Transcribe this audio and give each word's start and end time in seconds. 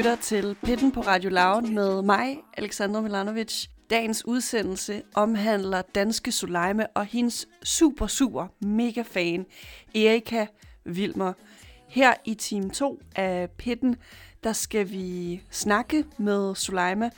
lytter 0.00 0.16
til 0.16 0.56
Pitten 0.64 0.92
på 0.92 1.00
Radio 1.00 1.30
Loud 1.30 1.62
med 1.62 2.02
mig, 2.02 2.38
Alexandra 2.56 3.00
Milanovic. 3.00 3.66
Dagens 3.90 4.26
udsendelse 4.26 5.02
omhandler 5.14 5.82
danske 5.82 6.32
Suleime 6.32 6.86
og 6.86 7.06
hendes 7.06 7.48
super, 7.62 8.06
super 8.06 8.46
mega 8.60 9.02
fan, 9.02 9.46
Erika 9.94 10.46
Vilmer. 10.84 11.32
Her 11.88 12.14
i 12.24 12.34
team 12.34 12.70
2 12.70 13.00
af 13.16 13.50
Pitten, 13.50 13.96
der 14.44 14.52
skal 14.52 14.90
vi 14.90 15.42
snakke 15.50 16.04
med 16.18 16.54
Suleima. 16.54 17.10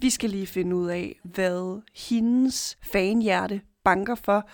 Vi 0.00 0.10
skal 0.10 0.30
lige 0.30 0.46
finde 0.46 0.76
ud 0.76 0.88
af, 0.88 1.20
hvad 1.22 1.82
hendes 2.08 2.78
fanhjerte 2.82 3.60
banker 3.84 4.14
for. 4.14 4.48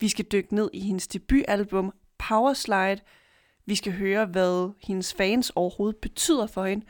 Vi 0.00 0.08
skal 0.08 0.24
dykke 0.24 0.54
ned 0.54 0.70
i 0.72 0.80
hendes 0.80 1.08
debutalbum 1.08 1.92
Powerslide. 2.18 3.00
Vi 3.66 3.74
skal 3.74 3.92
høre, 3.92 4.26
hvad 4.26 4.72
hendes 4.86 5.14
fans 5.14 5.52
overhovedet 5.54 5.96
betyder 5.96 6.46
for 6.46 6.64
hende. 6.64 6.86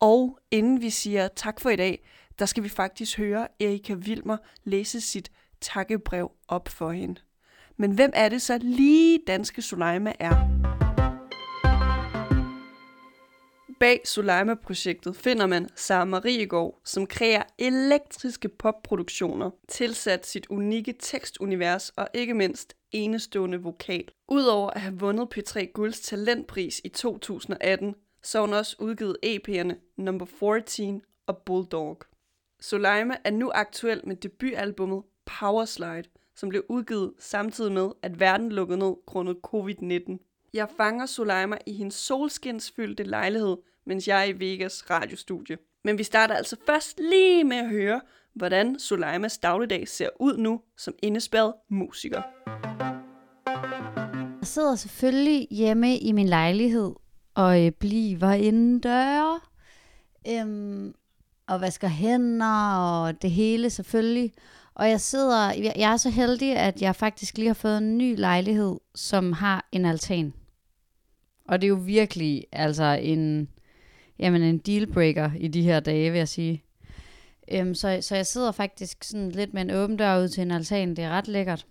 Og 0.00 0.38
inden 0.50 0.80
vi 0.80 0.90
siger 0.90 1.28
tak 1.28 1.60
for 1.60 1.70
i 1.70 1.76
dag, 1.76 2.06
der 2.38 2.46
skal 2.46 2.62
vi 2.62 2.68
faktisk 2.68 3.18
høre 3.18 3.48
Erika 3.60 3.94
Vilmer 3.94 4.36
læse 4.64 5.00
sit 5.00 5.32
takkebrev 5.60 6.30
op 6.48 6.68
for 6.68 6.90
hende. 6.92 7.20
Men 7.76 7.90
hvem 7.90 8.10
er 8.14 8.28
det 8.28 8.42
så 8.42 8.58
lige 8.58 9.20
danske 9.26 9.62
Suleima 9.62 10.12
er? 10.18 10.66
Bag 13.80 14.00
Suleima-projektet 14.04 15.16
finder 15.16 15.46
man 15.46 15.68
Sara 15.74 16.04
Mariegaard, 16.04 16.80
som 16.84 17.06
kræver 17.06 17.42
elektriske 17.58 18.48
popproduktioner, 18.48 19.50
tilsat 19.68 20.26
sit 20.26 20.46
unikke 20.46 20.94
tekstunivers 21.00 21.88
og 21.88 22.08
ikke 22.14 22.34
mindst 22.34 22.74
enestående 22.92 23.58
vokal. 23.58 24.04
Udover 24.28 24.70
at 24.70 24.80
have 24.80 24.98
vundet 24.98 25.28
P3 25.36 25.64
Gulds 25.72 26.00
talentpris 26.00 26.80
i 26.84 26.88
2018, 26.88 27.94
så 28.22 28.40
hun 28.40 28.52
også 28.52 28.76
udgivet 28.78 29.16
EP'erne 29.26 29.74
Number 29.96 30.26
14 30.26 31.02
og 31.26 31.38
Bulldog. 31.38 31.98
Soleima 32.60 33.14
er 33.24 33.30
nu 33.30 33.50
aktuel 33.54 34.00
med 34.04 34.16
debutalbummet 34.16 35.02
Powerslide, 35.24 36.04
som 36.34 36.48
blev 36.48 36.64
udgivet 36.68 37.12
samtidig 37.18 37.72
med, 37.72 37.90
at 38.02 38.20
verden 38.20 38.52
lukkede 38.52 38.78
ned 38.78 38.94
grundet 39.06 39.36
covid-19. 39.46 40.48
Jeg 40.54 40.68
fanger 40.76 41.06
Soleima 41.06 41.56
i 41.66 41.72
hendes 41.72 41.94
solskinsfyldte 41.94 43.02
lejlighed, 43.02 43.56
mens 43.86 44.08
jeg 44.08 44.20
er 44.20 44.24
i 44.24 44.40
Vegas 44.40 44.90
radiostudie. 44.90 45.58
Men 45.84 45.98
vi 45.98 46.02
starter 46.02 46.34
altså 46.34 46.56
først 46.66 46.98
lige 46.98 47.44
med 47.44 47.56
at 47.56 47.68
høre, 47.68 48.00
hvordan 48.34 48.78
Soleimas 48.78 49.38
dagligdag 49.38 49.88
ser 49.88 50.08
ud 50.20 50.36
nu 50.36 50.60
som 50.76 50.94
indespærret 51.02 51.54
musiker. 51.68 52.22
Jeg 54.40 54.46
sidder 54.46 54.74
selvfølgelig 54.74 55.48
hjemme 55.50 55.98
i 55.98 56.12
min 56.12 56.28
lejlighed 56.28 56.94
og 57.36 57.64
øh, 57.64 57.72
bliver 57.72 58.32
indendør. 58.32 59.48
Øhm, 60.28 60.94
og 61.46 61.60
vasker 61.60 61.88
hænder 61.88 62.76
og 62.76 63.22
det 63.22 63.30
hele 63.30 63.70
selvfølgelig. 63.70 64.32
Og 64.74 64.90
jeg 64.90 65.00
sidder, 65.00 65.52
jeg 65.76 65.92
er 65.92 65.96
så 65.96 66.10
heldig, 66.10 66.56
at 66.56 66.82
jeg 66.82 66.96
faktisk 66.96 67.38
lige 67.38 67.46
har 67.46 67.54
fået 67.54 67.78
en 67.78 67.98
ny 67.98 68.18
lejlighed, 68.18 68.76
som 68.94 69.32
har 69.32 69.68
en 69.72 69.84
altan. 69.84 70.32
Og 71.48 71.60
det 71.60 71.66
er 71.66 71.68
jo 71.68 71.80
virkelig 71.84 72.46
altså 72.52 72.98
en, 73.02 73.48
jamen 74.18 74.42
en 74.42 74.58
dealbreaker 74.58 75.30
i 75.38 75.48
de 75.48 75.62
her 75.62 75.80
dage, 75.80 76.10
vil 76.10 76.18
jeg 76.18 76.28
sige. 76.28 76.64
Øhm, 77.52 77.74
så, 77.74 77.98
så 78.00 78.16
jeg 78.16 78.26
sidder 78.26 78.52
faktisk 78.52 79.04
sådan 79.04 79.30
lidt 79.30 79.54
med 79.54 79.62
en 79.62 79.70
åben 79.70 79.96
dør 79.96 80.22
ud 80.22 80.28
til 80.28 80.42
en 80.42 80.50
altan. 80.50 80.96
Det 80.96 81.04
er 81.04 81.10
ret 81.10 81.28
lækkert. 81.28 81.66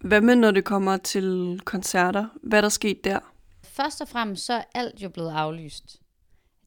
Hvad 0.00 0.20
med, 0.20 0.36
når 0.36 0.50
det 0.50 0.64
kommer 0.64 0.96
til 0.96 1.60
koncerter? 1.64 2.26
Hvad 2.42 2.58
er 2.58 2.62
der 2.62 2.68
sket 2.68 3.04
der? 3.04 3.31
Først 3.72 4.00
og 4.00 4.08
fremmest 4.08 4.44
så 4.44 4.52
er 4.52 4.62
alt 4.74 5.02
jo 5.02 5.08
blevet 5.08 5.30
aflyst. 5.30 6.00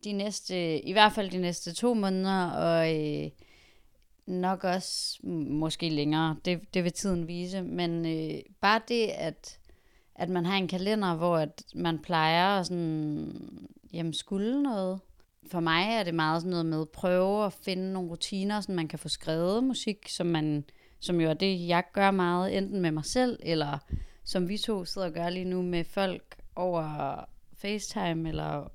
De 0.04 0.12
næste, 0.12 0.80
i 0.80 0.92
hvert 0.92 1.14
fald 1.14 1.32
de 1.32 1.38
næste 1.38 1.74
to 1.74 1.94
måneder, 1.94 2.50
og 2.50 2.96
øh, 2.96 3.30
nok 4.26 4.64
også 4.64 5.20
måske 5.50 5.90
længere. 5.90 6.38
Det, 6.46 6.74
det 6.74 6.84
vil 6.84 6.94
tiden 6.94 7.28
vise. 7.28 7.62
Men 7.62 8.06
øh, 8.06 8.40
bare 8.62 8.82
det, 8.88 9.08
at, 9.08 9.60
at 10.16 10.30
man 10.30 10.46
har 10.46 10.58
en 10.58 10.68
kalender, 10.68 11.16
hvor 11.16 11.38
at 11.38 11.64
man 11.76 12.00
plejer 12.00 12.60
at 12.60 12.66
sådan, 12.66 13.68
jamen, 13.94 14.14
skulle 14.14 14.64
noget. 14.64 15.00
For 15.52 15.60
mig 15.60 15.86
er 15.90 16.04
det 16.04 16.14
meget 16.14 16.42
sådan 16.42 16.50
noget 16.50 16.66
med 16.66 16.82
at 16.82 16.90
prøve 16.90 17.46
at 17.46 17.54
finde 17.54 17.94
nogle 17.94 18.10
rutiner, 18.10 18.62
så 18.62 18.72
man 18.72 18.88
kan 18.88 19.00
få 19.00 19.10
skrevet 19.10 19.64
musik, 19.64 20.10
som 20.10 20.28
man 20.28 20.66
som 21.00 21.22
jo 21.22 21.30
er 21.30 21.34
det, 21.34 21.68
jeg 21.68 21.84
gør 21.94 22.12
meget, 22.12 22.58
enten 22.58 22.82
med 22.82 22.92
mig 22.92 23.06
selv, 23.06 23.40
eller 23.44 23.78
som 24.24 24.50
vi 24.50 24.58
to 24.58 24.86
sidder 24.86 25.08
og 25.08 25.14
gør 25.14 25.30
lige 25.30 25.46
nu 25.46 25.62
med 25.62 25.84
folk 25.84 26.36
over 26.56 27.26
FaceTime, 27.54 28.30
eller 28.30 28.72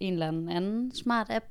en 0.00 0.12
eller 0.12 0.28
anden, 0.28 0.48
anden 0.48 0.94
smart 0.94 1.26
app. 1.30 1.44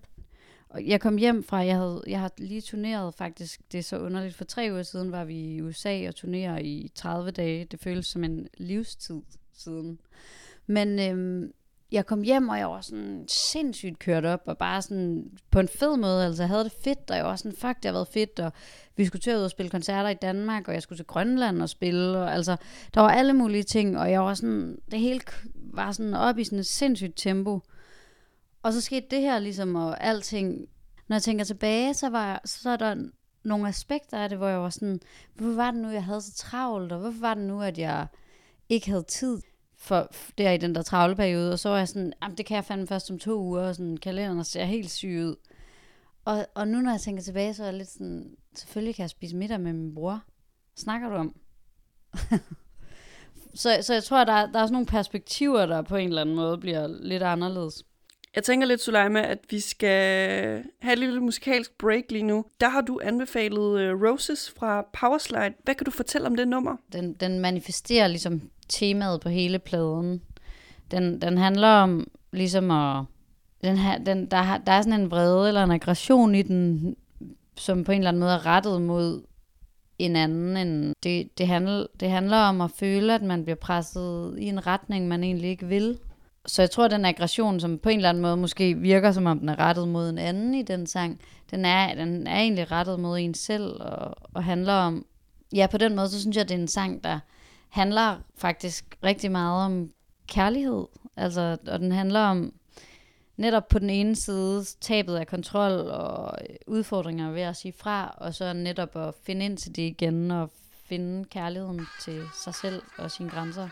Og 0.69 0.88
jeg 0.88 1.02
kom 1.02 1.18
hjem 1.18 1.44
fra, 1.44 1.58
jeg, 1.58 1.75
havde, 1.75 2.03
jeg 2.08 2.19
har 2.19 2.31
lige 2.38 2.62
turneret 2.62 3.13
faktisk, 3.13 3.62
det 3.72 3.78
er 3.78 3.84
så 3.84 4.00
underligt, 4.00 4.35
for 4.35 4.46
tre 4.46 4.69
uger 4.72 4.84
siden 4.84 5.12
var 5.12 5.24
vi 5.25 5.40
i 5.40 5.62
USA 5.62 6.08
og 6.08 6.16
turnerer 6.16 6.58
i 6.58 6.91
30 6.96 7.31
dage. 7.31 7.66
Det 7.66 7.80
føles 7.80 8.08
som 8.08 8.24
en 8.24 8.47
livstid 8.58 9.22
siden. 9.53 10.00
Men 10.66 11.00
øhm, 11.00 11.53
jeg 11.91 12.05
kom 12.05 12.21
hjem, 12.21 12.49
og 12.49 12.57
jeg 12.57 12.67
var 12.67 12.81
sådan 12.81 13.25
sindssygt 13.27 13.99
kørt 13.99 14.25
op, 14.25 14.41
og 14.45 14.57
bare 14.57 14.81
sådan 14.81 15.31
på 15.51 15.59
en 15.59 15.67
fed 15.67 15.97
måde, 15.97 16.25
altså 16.25 16.43
jeg 16.43 16.49
havde 16.49 16.63
det 16.63 16.73
fedt, 16.83 17.11
og 17.11 17.17
jeg 17.17 17.25
var 17.25 17.35
sådan, 17.35 17.57
fuck, 17.57 17.75
det 17.75 17.85
har 17.85 17.91
været 17.91 18.07
fedt, 18.07 18.39
og 18.39 18.51
vi 18.95 19.05
skulle 19.05 19.21
til 19.21 19.31
at 19.31 19.37
ud 19.37 19.43
og 19.43 19.51
spille 19.51 19.69
koncerter 19.69 20.09
i 20.09 20.13
Danmark, 20.13 20.67
og 20.67 20.73
jeg 20.73 20.81
skulle 20.81 20.99
til 20.99 21.05
Grønland 21.05 21.61
og 21.61 21.69
spille, 21.69 22.17
og 22.17 22.33
altså, 22.33 22.55
der 22.93 23.01
var 23.01 23.09
alle 23.09 23.33
mulige 23.33 23.63
ting, 23.63 23.99
og 23.99 24.11
jeg 24.11 24.21
var 24.21 24.33
sådan, 24.33 24.77
det 24.91 24.99
hele 24.99 25.21
var 25.55 25.91
sådan 25.91 26.13
op 26.13 26.37
i 26.37 26.43
sådan 26.43 26.59
et 26.59 26.65
sindssygt 26.65 27.17
tempo. 27.17 27.61
Og 28.63 28.73
så 28.73 28.81
skete 28.81 29.07
det 29.11 29.21
her 29.21 29.39
ligesom, 29.39 29.75
og 29.75 30.03
alting, 30.03 30.67
når 31.07 31.15
jeg 31.15 31.23
tænker 31.23 31.45
tilbage, 31.45 31.93
så, 31.93 32.09
var, 32.09 32.41
så 32.45 32.69
er 32.69 32.77
der 32.77 32.95
nogle 33.43 33.67
aspekter 33.67 34.17
af 34.17 34.29
det, 34.29 34.37
hvor 34.37 34.47
jeg 34.47 34.59
var 34.59 34.69
sådan, 34.69 34.99
hvorfor 35.35 35.55
var 35.55 35.71
det 35.71 35.81
nu, 35.81 35.89
jeg 35.89 36.03
havde 36.03 36.21
så 36.21 36.33
travlt, 36.33 36.91
og 36.91 36.99
hvorfor 36.99 37.19
var 37.19 37.33
det 37.33 37.43
nu, 37.43 37.61
at 37.61 37.77
jeg 37.77 38.07
ikke 38.69 38.89
havde 38.89 39.03
tid 39.03 39.41
for 39.77 40.11
der 40.38 40.51
i 40.51 40.57
den 40.57 40.75
der 40.75 40.81
travle 40.81 41.15
periode, 41.15 41.51
og 41.51 41.59
så 41.59 41.69
var 41.69 41.77
jeg 41.77 41.88
sådan, 41.88 42.13
det 42.38 42.45
kan 42.45 42.55
jeg 42.55 42.65
fandme 42.65 42.88
først 42.88 43.11
om 43.11 43.19
to 43.19 43.39
uger, 43.39 43.61
og 43.61 43.75
sådan, 43.75 43.97
kalenderen 43.97 44.43
ser 44.43 44.65
helt 44.65 44.91
syg 44.91 45.21
ud. 45.25 45.35
Og, 46.25 46.45
og 46.55 46.67
nu 46.67 46.81
når 46.81 46.91
jeg 46.91 47.01
tænker 47.01 47.23
tilbage, 47.23 47.53
så 47.53 47.63
er 47.63 47.67
jeg 47.67 47.77
lidt 47.77 47.89
sådan, 47.89 48.35
selvfølgelig 48.55 48.95
kan 48.95 49.03
jeg 49.03 49.09
spise 49.09 49.35
middag 49.35 49.59
med 49.59 49.73
min 49.73 49.95
bror. 49.95 50.23
Snakker 50.75 51.09
du 51.09 51.16
om? 51.16 51.35
så, 53.61 53.77
så 53.81 53.93
jeg 53.93 54.03
tror, 54.03 54.17
at 54.17 54.27
der, 54.27 54.33
der 54.33 54.59
er 54.59 54.66
sådan 54.66 54.71
nogle 54.71 54.85
perspektiver, 54.85 55.66
der 55.66 55.81
på 55.81 55.95
en 55.95 56.07
eller 56.07 56.21
anden 56.21 56.35
måde 56.35 56.57
bliver 56.57 56.87
lidt 56.87 57.23
anderledes. 57.23 57.83
Jeg 58.35 58.43
tænker 58.43 58.67
lidt, 58.67 58.81
Suleima, 58.81 59.21
at 59.21 59.39
vi 59.49 59.59
skal 59.59 60.63
have 60.81 60.93
et 60.93 60.99
lille 60.99 61.21
musikalsk 61.21 61.77
break 61.77 62.03
lige 62.09 62.23
nu. 62.23 62.45
Der 62.61 62.69
har 62.69 62.81
du 62.81 62.99
anbefalet 63.03 63.93
uh, 63.93 64.03
Roses 64.03 64.51
fra 64.51 64.85
Powerslide. 64.93 65.53
Hvad 65.63 65.75
kan 65.75 65.85
du 65.85 65.91
fortælle 65.91 66.27
om 66.27 66.35
det 66.35 66.47
nummer? 66.47 66.77
Den, 66.93 67.13
den 67.13 67.39
manifesterer 67.39 68.07
ligesom 68.07 68.49
temaet 68.69 69.22
på 69.22 69.29
hele 69.29 69.59
pladen. 69.59 70.22
Den, 70.91 71.22
den 71.22 71.38
handler 71.38 71.67
om 71.67 72.07
ligesom 72.31 72.72
at... 72.72 73.03
Den 73.63 73.78
her, 73.78 73.97
den, 73.97 74.31
der, 74.31 74.57
der 74.57 74.72
er 74.72 74.81
sådan 74.81 75.01
en 75.01 75.11
vrede 75.11 75.47
eller 75.47 75.63
en 75.63 75.72
aggression 75.72 76.35
i 76.35 76.41
den, 76.41 76.95
som 77.55 77.83
på 77.83 77.91
en 77.91 77.97
eller 77.97 78.09
anden 78.09 78.19
måde 78.19 78.31
er 78.31 78.45
rettet 78.45 78.81
mod 78.81 79.23
en 79.99 80.16
anden. 80.16 80.58
En, 80.58 80.93
det, 81.03 81.37
det, 81.37 81.47
handler, 81.47 81.85
det 81.99 82.09
handler 82.09 82.37
om 82.37 82.61
at 82.61 82.72
føle, 82.72 83.16
at 83.16 83.22
man 83.22 83.43
bliver 83.43 83.55
presset 83.55 84.35
i 84.40 84.46
en 84.46 84.67
retning, 84.67 85.08
man 85.08 85.23
egentlig 85.23 85.49
ikke 85.49 85.67
vil. 85.67 85.97
Så 86.46 86.61
jeg 86.61 86.72
tror, 86.72 86.85
at 86.85 86.91
den 86.91 87.05
aggression, 87.05 87.59
som 87.59 87.78
på 87.78 87.90
en 87.90 87.97
eller 87.97 88.09
anden 88.09 88.22
måde 88.22 88.37
måske 88.37 88.73
virker, 88.73 89.11
som 89.11 89.25
om 89.25 89.40
den 89.40 89.49
er 89.49 89.59
rettet 89.59 89.87
mod 89.87 90.09
en 90.09 90.17
anden 90.17 90.53
i 90.53 90.61
den 90.61 90.87
sang, 90.87 91.19
den 91.52 91.66
er, 91.66 91.96
den 91.96 92.28
er 92.28 92.40
egentlig 92.40 92.72
rettet 92.72 92.99
mod 92.99 93.19
en 93.19 93.34
selv 93.34 93.81
og, 93.81 94.16
og 94.34 94.43
handler 94.43 94.73
om... 94.73 95.05
Ja, 95.53 95.67
på 95.67 95.78
den 95.78 95.96
måde, 95.96 96.09
så 96.09 96.19
synes 96.19 96.35
jeg, 96.35 96.43
at 96.43 96.49
det 96.49 96.55
er 96.55 96.59
en 96.59 96.67
sang, 96.67 97.03
der 97.03 97.19
handler 97.69 98.17
faktisk 98.35 98.97
rigtig 99.03 99.31
meget 99.31 99.66
om 99.66 99.91
kærlighed. 100.28 100.85
Altså, 101.16 101.58
og 101.67 101.79
den 101.79 101.91
handler 101.91 102.19
om 102.19 102.53
netop 103.37 103.67
på 103.67 103.79
den 103.79 103.90
ene 103.90 104.16
side 104.16 104.66
tabet 104.81 105.16
af 105.16 105.28
kontrol 105.28 105.72
og 105.72 106.37
øh, 106.49 106.55
udfordringer 106.67 107.31
ved 107.31 107.41
at 107.41 107.55
sige 107.55 107.73
fra, 107.79 108.16
og 108.17 108.34
så 108.34 108.53
netop 108.53 108.96
at 108.96 109.14
finde 109.25 109.46
ind 109.46 109.58
til 109.58 109.75
det 109.75 109.81
igen 109.81 110.31
og 110.31 110.49
finde 110.90 111.25
kærligheden 111.25 111.87
til 112.02 112.23
sig 112.43 112.55
selv 112.55 112.81
og 112.97 113.11
sine 113.11 113.29
grænser. 113.29 113.69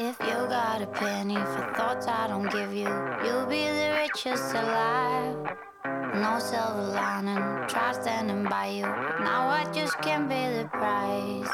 If 0.00 0.16
you 0.20 0.38
got 0.46 0.80
a 0.80 0.86
penny 0.86 1.34
for 1.34 1.64
thoughts 1.74 2.06
I 2.06 2.28
don't 2.28 2.48
give 2.56 2.72
you, 2.72 2.90
you'll 3.24 3.48
be 3.48 3.64
the 3.80 3.90
richest 4.02 4.54
alive. 4.54 5.36
No 6.14 6.38
silver 6.38 6.86
lining, 7.00 7.68
try 7.68 7.92
standing 7.92 8.44
by 8.44 8.66
you. 8.78 8.86
Now 9.28 9.48
I 9.48 9.64
just 9.74 9.94
can't 10.06 10.28
be 10.28 10.42
the 10.58 10.68
price. 10.72 11.50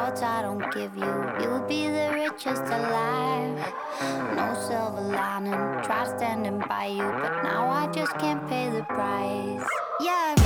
thoughts 0.00 0.22
I 0.22 0.40
don't 0.40 0.64
give 0.72 0.96
you. 0.96 1.12
You'll 1.40 1.66
be 1.66 1.88
the 1.88 2.10
richest 2.14 2.62
alive. 2.62 3.58
No 4.34 4.46
silver 4.66 5.02
lining, 5.02 5.52
try 5.84 6.10
standing 6.16 6.62
by 6.68 6.86
you, 6.86 7.08
but 7.22 7.42
now 7.42 7.68
I 7.68 7.86
just 7.92 8.16
can't 8.18 8.48
pay 8.48 8.70
the 8.70 8.82
price. 8.84 9.68
Yeah. 10.00 10.39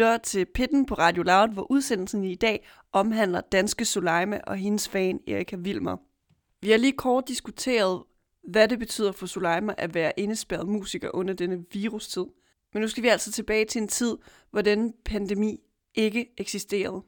Du 0.00 0.04
lytter 0.04 0.18
til 0.18 0.46
Pitten 0.46 0.86
på 0.86 0.94
Radio 0.94 1.22
Loud, 1.22 1.48
hvor 1.48 1.70
udsendelsen 1.70 2.24
i 2.24 2.34
dag 2.34 2.66
omhandler 2.92 3.40
danske 3.40 3.84
Suleime 3.84 4.44
og 4.48 4.56
hendes 4.56 4.88
fan 4.88 5.20
Erika 5.28 5.56
Vilmer. 5.56 5.96
Vi 6.60 6.70
har 6.70 6.78
lige 6.78 6.92
kort 6.92 7.28
diskuteret, 7.28 8.02
hvad 8.48 8.68
det 8.68 8.78
betyder 8.78 9.12
for 9.12 9.26
Suleima 9.26 9.74
at 9.78 9.94
være 9.94 10.12
indespærret 10.16 10.68
musiker 10.68 11.10
under 11.14 11.34
denne 11.34 11.64
virustid. 11.72 12.24
Men 12.72 12.80
nu 12.80 12.88
skal 12.88 13.02
vi 13.02 13.08
altså 13.08 13.32
tilbage 13.32 13.64
til 13.64 13.82
en 13.82 13.88
tid, 13.88 14.16
hvor 14.50 14.62
denne 14.62 14.92
pandemi 15.04 15.60
ikke 15.94 16.26
eksisterede. 16.38 17.02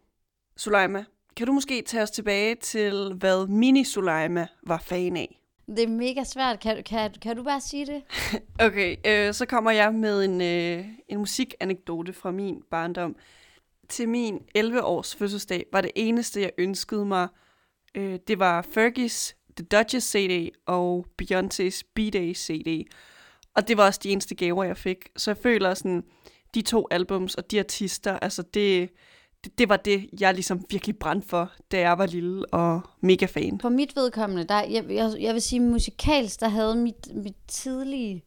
Suleima, 0.57 1.05
kan 1.37 1.47
du 1.47 1.53
måske 1.53 1.83
tage 1.83 2.03
os 2.03 2.11
tilbage 2.11 2.55
til, 2.55 3.15
hvad 3.15 3.47
Mini 3.47 3.85
Suleima 3.85 4.47
var 4.67 4.79
fan 4.79 5.17
af? 5.17 5.42
Det 5.77 5.83
er 5.83 5.89
mega 5.89 6.25
svært. 6.25 6.61
Kan, 6.61 6.83
kan, 6.83 7.11
kan 7.23 7.37
du 7.37 7.43
bare 7.43 7.61
sige 7.61 7.87
det? 7.87 8.03
Okay, 8.67 8.97
øh, 9.07 9.35
så 9.35 9.47
kommer 9.47 9.71
jeg 9.71 9.95
med 9.95 10.25
en, 10.25 10.41
øh, 10.41 10.87
en 11.09 11.19
musikanekdote 11.19 12.13
fra 12.13 12.31
min 12.31 12.63
barndom. 12.71 13.17
Til 13.89 14.09
min 14.09 14.41
11-års 14.59 15.17
fødselsdag 15.17 15.67
var 15.73 15.81
det 15.81 15.91
eneste, 15.95 16.41
jeg 16.41 16.51
ønskede 16.59 17.05
mig, 17.05 17.29
øh, 17.95 18.19
det 18.29 18.39
var 18.39 18.63
Fergie's 18.63 19.35
The 19.57 19.65
Duchess 19.65 20.11
CD 20.11 20.51
og 20.67 21.07
Beyoncé's 21.23 21.83
B-Day 21.95 22.35
CD. 22.35 22.87
Og 23.57 23.69
det 23.69 23.77
var 23.77 23.87
også 23.87 24.01
de 24.03 24.11
eneste 24.11 24.35
gaver, 24.35 24.65
jeg 24.65 24.77
fik. 24.77 25.09
Så 25.17 25.31
jeg 25.31 25.37
føler 25.37 25.75
sådan, 25.75 26.03
de 26.55 26.63
to 26.63 26.87
albums 26.91 27.35
og 27.35 27.51
de 27.51 27.59
artister, 27.59 28.19
altså 28.19 28.43
det, 28.43 28.91
det, 29.45 29.59
det 29.59 29.69
var 29.69 29.77
det, 29.77 30.11
jeg 30.21 30.35
ligesom 30.35 30.65
virkelig 30.71 30.99
brændte 30.99 31.29
for, 31.29 31.53
da 31.73 31.81
jeg 31.81 31.99
var 31.99 32.07
lille 32.07 32.55
og 32.55 32.81
mega 33.01 33.27
fan. 33.27 33.61
For 33.61 33.69
mit 33.69 33.97
vedkommende, 33.97 34.45
der, 34.45 34.63
jeg, 34.63 34.85
jeg, 34.91 35.13
jeg 35.21 35.35
vil 35.35 35.43
sige 35.43 35.61
musikalsk, 35.61 36.41
der 36.41 36.49
havde 36.49 36.77
mit, 36.77 37.15
mit 37.15 37.37
tidlige 37.49 38.25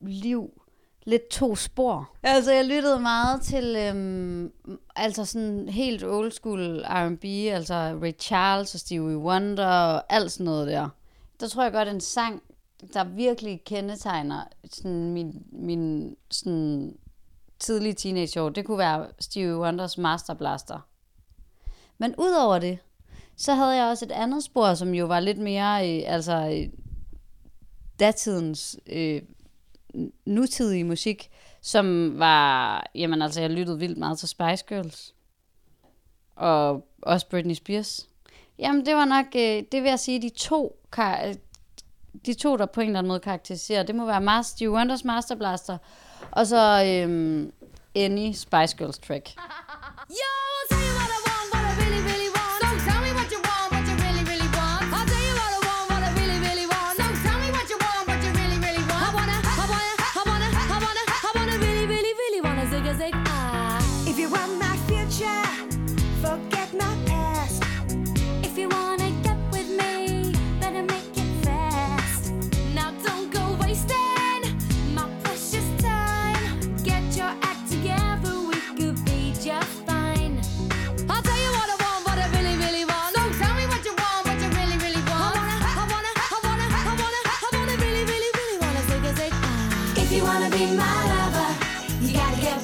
liv 0.00 0.60
lidt 1.04 1.28
to 1.28 1.56
spor. 1.56 2.10
Altså, 2.22 2.52
jeg 2.52 2.64
lyttede 2.64 3.00
meget 3.00 3.42
til, 3.42 3.76
øhm, 3.76 4.52
altså 4.96 5.24
sådan 5.24 5.68
helt 5.68 6.04
old 6.04 6.32
school 6.32 6.84
R&B, 6.84 7.24
altså 7.24 7.74
Ray 7.74 8.12
Charles 8.18 8.74
og 8.74 8.80
Stevie 8.80 9.18
Wonder 9.18 9.66
og 9.66 10.12
alt 10.12 10.32
sådan 10.32 10.44
noget 10.44 10.68
der. 10.68 10.88
Der 11.40 11.48
tror 11.48 11.62
jeg 11.62 11.72
godt, 11.72 11.88
en 11.88 12.00
sang, 12.00 12.42
der 12.94 13.04
virkelig 13.04 13.64
kendetegner 13.64 14.44
sådan 14.70 15.12
min, 15.12 15.42
min 15.52 16.16
sådan 16.30 16.96
tidlige 17.60 17.92
teenageår, 17.92 18.48
det 18.48 18.64
kunne 18.64 18.78
være 18.78 19.06
Stevie 19.18 19.58
Wonders 19.58 19.98
Master 19.98 20.34
Blaster. 20.34 20.78
Men 21.98 22.14
udover 22.18 22.58
det, 22.58 22.78
så 23.36 23.54
havde 23.54 23.76
jeg 23.76 23.86
også 23.86 24.04
et 24.04 24.12
andet 24.12 24.44
spor, 24.44 24.74
som 24.74 24.94
jo 24.94 25.06
var 25.06 25.20
lidt 25.20 25.38
mere, 25.38 25.98
øh, 25.98 26.02
altså 26.06 26.32
øh, 26.32 26.72
datidens 28.00 28.78
øh, 28.86 29.22
nutidige 30.26 30.84
musik, 30.84 31.30
som 31.60 32.18
var, 32.18 32.86
jamen 32.94 33.22
altså, 33.22 33.40
jeg 33.40 33.50
lyttede 33.50 33.78
vildt 33.78 33.98
meget 33.98 34.18
til 34.18 34.28
Spice 34.28 34.64
Girls. 34.68 35.14
Og 36.36 36.86
også 37.02 37.28
Britney 37.28 37.54
Spears. 37.54 38.08
Jamen, 38.58 38.86
det 38.86 38.94
var 38.94 39.04
nok, 39.04 39.26
øh, 39.36 39.62
det 39.72 39.82
vil 39.82 39.88
jeg 39.88 39.98
sige, 39.98 40.22
de 40.22 40.28
to, 40.28 40.80
kar- 40.92 41.34
de 42.26 42.34
to, 42.34 42.56
der 42.56 42.66
på 42.66 42.80
en 42.80 42.86
eller 42.86 42.98
anden 42.98 43.08
måde 43.08 43.20
karakteriserer, 43.20 43.82
det 43.82 43.94
må 43.94 44.06
være 44.06 44.20
Master, 44.20 44.56
Stevie 44.56 44.70
Wonders 44.70 45.04
Master 45.04 45.34
Blaster, 45.34 45.78
og 46.30 46.46
så 46.46 46.84
øhm, 46.86 47.52
Any 47.96 48.32
Spice 48.32 48.76
Girls 48.76 48.98
track. 48.98 49.28
Yo, 50.10 50.76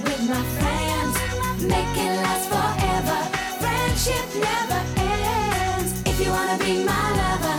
with 0.04 0.22
my 0.28 0.42
friends. 0.58 1.14
Make 1.62 1.94
it 2.06 2.14
last 2.24 2.46
forever. 2.54 3.18
Friendship 3.62 4.26
never 4.48 4.80
ends. 4.98 5.90
If 6.04 6.20
you 6.22 6.30
wanna 6.30 6.58
be 6.58 6.84
my 6.84 7.06
lover, 7.22 7.58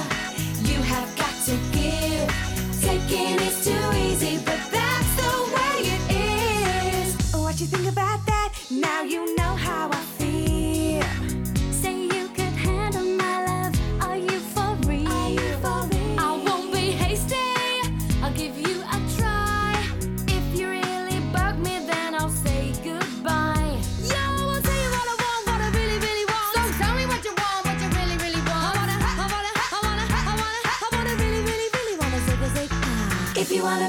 you 0.70 0.79
have 0.94 1.10
got 1.22 1.36
to 1.48 1.56
give. 1.77 2.27
Taking 2.82 3.39
is 3.48 3.58
too 3.65 3.86
easy, 4.06 4.39
but 4.46 4.77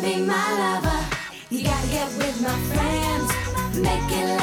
be 0.08 0.20
my 0.22 0.48
lover, 0.60 1.00
you 1.50 1.62
gotta 1.64 1.88
get 1.88 2.08
with 2.16 2.40
my 2.40 2.56
friends. 2.72 3.28
Make 3.76 4.10
it 4.10 4.37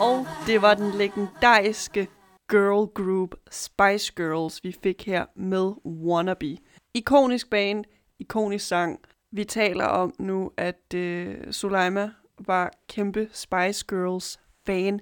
Og 0.00 0.26
det 0.46 0.62
var 0.62 0.74
den 0.74 0.90
legendariske 0.90 2.08
girl 2.50 2.86
group 2.94 3.34
Spice 3.50 4.12
Girls, 4.16 4.64
vi 4.64 4.76
fik 4.82 5.06
her 5.06 5.24
med 5.36 5.72
Wannabe. 5.86 6.58
Ikonisk 6.94 7.50
band, 7.50 7.84
ikonisk 8.18 8.66
sang. 8.66 9.00
Vi 9.30 9.44
taler 9.44 9.84
om 9.84 10.14
nu, 10.18 10.50
at 10.56 10.94
øh, 10.94 11.52
Soleima 11.52 12.10
var 12.46 12.72
kæmpe 12.88 13.28
Spice 13.32 13.84
Girls 13.88 14.40
fan, 14.66 15.00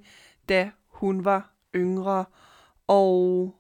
da 0.49 0.71
hun 0.89 1.25
var 1.25 1.55
yngre. 1.75 2.25
Og 2.87 3.55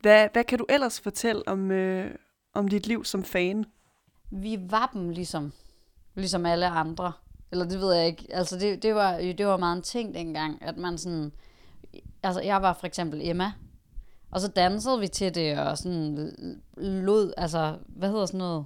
hvad, 0.00 0.28
hvad 0.32 0.44
kan 0.44 0.58
du 0.58 0.66
ellers 0.68 1.00
fortælle 1.00 1.48
om, 1.48 1.70
øh, 1.70 2.14
om 2.54 2.68
dit 2.68 2.86
liv 2.86 3.04
som 3.04 3.24
fan? 3.24 3.64
Vi 4.30 4.58
var 4.70 4.90
dem 4.92 5.08
ligesom, 5.08 5.52
ligesom 6.14 6.46
alle 6.46 6.66
andre. 6.66 7.12
Eller 7.52 7.64
det 7.64 7.80
ved 7.80 7.94
jeg 7.94 8.06
ikke. 8.06 8.26
Altså 8.30 8.58
det, 8.58 8.82
det, 8.82 8.94
var, 8.94 9.16
det 9.16 9.46
var 9.46 9.56
meget 9.56 9.76
en 9.76 9.82
ting 9.82 10.14
dengang, 10.14 10.62
at 10.62 10.76
man 10.76 10.98
sådan... 10.98 11.32
Altså 12.22 12.40
jeg 12.40 12.62
var 12.62 12.72
for 12.72 12.86
eksempel 12.86 13.20
Emma, 13.22 13.52
og 14.30 14.40
så 14.40 14.48
dansede 14.48 15.00
vi 15.00 15.08
til 15.08 15.34
det, 15.34 15.58
og 15.58 15.78
sådan 15.78 16.32
lod, 16.76 17.32
altså, 17.36 17.78
hvad 17.86 18.08
hedder 18.10 18.26
sådan 18.26 18.38
noget? 18.38 18.64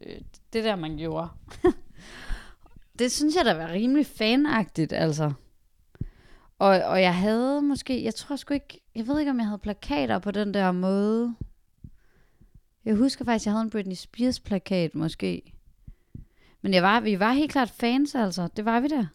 Øh, 0.00 0.20
det 0.52 0.64
der, 0.64 0.76
man 0.76 0.96
gjorde. 0.96 1.28
det 2.98 3.12
synes 3.12 3.36
jeg 3.36 3.44
da 3.44 3.54
var 3.54 3.68
rimelig 3.68 4.06
fanagtigt, 4.06 4.92
altså. 4.92 5.32
Og, 6.58 6.68
og 6.68 7.02
jeg 7.02 7.16
havde 7.16 7.62
måske, 7.62 8.04
jeg 8.04 8.14
tror 8.14 8.36
sgu 8.36 8.54
ikke, 8.54 8.80
jeg 8.94 9.06
ved 9.06 9.18
ikke, 9.18 9.30
om 9.30 9.38
jeg 9.38 9.46
havde 9.46 9.58
plakater 9.58 10.18
på 10.18 10.30
den 10.30 10.54
der 10.54 10.72
måde. 10.72 11.34
Jeg 12.84 12.94
husker 12.94 13.24
faktisk, 13.24 13.46
jeg 13.46 13.52
havde 13.52 13.62
en 13.62 13.70
Britney 13.70 13.94
Spears 13.94 14.40
plakat, 14.40 14.94
måske. 14.94 15.52
Men 16.62 16.74
jeg 16.74 16.82
var, 16.82 17.00
vi 17.00 17.18
var 17.18 17.32
helt 17.32 17.52
klart 17.52 17.70
fans, 17.70 18.14
altså. 18.14 18.48
Det 18.56 18.64
var 18.64 18.80
vi 18.80 18.88
der. 18.88 19.06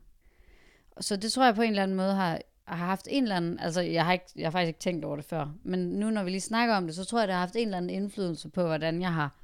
Så 0.99 1.15
det 1.15 1.31
tror 1.31 1.45
jeg 1.45 1.55
på 1.55 1.61
en 1.61 1.69
eller 1.69 1.83
anden 1.83 1.97
måde 1.97 2.13
har, 2.13 2.41
har 2.65 2.85
haft 2.85 3.07
en 3.11 3.23
eller 3.23 3.35
anden... 3.35 3.59
Altså, 3.59 3.81
jeg 3.81 4.05
har, 4.05 4.13
ikke, 4.13 4.25
jeg 4.35 4.45
har 4.45 4.51
faktisk 4.51 4.67
ikke 4.67 4.79
tænkt 4.79 5.05
over 5.05 5.15
det 5.15 5.25
før. 5.25 5.53
Men 5.63 5.79
nu, 5.79 6.09
når 6.09 6.23
vi 6.23 6.29
lige 6.29 6.41
snakker 6.41 6.75
om 6.75 6.85
det, 6.85 6.95
så 6.95 7.05
tror 7.05 7.19
jeg, 7.19 7.27
det 7.27 7.33
har 7.33 7.41
haft 7.41 7.55
en 7.55 7.67
eller 7.67 7.77
anden 7.77 7.89
indflydelse 7.89 8.49
på, 8.49 8.61
hvordan 8.61 9.01
jeg 9.01 9.13
har 9.13 9.35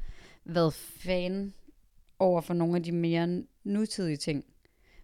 været 0.45 0.73
fan 0.73 1.53
over 2.19 2.41
for 2.41 2.53
nogle 2.53 2.75
af 2.75 2.83
de 2.83 2.91
mere 2.91 3.43
nutidige 3.63 4.17
ting. 4.17 4.45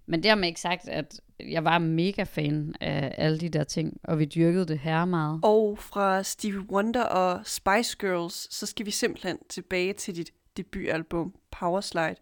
Men 0.06 0.24
dermed 0.24 0.48
ikke 0.48 0.62
sagt, 0.62 0.88
at 0.88 1.22
jeg 1.40 1.64
var 1.64 1.80
mega 1.80 2.24
fan 2.24 2.76
af 2.82 3.16
alle 3.18 3.40
de 3.40 3.50
der 3.50 3.64
ting, 3.64 4.00
og 4.04 4.20
vi 4.20 4.26
dyrkede 4.26 4.66
det 4.66 4.80
her 4.80 5.06
meget. 5.06 5.40
Og 5.44 5.78
fra 5.80 6.24
Stevie 6.24 6.72
Wonder 6.72 7.04
og 7.04 7.42
Spice 7.46 7.98
Girls, 8.00 8.56
så 8.56 8.66
skal 8.66 8.86
vi 8.86 8.92
simpelthen 8.92 9.38
tilbage 9.50 9.94
til 9.94 10.16
dit 10.16 10.32
debutalbum 10.58 11.34
Powerslide. 11.52 12.16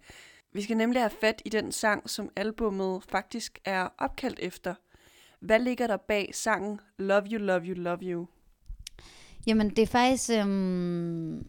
Vi 0.55 0.61
skal 0.61 0.77
nemlig 0.77 1.01
have 1.01 1.11
fat 1.21 1.41
i 1.45 1.49
den 1.49 1.71
sang, 1.71 2.09
som 2.09 2.29
albummet 2.35 3.03
faktisk 3.03 3.59
er 3.65 3.87
opkaldt 3.97 4.39
efter. 4.39 4.75
Hvad 5.39 5.59
ligger 5.59 5.87
der 5.87 5.97
bag 5.97 6.31
sangen 6.33 6.79
Love 6.97 7.27
You, 7.31 7.39
Love 7.39 7.65
You, 7.65 7.73
Love 7.73 7.97
You? 8.01 8.27
Jamen, 9.47 9.69
det 9.69 9.79
er 9.79 9.87
faktisk... 9.87 10.29
Øhm, 10.29 11.47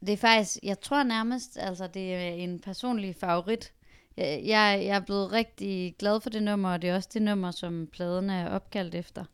det 0.00 0.12
er 0.12 0.16
faktisk, 0.16 0.58
jeg 0.62 0.80
tror 0.80 1.02
nærmest, 1.02 1.58
altså 1.58 1.86
det 1.86 2.14
er 2.14 2.20
en 2.20 2.60
personlig 2.60 3.16
favorit. 3.16 3.72
Jeg, 4.16 4.42
jeg, 4.46 4.84
er 4.84 5.00
blevet 5.00 5.32
rigtig 5.32 5.94
glad 5.98 6.20
for 6.20 6.30
det 6.30 6.42
nummer, 6.42 6.72
og 6.72 6.82
det 6.82 6.90
er 6.90 6.94
også 6.94 7.10
det 7.12 7.22
nummer, 7.22 7.50
som 7.50 7.88
pladen 7.92 8.30
er 8.30 8.48
opkaldt 8.48 8.94
efter. 8.94 9.24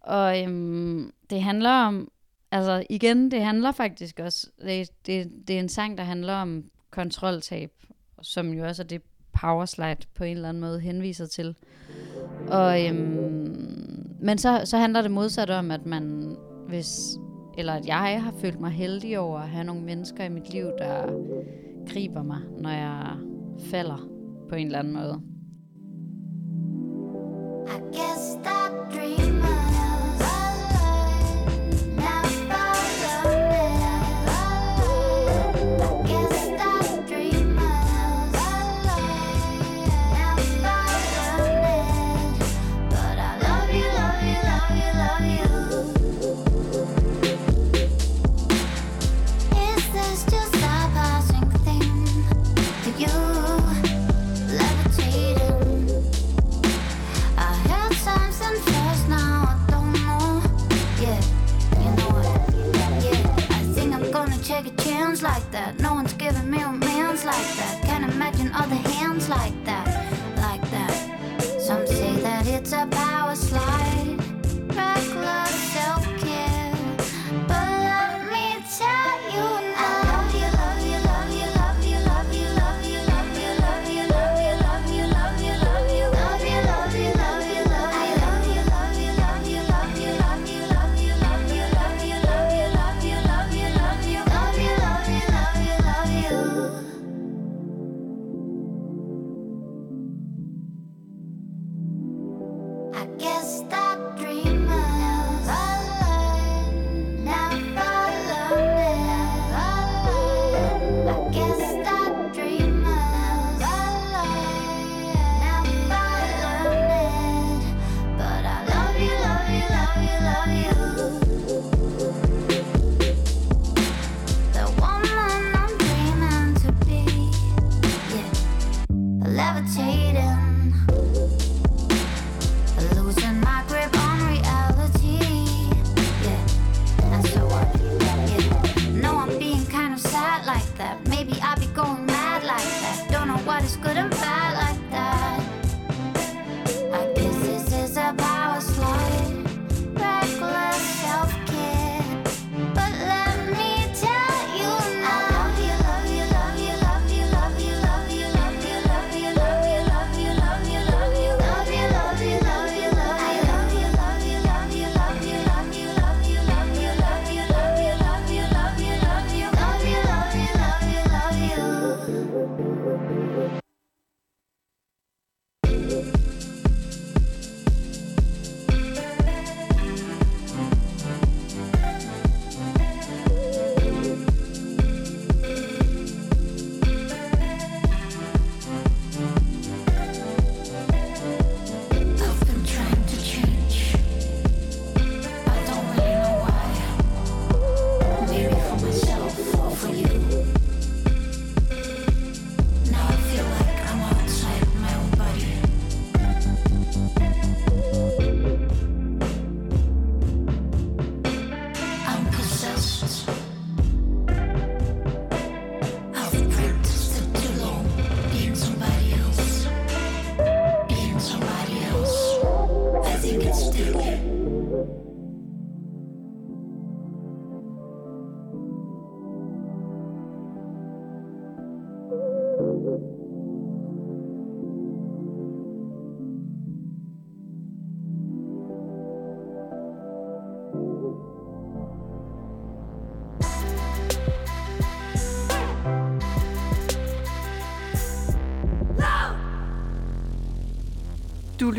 Og 0.00 0.42
øhm, 0.42 1.12
det 1.30 1.42
handler 1.42 1.70
om, 1.70 2.10
altså 2.50 2.86
igen, 2.90 3.30
det 3.30 3.44
handler 3.44 3.72
faktisk 3.72 4.20
også, 4.20 4.50
det, 4.62 5.06
det, 5.06 5.32
det 5.48 5.56
er 5.56 5.60
en 5.60 5.68
sang, 5.68 5.98
der 5.98 6.04
handler 6.04 6.34
om 6.34 6.70
kontroltab, 6.96 7.70
som 8.22 8.52
jo 8.52 8.64
også 8.64 8.82
er 8.82 8.86
det 8.86 9.02
powerslide 9.40 10.06
på 10.14 10.24
en 10.24 10.36
eller 10.36 10.48
anden 10.48 10.60
måde 10.60 10.80
henviser 10.80 11.26
til. 11.26 11.56
Og, 12.48 12.86
øhm, 12.86 14.16
men 14.20 14.38
så, 14.38 14.60
så 14.64 14.76
handler 14.76 15.02
det 15.02 15.10
modsat 15.10 15.50
om, 15.50 15.70
at 15.70 15.86
man, 15.86 16.36
hvis, 16.68 17.18
eller 17.58 17.72
at 17.72 17.86
jeg 17.86 18.22
har 18.22 18.34
følt 18.40 18.60
mig 18.60 18.70
heldig 18.70 19.18
over 19.18 19.38
at 19.38 19.48
have 19.48 19.64
nogle 19.64 19.82
mennesker 19.82 20.24
i 20.24 20.28
mit 20.28 20.52
liv, 20.52 20.66
der 20.78 21.06
griber 21.92 22.22
mig, 22.22 22.40
når 22.58 22.70
jeg 22.70 23.16
falder 23.70 24.08
på 24.48 24.54
en 24.54 24.66
eller 24.66 24.78
anden 24.78 24.92
måde. 24.92 25.20
I 27.66 27.78
guess 27.96 28.34
that 28.44 28.70
dream 28.94 29.25
아, 68.58 68.64
네. 68.68 68.85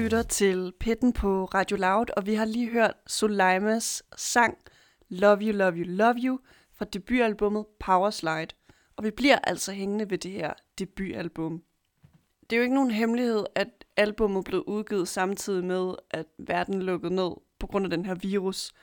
Lytter 0.08 0.24
til 0.24 0.74
Pitten 0.80 1.14
på 1.14 1.46
Radio 1.46 1.78
Loud, 1.78 2.06
og 2.18 2.26
vi 2.26 2.34
har 2.34 2.46
lige 2.46 2.70
hørt 2.70 2.94
Solaimas 3.08 4.04
sang 4.16 4.58
Love 5.10 5.42
You, 5.42 5.52
Love 5.52 5.78
You, 5.78 5.86
Love 5.86 6.16
You 6.24 6.40
fra 6.74 6.86
debutalbummet 6.86 7.66
Powerslide. 7.80 8.48
Og 8.96 9.04
vi 9.04 9.12
bliver 9.12 9.40
altså 9.44 9.72
hængende 9.72 10.10
ved 10.10 10.18
det 10.18 10.32
her 10.32 10.54
debutalbum. 10.80 11.64
Det 12.50 12.56
er 12.56 12.58
jo 12.58 12.64
ikke 12.64 12.76
nogen 12.76 12.92
hemmelighed, 12.92 13.46
at 13.56 13.86
albummet 13.98 14.46
blev 14.46 14.64
udgivet 14.68 15.08
samtidig 15.08 15.66
med, 15.66 15.96
at 16.12 16.26
verden 16.38 16.82
lukkede 16.82 17.16
ned 17.16 17.32
på 17.60 17.68
grund 17.68 17.86
af 17.86 17.90
den 17.90 18.06
her 18.06 18.16
virus. 18.16 18.74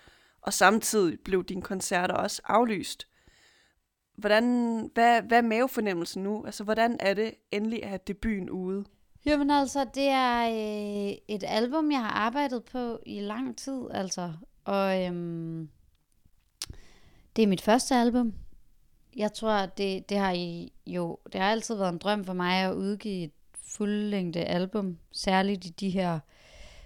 Og 0.40 0.52
samtidig 0.52 1.18
blev 1.24 1.44
dine 1.44 1.62
koncerter 1.62 2.14
også 2.14 2.42
aflyst. 2.44 3.08
Hvordan, 4.16 4.44
hvad, 4.94 5.22
hvad 5.22 5.38
er 5.38 5.42
mavefornemmelsen 5.42 6.22
nu? 6.22 6.44
Altså, 6.46 6.64
hvordan 6.64 6.96
er 7.00 7.14
det 7.14 7.34
endelig 7.52 7.82
at 7.82 7.88
have 7.88 8.00
debuten 8.06 8.50
ude? 8.50 8.84
Jamen 9.26 9.50
altså, 9.50 9.87
det 9.94 10.08
er 10.08 10.48
øh, 10.48 11.16
et 11.28 11.44
album, 11.46 11.90
jeg 11.90 12.00
har 12.00 12.10
arbejdet 12.10 12.64
på 12.64 12.98
i 13.06 13.20
lang 13.20 13.56
tid, 13.56 13.82
altså. 13.90 14.32
Og 14.64 15.04
øhm, 15.04 15.68
det 17.37 17.42
er 17.42 17.46
mit 17.46 17.60
første 17.60 17.94
album. 17.94 18.34
Jeg 19.16 19.32
tror, 19.32 19.66
det, 19.66 20.08
det 20.08 20.18
har 20.18 20.32
I 20.32 20.72
jo, 20.87 21.18
det 21.32 21.40
har 21.40 21.50
altid 21.50 21.74
været 21.74 21.92
en 21.92 21.98
drøm 21.98 22.24
for 22.24 22.32
mig 22.32 22.62
at 22.62 22.74
udgive 22.74 23.24
et 23.24 23.32
fuldlængde 23.54 24.44
album. 24.44 24.98
Særligt 25.12 25.66
i 25.66 25.68
de 25.68 25.90
her 25.90 26.20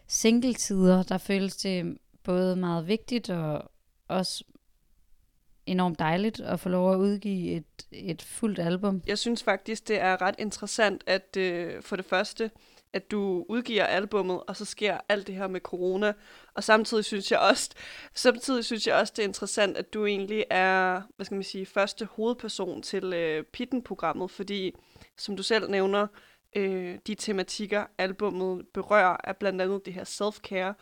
singletider, 0.06 1.02
der 1.02 1.18
føles 1.18 1.56
det 1.56 1.98
både 2.22 2.56
meget 2.56 2.88
vigtigt 2.88 3.30
og 3.30 3.70
også 4.08 4.44
enormt 5.70 5.98
dejligt 5.98 6.40
at 6.40 6.60
få 6.60 6.68
lov 6.68 6.92
at 6.92 6.96
udgive 6.96 7.56
et, 7.56 7.86
et 7.92 8.22
fuldt 8.22 8.58
album. 8.58 9.02
Jeg 9.06 9.18
synes 9.18 9.42
faktisk, 9.42 9.88
det 9.88 10.00
er 10.00 10.22
ret 10.22 10.34
interessant, 10.38 11.04
at 11.06 11.36
øh, 11.36 11.82
for 11.82 11.96
det 11.96 12.04
første, 12.04 12.50
at 12.92 13.10
du 13.10 13.46
udgiver 13.48 13.84
albummet, 13.84 14.42
og 14.48 14.56
så 14.56 14.64
sker 14.64 14.98
alt 15.08 15.26
det 15.26 15.34
her 15.34 15.48
med 15.48 15.60
corona. 15.60 16.12
Og 16.54 16.64
samtidig 16.64 17.04
synes 17.04 17.30
jeg 17.30 17.38
også, 17.38 17.70
samtidig 18.14 18.64
synes 18.64 18.86
jeg 18.86 18.94
også 18.94 19.12
det 19.16 19.22
er 19.22 19.26
interessant, 19.28 19.76
at 19.76 19.94
du 19.94 20.06
egentlig 20.06 20.44
er, 20.50 21.02
hvad 21.16 21.26
skal 21.26 21.34
man 21.34 21.44
sige, 21.44 21.66
første 21.66 22.04
hovedperson 22.04 22.82
til 22.82 23.12
øh, 23.12 23.44
Pitten-programmet, 23.44 24.30
fordi, 24.30 24.74
som 25.16 25.36
du 25.36 25.42
selv 25.42 25.70
nævner, 25.70 26.06
øh, 26.56 26.98
de 27.06 27.14
tematikker, 27.14 27.84
albummet 27.98 28.66
berører, 28.74 29.16
er 29.24 29.32
blandt 29.32 29.62
andet 29.62 29.86
det 29.86 29.94
her 29.94 30.04
self-care. 30.04 30.74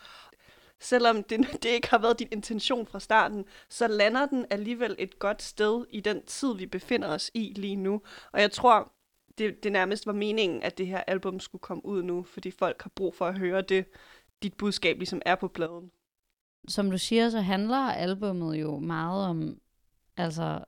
Selvom 0.79 1.23
det, 1.23 1.39
det 1.63 1.69
ikke 1.69 1.89
har 1.89 1.97
været 1.97 2.19
din 2.19 2.27
intention 2.31 2.87
fra 2.87 2.99
starten, 2.99 3.45
så 3.69 3.87
lander 3.87 4.25
den 4.25 4.45
alligevel 4.49 4.95
et 4.99 5.19
godt 5.19 5.41
sted 5.41 5.85
i 5.89 5.99
den 5.99 6.25
tid, 6.25 6.55
vi 6.55 6.65
befinder 6.65 7.07
os 7.07 7.31
i 7.33 7.53
lige 7.55 7.75
nu. 7.75 8.01
Og 8.31 8.41
jeg 8.41 8.51
tror, 8.51 8.93
det, 9.37 9.63
det 9.63 9.71
nærmest 9.71 10.05
var 10.05 10.13
meningen, 10.13 10.63
at 10.63 10.77
det 10.77 10.87
her 10.87 11.03
album 11.07 11.39
skulle 11.39 11.61
komme 11.61 11.85
ud 11.85 12.03
nu, 12.03 12.23
fordi 12.23 12.51
folk 12.51 12.81
har 12.81 12.91
brug 12.95 13.15
for 13.15 13.25
at 13.25 13.37
høre 13.37 13.61
det, 13.61 13.85
dit 14.43 14.53
budskab 14.53 14.97
ligesom 14.97 15.21
er 15.25 15.35
på 15.35 15.47
pladen. 15.47 15.91
Som 16.67 16.91
du 16.91 16.97
siger, 16.97 17.29
så 17.29 17.41
handler 17.41 17.77
albummet 17.77 18.55
jo 18.55 18.79
meget 18.79 19.27
om, 19.27 19.59
altså, 20.17 20.63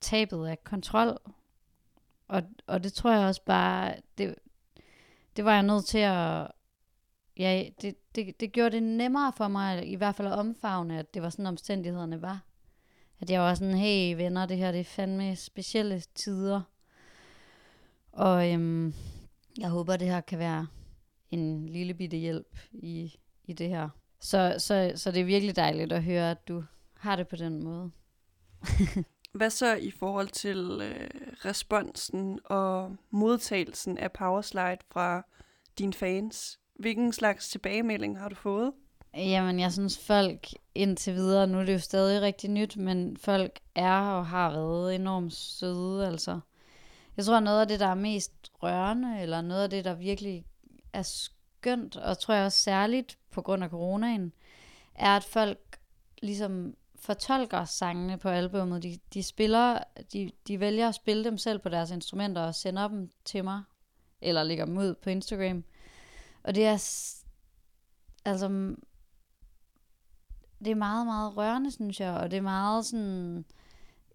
tabet 0.00 0.46
af 0.46 0.64
kontrol. 0.64 1.18
Og, 2.28 2.42
og 2.66 2.84
det 2.84 2.92
tror 2.92 3.10
jeg 3.12 3.26
også 3.26 3.42
bare, 3.44 3.94
det, 4.18 4.34
det 5.36 5.44
var 5.44 5.52
jeg 5.52 5.62
nødt 5.62 5.84
til 5.86 5.98
at, 5.98 6.46
ja, 7.38 7.68
det, 7.80 7.94
det, 8.14 8.40
det 8.40 8.52
gjorde 8.52 8.70
det 8.70 8.82
nemmere 8.82 9.32
for 9.36 9.48
mig, 9.48 9.88
i 9.88 9.94
hvert 9.94 10.14
fald 10.14 10.28
at 10.28 10.38
omfavne, 10.38 10.98
at 10.98 11.14
det 11.14 11.22
var 11.22 11.30
sådan 11.30 11.46
omstændighederne 11.46 12.22
var. 12.22 12.44
At 13.20 13.30
jeg 13.30 13.40
var 13.40 13.54
sådan, 13.54 13.74
hey 13.74 14.16
venner, 14.16 14.46
det 14.46 14.56
her 14.56 14.72
det 14.72 14.80
er 14.80 14.84
fandme 14.84 15.36
specielle 15.36 16.02
tider. 16.14 16.62
Og 18.12 18.52
øhm, 18.52 18.94
jeg 19.58 19.68
håber, 19.68 19.96
det 19.96 20.08
her 20.08 20.20
kan 20.20 20.38
være 20.38 20.66
en 21.30 21.68
lille 21.68 21.94
bitte 21.94 22.16
hjælp 22.16 22.58
i, 22.72 23.18
i 23.44 23.52
det 23.52 23.68
her. 23.68 23.88
Så, 24.20 24.54
så, 24.58 24.92
så 24.94 25.10
det 25.10 25.20
er 25.20 25.24
virkelig 25.24 25.56
dejligt 25.56 25.92
at 25.92 26.02
høre, 26.02 26.30
at 26.30 26.48
du 26.48 26.64
har 26.96 27.16
det 27.16 27.28
på 27.28 27.36
den 27.36 27.64
måde. 27.64 27.90
Hvad 29.32 29.50
så 29.50 29.74
i 29.74 29.90
forhold 29.90 30.28
til 30.28 30.80
øh, 30.82 31.08
responsen 31.44 32.40
og 32.44 32.96
modtagelsen 33.10 33.98
af 33.98 34.12
Powerslide 34.12 34.78
fra 34.90 35.22
dine 35.78 35.92
fans? 35.92 36.57
Hvilken 36.78 37.12
slags 37.12 37.48
tilbagemelding 37.48 38.18
har 38.18 38.28
du 38.28 38.34
fået? 38.34 38.72
Jamen, 39.14 39.60
jeg 39.60 39.72
synes 39.72 39.98
folk 39.98 40.48
indtil 40.74 41.14
videre, 41.14 41.46
nu 41.46 41.60
er 41.60 41.64
det 41.64 41.72
jo 41.72 41.78
stadig 41.78 42.22
rigtig 42.22 42.50
nyt, 42.50 42.76
men 42.76 43.16
folk 43.16 43.58
er 43.74 44.00
og 44.00 44.26
har 44.26 44.50
været 44.50 44.94
enormt 44.94 45.34
søde, 45.34 46.06
altså. 46.06 46.40
Jeg 47.16 47.24
tror, 47.24 47.40
noget 47.40 47.60
af 47.60 47.68
det, 47.68 47.80
der 47.80 47.86
er 47.86 47.94
mest 47.94 48.32
rørende, 48.62 49.20
eller 49.20 49.40
noget 49.40 49.62
af 49.62 49.70
det, 49.70 49.84
der 49.84 49.94
virkelig 49.94 50.44
er 50.92 51.02
skønt, 51.02 51.96
og 51.96 52.18
tror 52.18 52.34
jeg 52.34 52.44
også 52.44 52.58
særligt 52.58 53.18
på 53.30 53.42
grund 53.42 53.64
af 53.64 53.70
coronaen, 53.70 54.32
er, 54.94 55.16
at 55.16 55.24
folk 55.24 55.78
ligesom 56.22 56.74
fortolker 57.00 57.64
sangene 57.64 58.18
på 58.18 58.28
albummet. 58.28 58.82
De, 58.82 58.98
de 59.14 59.22
spiller, 59.22 59.78
de, 60.12 60.30
de 60.48 60.60
vælger 60.60 60.88
at 60.88 60.94
spille 60.94 61.24
dem 61.24 61.38
selv 61.38 61.58
på 61.58 61.68
deres 61.68 61.90
instrumenter 61.90 62.42
og 62.42 62.54
sender 62.54 62.88
dem 62.88 63.10
til 63.24 63.44
mig, 63.44 63.62
eller 64.20 64.42
lægger 64.42 64.64
dem 64.64 64.78
ud 64.78 64.94
på 64.94 65.10
Instagram. 65.10 65.64
Og 66.42 66.54
det 66.54 66.66
er, 66.66 66.72
altså, 68.24 68.48
det 70.64 70.70
er 70.70 70.74
meget, 70.74 71.06
meget 71.06 71.36
rørende, 71.36 71.70
synes 71.70 72.00
jeg, 72.00 72.12
og 72.12 72.30
det 72.30 72.36
er 72.36 72.42
meget 72.42 72.86
sådan, 72.86 73.44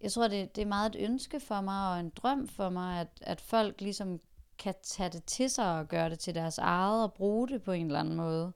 jeg 0.00 0.12
tror, 0.12 0.28
det, 0.28 0.56
det 0.56 0.62
er 0.62 0.66
meget 0.66 0.94
et 0.94 1.04
ønske 1.04 1.40
for 1.40 1.60
mig, 1.60 1.90
og 1.90 2.00
en 2.00 2.10
drøm 2.10 2.48
for 2.48 2.68
mig, 2.68 3.00
at, 3.00 3.08
at 3.20 3.40
folk 3.40 3.80
ligesom 3.80 4.20
kan 4.58 4.74
tage 4.82 5.10
det 5.10 5.24
til 5.24 5.50
sig 5.50 5.78
og 5.78 5.88
gøre 5.88 6.10
det 6.10 6.18
til 6.18 6.34
deres 6.34 6.58
eget, 6.58 7.02
og 7.02 7.12
bruge 7.12 7.48
det 7.48 7.62
på 7.62 7.72
en 7.72 7.86
eller 7.86 8.00
anden 8.00 8.16
måde. 8.16 8.52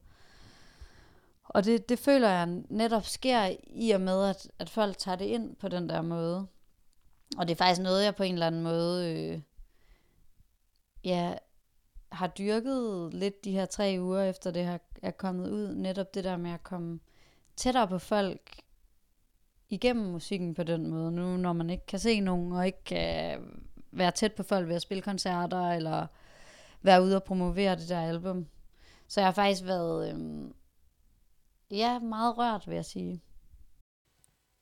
Og 1.45 1.65
det, 1.65 1.89
det 1.89 1.99
føler 1.99 2.29
jeg 2.29 2.47
netop 2.71 3.05
sker 3.05 3.57
i 3.67 3.91
og 3.91 4.01
med, 4.01 4.25
at, 4.25 4.51
at 4.59 4.71
folk 4.71 4.99
tager 4.99 5.17
det 5.17 5.25
ind 5.25 5.57
på 5.57 5.69
den 5.69 5.89
der 5.89 6.03
måde. 6.03 6.47
Og 7.39 7.49
det 7.49 7.55
er 7.55 7.57
faktisk 7.57 7.83
noget, 7.83 8.05
jeg 8.05 8.15
på 8.15 8.23
en 8.23 8.33
eller 8.33 8.47
anden 8.47 8.63
måde 8.63 9.13
øh, 9.13 9.41
ja, 11.05 11.35
har 12.13 12.27
dyrket 12.27 13.15
lidt 13.15 13.45
de 13.45 13.53
her 13.53 13.67
tre 13.67 13.97
uger, 14.01 14.23
efter 14.23 14.51
det 14.51 14.65
her 14.65 14.79
er 15.03 15.11
kommet 15.11 15.51
ud. 15.51 15.75
Netop 15.75 16.15
det 16.15 16.25
der 16.25 16.37
med 16.37 16.51
at 16.51 16.63
komme 16.63 17.01
tættere 17.57 17.89
på 17.89 17.99
folk 17.99 18.61
igennem 19.69 20.07
musikken 20.07 20.55
på 20.55 20.63
den 20.63 20.91
måde. 20.91 21.13
Nu 21.13 21.37
når 21.37 21.53
man 21.53 21.71
ikke 21.71 21.87
kan 21.87 21.99
se 21.99 22.21
nogen, 22.21 22.53
og 22.53 22.67
ikke 22.67 22.85
kan 22.85 23.41
være 23.93 24.11
tæt 24.11 24.33
på 24.33 24.43
folk 24.43 24.69
ved 24.69 24.75
at 24.75 24.83
spille 24.83 25.03
koncerter, 25.03 25.71
eller 25.71 26.07
være 26.83 27.03
ude 27.03 27.17
og 27.17 27.25
promovere 27.25 27.77
det 27.77 27.89
der 27.89 28.01
album. 28.01 28.47
Så 29.09 29.21
jeg 29.21 29.27
har 29.27 29.33
faktisk 29.33 29.65
været, 29.65 30.11
øhm, 30.11 30.55
ja, 31.71 31.99
meget 31.99 32.39
rørt, 32.39 32.65
vil 32.67 32.75
jeg 32.75 32.85
sige. 32.85 33.23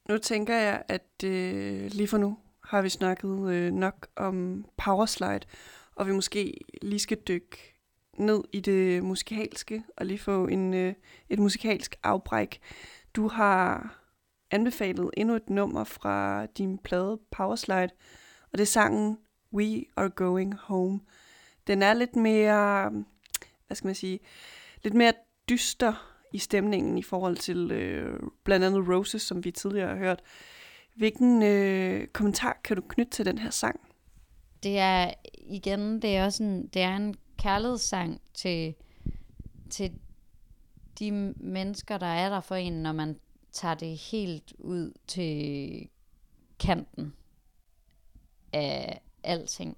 Nu 0.09 0.19
tænker 0.19 0.57
jeg, 0.57 0.83
at 0.89 1.25
øh, 1.25 1.91
lige 1.91 2.09
for 2.09 2.19
nu 2.19 2.39
har 2.65 2.83
vi 2.83 2.89
snakket 2.89 3.51
øh, 3.51 3.73
nok 3.73 4.07
om 4.17 4.65
Powerslide, 4.77 5.41
og 5.97 6.07
vi 6.07 6.13
måske 6.13 6.55
lige 6.83 7.01
skal 7.01 7.19
dykke 7.29 7.77
ned 8.19 8.45
i 8.53 8.61
det 8.61 9.05
musikalske, 9.05 9.85
og 9.97 10.07
lige 10.07 10.19
få 10.19 10.47
en, 10.47 10.75
øh, 10.75 10.95
et 11.29 11.39
musikalsk 11.39 11.97
afbræk. 12.03 12.61
Du 13.17 13.29
har 13.29 13.97
anbefalet 14.51 15.11
endnu 15.17 15.35
et 15.35 15.51
nummer 15.51 15.85
fra 15.85 16.47
din 16.47 16.79
plade 16.79 17.19
Powerslide, 17.31 17.91
og 18.53 18.59
det 18.59 18.61
er 18.61 18.65
sangen 18.65 19.19
We 19.53 19.85
Are 19.97 20.11
Going 20.11 20.55
Home. 20.55 21.01
Den 21.67 21.83
er 21.83 21.95
lidt 21.95 22.17
mere, 22.17 22.91
hvad 23.67 23.75
skal 23.75 23.89
man 23.89 23.95
sige, 23.95 24.19
lidt 24.85 24.95
mere 24.95 25.13
dyster 25.49 26.13
i 26.33 26.39
stemningen 26.39 26.99
i 26.99 27.03
forhold 27.03 27.37
til 27.37 27.71
øh, 27.71 28.21
blandt 28.45 28.67
andet 28.67 28.89
Roses, 28.89 29.23
som 29.23 29.45
vi 29.45 29.51
tidligere 29.51 29.89
har 29.89 29.97
hørt. 29.97 30.23
Hvilken 30.95 31.43
øh, 31.43 32.07
kommentar 32.07 32.61
kan 32.65 32.77
du 32.77 32.83
knytte 32.89 33.11
til 33.11 33.27
den 33.27 33.39
her 33.39 33.51
sang? 33.51 33.81
Det 34.63 34.79
er 34.79 35.11
igen, 35.49 36.03
det 36.03 36.17
er 36.17 36.25
også 36.25 36.43
en, 36.43 36.67
det 36.67 36.83
er 36.83 36.97
en 36.97 37.15
kærlighedssang 37.39 38.21
til, 38.35 38.75
til 39.71 39.93
de 40.99 41.11
mennesker, 41.37 41.99
der 41.99 42.07
er 42.07 42.29
der 42.29 42.41
for 42.41 42.55
en, 42.55 42.73
når 42.73 42.93
man 42.93 43.21
tager 43.53 43.75
det 43.75 43.97
helt 43.97 44.53
ud 44.59 44.93
til 45.07 45.89
kanten 46.59 47.15
af 48.53 49.01
alting. 49.23 49.77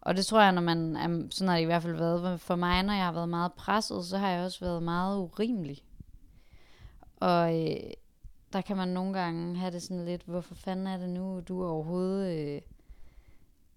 Og 0.00 0.16
det 0.16 0.26
tror 0.26 0.40
jeg, 0.40 0.52
når 0.52 0.62
man 0.62 0.96
er, 0.96 1.26
sådan 1.30 1.48
har 1.48 1.56
det 1.56 1.62
i 1.62 1.66
hvert 1.66 1.82
fald 1.82 1.96
været 1.96 2.40
for 2.40 2.56
mig, 2.56 2.82
når 2.82 2.92
jeg 2.92 3.04
har 3.04 3.12
været 3.12 3.28
meget 3.28 3.52
presset, 3.52 4.04
så 4.04 4.18
har 4.18 4.28
jeg 4.28 4.44
også 4.44 4.60
været 4.60 4.82
meget 4.82 5.18
urimelig. 5.18 5.84
Og 7.16 7.60
øh, 7.60 7.90
der 8.52 8.60
kan 8.60 8.76
man 8.76 8.88
nogle 8.88 9.12
gange 9.18 9.56
have 9.56 9.70
det 9.70 9.82
sådan 9.82 10.04
lidt, 10.04 10.22
hvorfor 10.22 10.54
fanden 10.54 10.86
er 10.86 10.96
det 10.96 11.08
nu, 11.08 11.40
du 11.40 11.64
overhovedet 11.64 12.38
øh, 12.38 12.60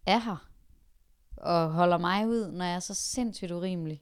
er 0.05 0.19
her? 0.19 0.47
Og 1.37 1.71
holder 1.71 1.97
mig 1.97 2.27
ud, 2.27 2.51
når 2.51 2.65
jeg 2.65 2.75
er 2.75 2.79
så 2.79 2.93
sindssygt 2.93 3.51
urimelig. 3.51 4.01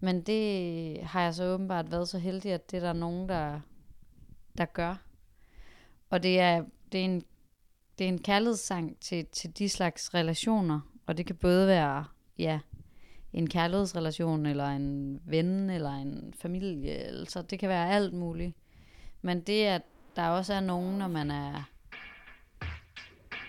Men 0.00 0.22
det 0.22 1.02
har 1.02 1.22
jeg 1.22 1.34
så 1.34 1.44
åbenbart 1.44 1.90
været 1.90 2.08
så 2.08 2.18
heldig, 2.18 2.52
at 2.52 2.70
det 2.70 2.76
er 2.76 2.80
der 2.80 2.92
nogen, 2.92 3.28
der, 3.28 3.60
der 4.58 4.64
gør. 4.64 4.96
Og 6.10 6.22
det 6.22 6.40
er, 6.40 6.64
det 6.92 7.00
er 7.00 7.04
en, 7.04 7.22
det 7.98 8.04
er 8.04 8.08
en 8.08 8.22
kærlighedssang 8.22 8.96
til, 9.00 9.26
til 9.26 9.58
de 9.58 9.68
slags 9.68 10.14
relationer. 10.14 10.80
Og 11.06 11.16
det 11.16 11.26
kan 11.26 11.36
både 11.36 11.66
være, 11.66 12.04
ja, 12.38 12.60
en 13.32 13.48
kærlighedsrelation, 13.48 14.46
eller 14.46 14.66
en 14.66 15.20
ven, 15.24 15.70
eller 15.70 15.90
en 15.90 16.34
familie. 16.38 16.90
Altså, 16.90 17.42
det 17.42 17.58
kan 17.58 17.68
være 17.68 17.90
alt 17.90 18.14
muligt. 18.14 18.56
Men 19.22 19.40
det, 19.40 19.64
at 19.64 19.82
der 20.16 20.28
også 20.28 20.54
er 20.54 20.60
nogen, 20.60 20.98
når 20.98 21.08
man 21.08 21.30
er, 21.30 21.70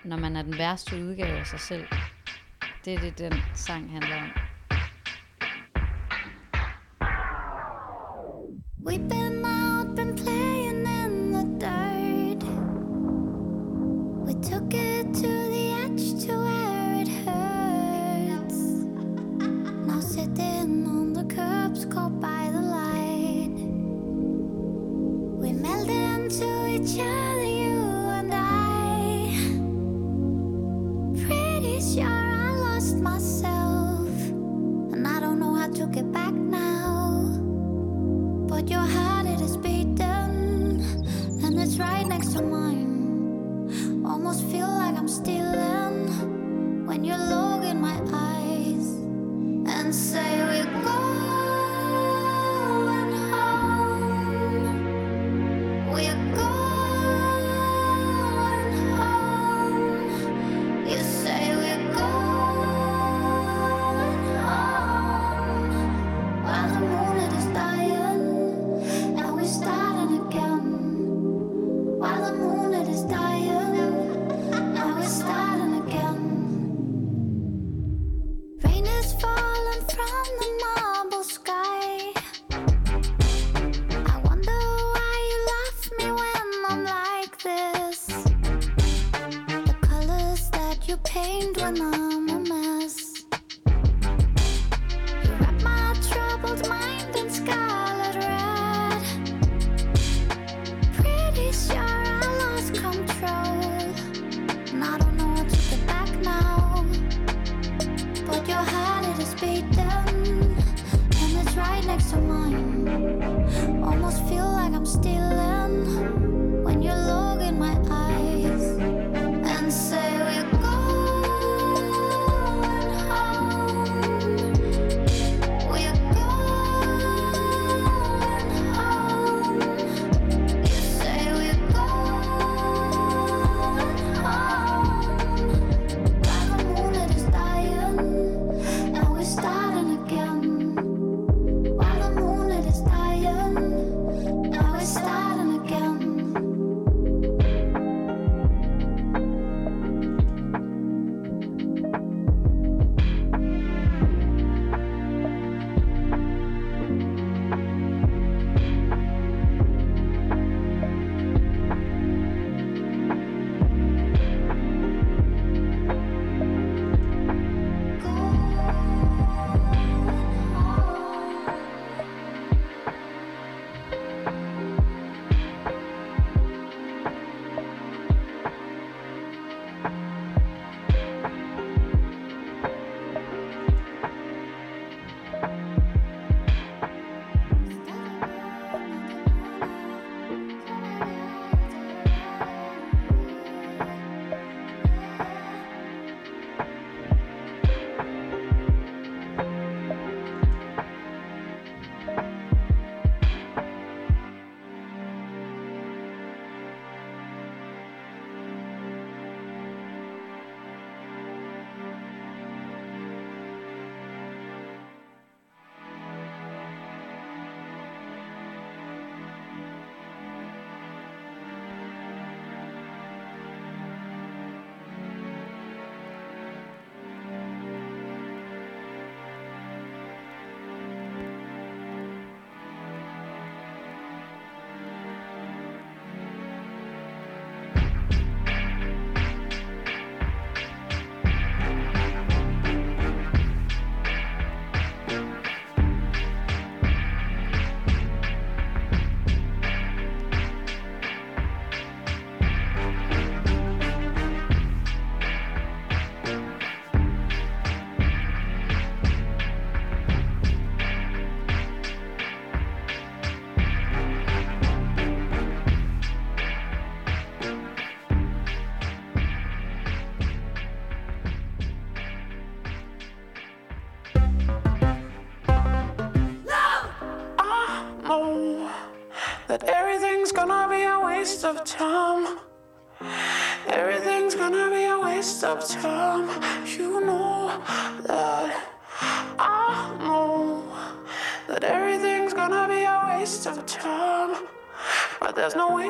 når 0.05 0.17
man 0.17 0.35
er 0.35 0.41
den 0.41 0.57
værste 0.57 1.05
udgave 1.05 1.39
af 1.39 1.47
sig 1.47 1.59
selv, 1.59 1.85
det 2.85 2.93
er 2.93 2.99
det, 2.99 3.17
den 3.17 3.33
sang 3.55 3.91
handler 3.91 4.15
om. 4.15 4.29
We've 8.85 9.07
been 9.09 9.42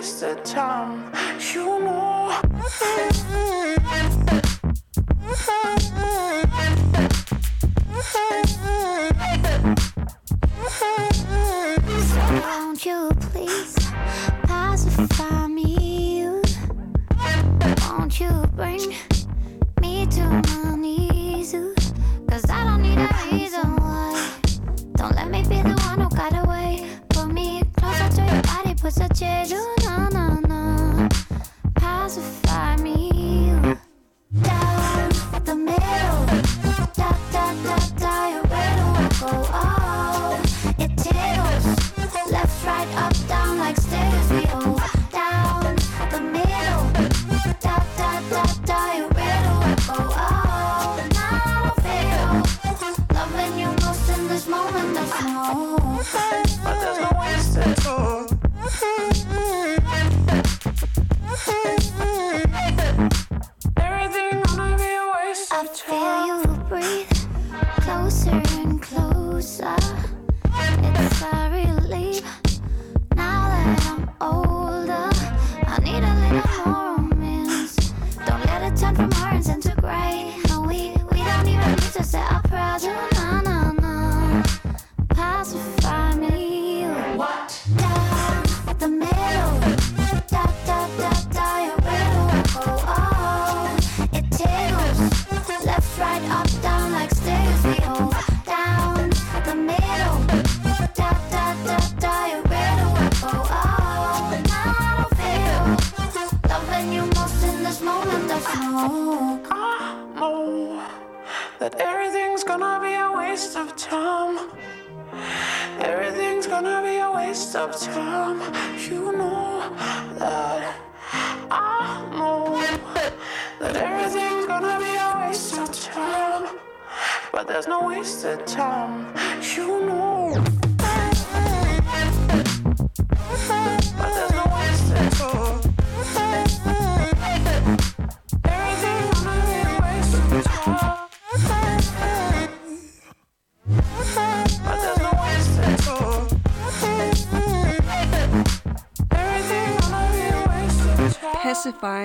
there's 0.04 0.22
no 0.22 0.28
wasted 0.34 0.46
time, 0.46 1.13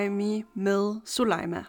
Me 0.07 0.43
med 0.53 0.95
Sulaima. 1.05 1.63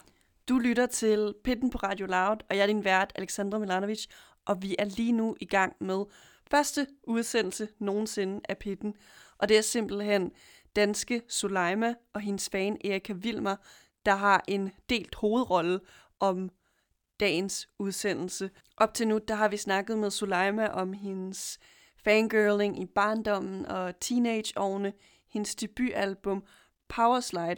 Du 0.49 0.59
lytter 0.59 0.85
til 0.85 1.33
Pitten 1.43 1.69
på 1.69 1.77
Radio 1.77 2.05
Loud, 2.05 2.37
og 2.49 2.55
jeg 2.55 2.63
er 2.63 2.67
din 2.67 2.83
vært, 2.83 3.11
Alexandra 3.15 3.59
Milanovic, 3.59 4.05
og 4.45 4.61
vi 4.61 4.75
er 4.79 4.85
lige 4.85 5.11
nu 5.11 5.35
i 5.39 5.45
gang 5.45 5.75
med 5.79 6.05
første 6.51 6.87
udsendelse 7.03 7.67
nogensinde 7.79 8.41
af 8.49 8.57
Pitten, 8.57 8.93
og 9.37 9.49
det 9.49 9.57
er 9.57 9.61
simpelthen 9.61 10.31
danske 10.75 11.21
Sulaima 11.27 11.93
og 12.13 12.21
hendes 12.21 12.49
fan 12.49 12.77
Erika 12.85 13.13
Vilmer, 13.13 13.55
der 14.05 14.15
har 14.15 14.43
en 14.47 14.71
delt 14.89 15.15
hovedrolle 15.15 15.79
om 16.19 16.49
dagens 17.19 17.69
udsendelse. 17.79 18.49
Op 18.77 18.93
til 18.93 19.07
nu, 19.07 19.19
der 19.27 19.35
har 19.35 19.47
vi 19.47 19.57
snakket 19.57 19.97
med 19.97 20.11
Sulaima 20.11 20.67
om 20.67 20.93
hendes 20.93 21.59
fangirling 22.03 22.81
i 22.81 22.85
barndommen 22.85 23.65
og 23.65 23.99
teenageårene, 23.99 24.93
hendes 25.29 25.55
debutalbum 25.55 26.43
Powerslide, 26.87 27.55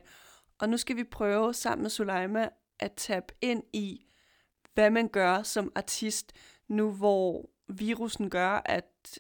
og 0.60 0.70
nu 0.70 0.78
skal 0.78 0.96
vi 0.96 1.04
prøve 1.04 1.54
sammen 1.54 1.82
med 1.82 1.90
Suleima 1.90 2.50
at 2.80 2.92
tabe 2.92 3.34
ind 3.42 3.64
i, 3.74 4.06
hvad 4.74 4.90
man 4.90 5.08
gør 5.08 5.44
som 5.44 5.72
artist, 5.76 6.34
nu 6.68 6.92
hvor 6.92 7.50
virusen 7.68 8.30
gør, 8.30 8.62
at 8.66 9.20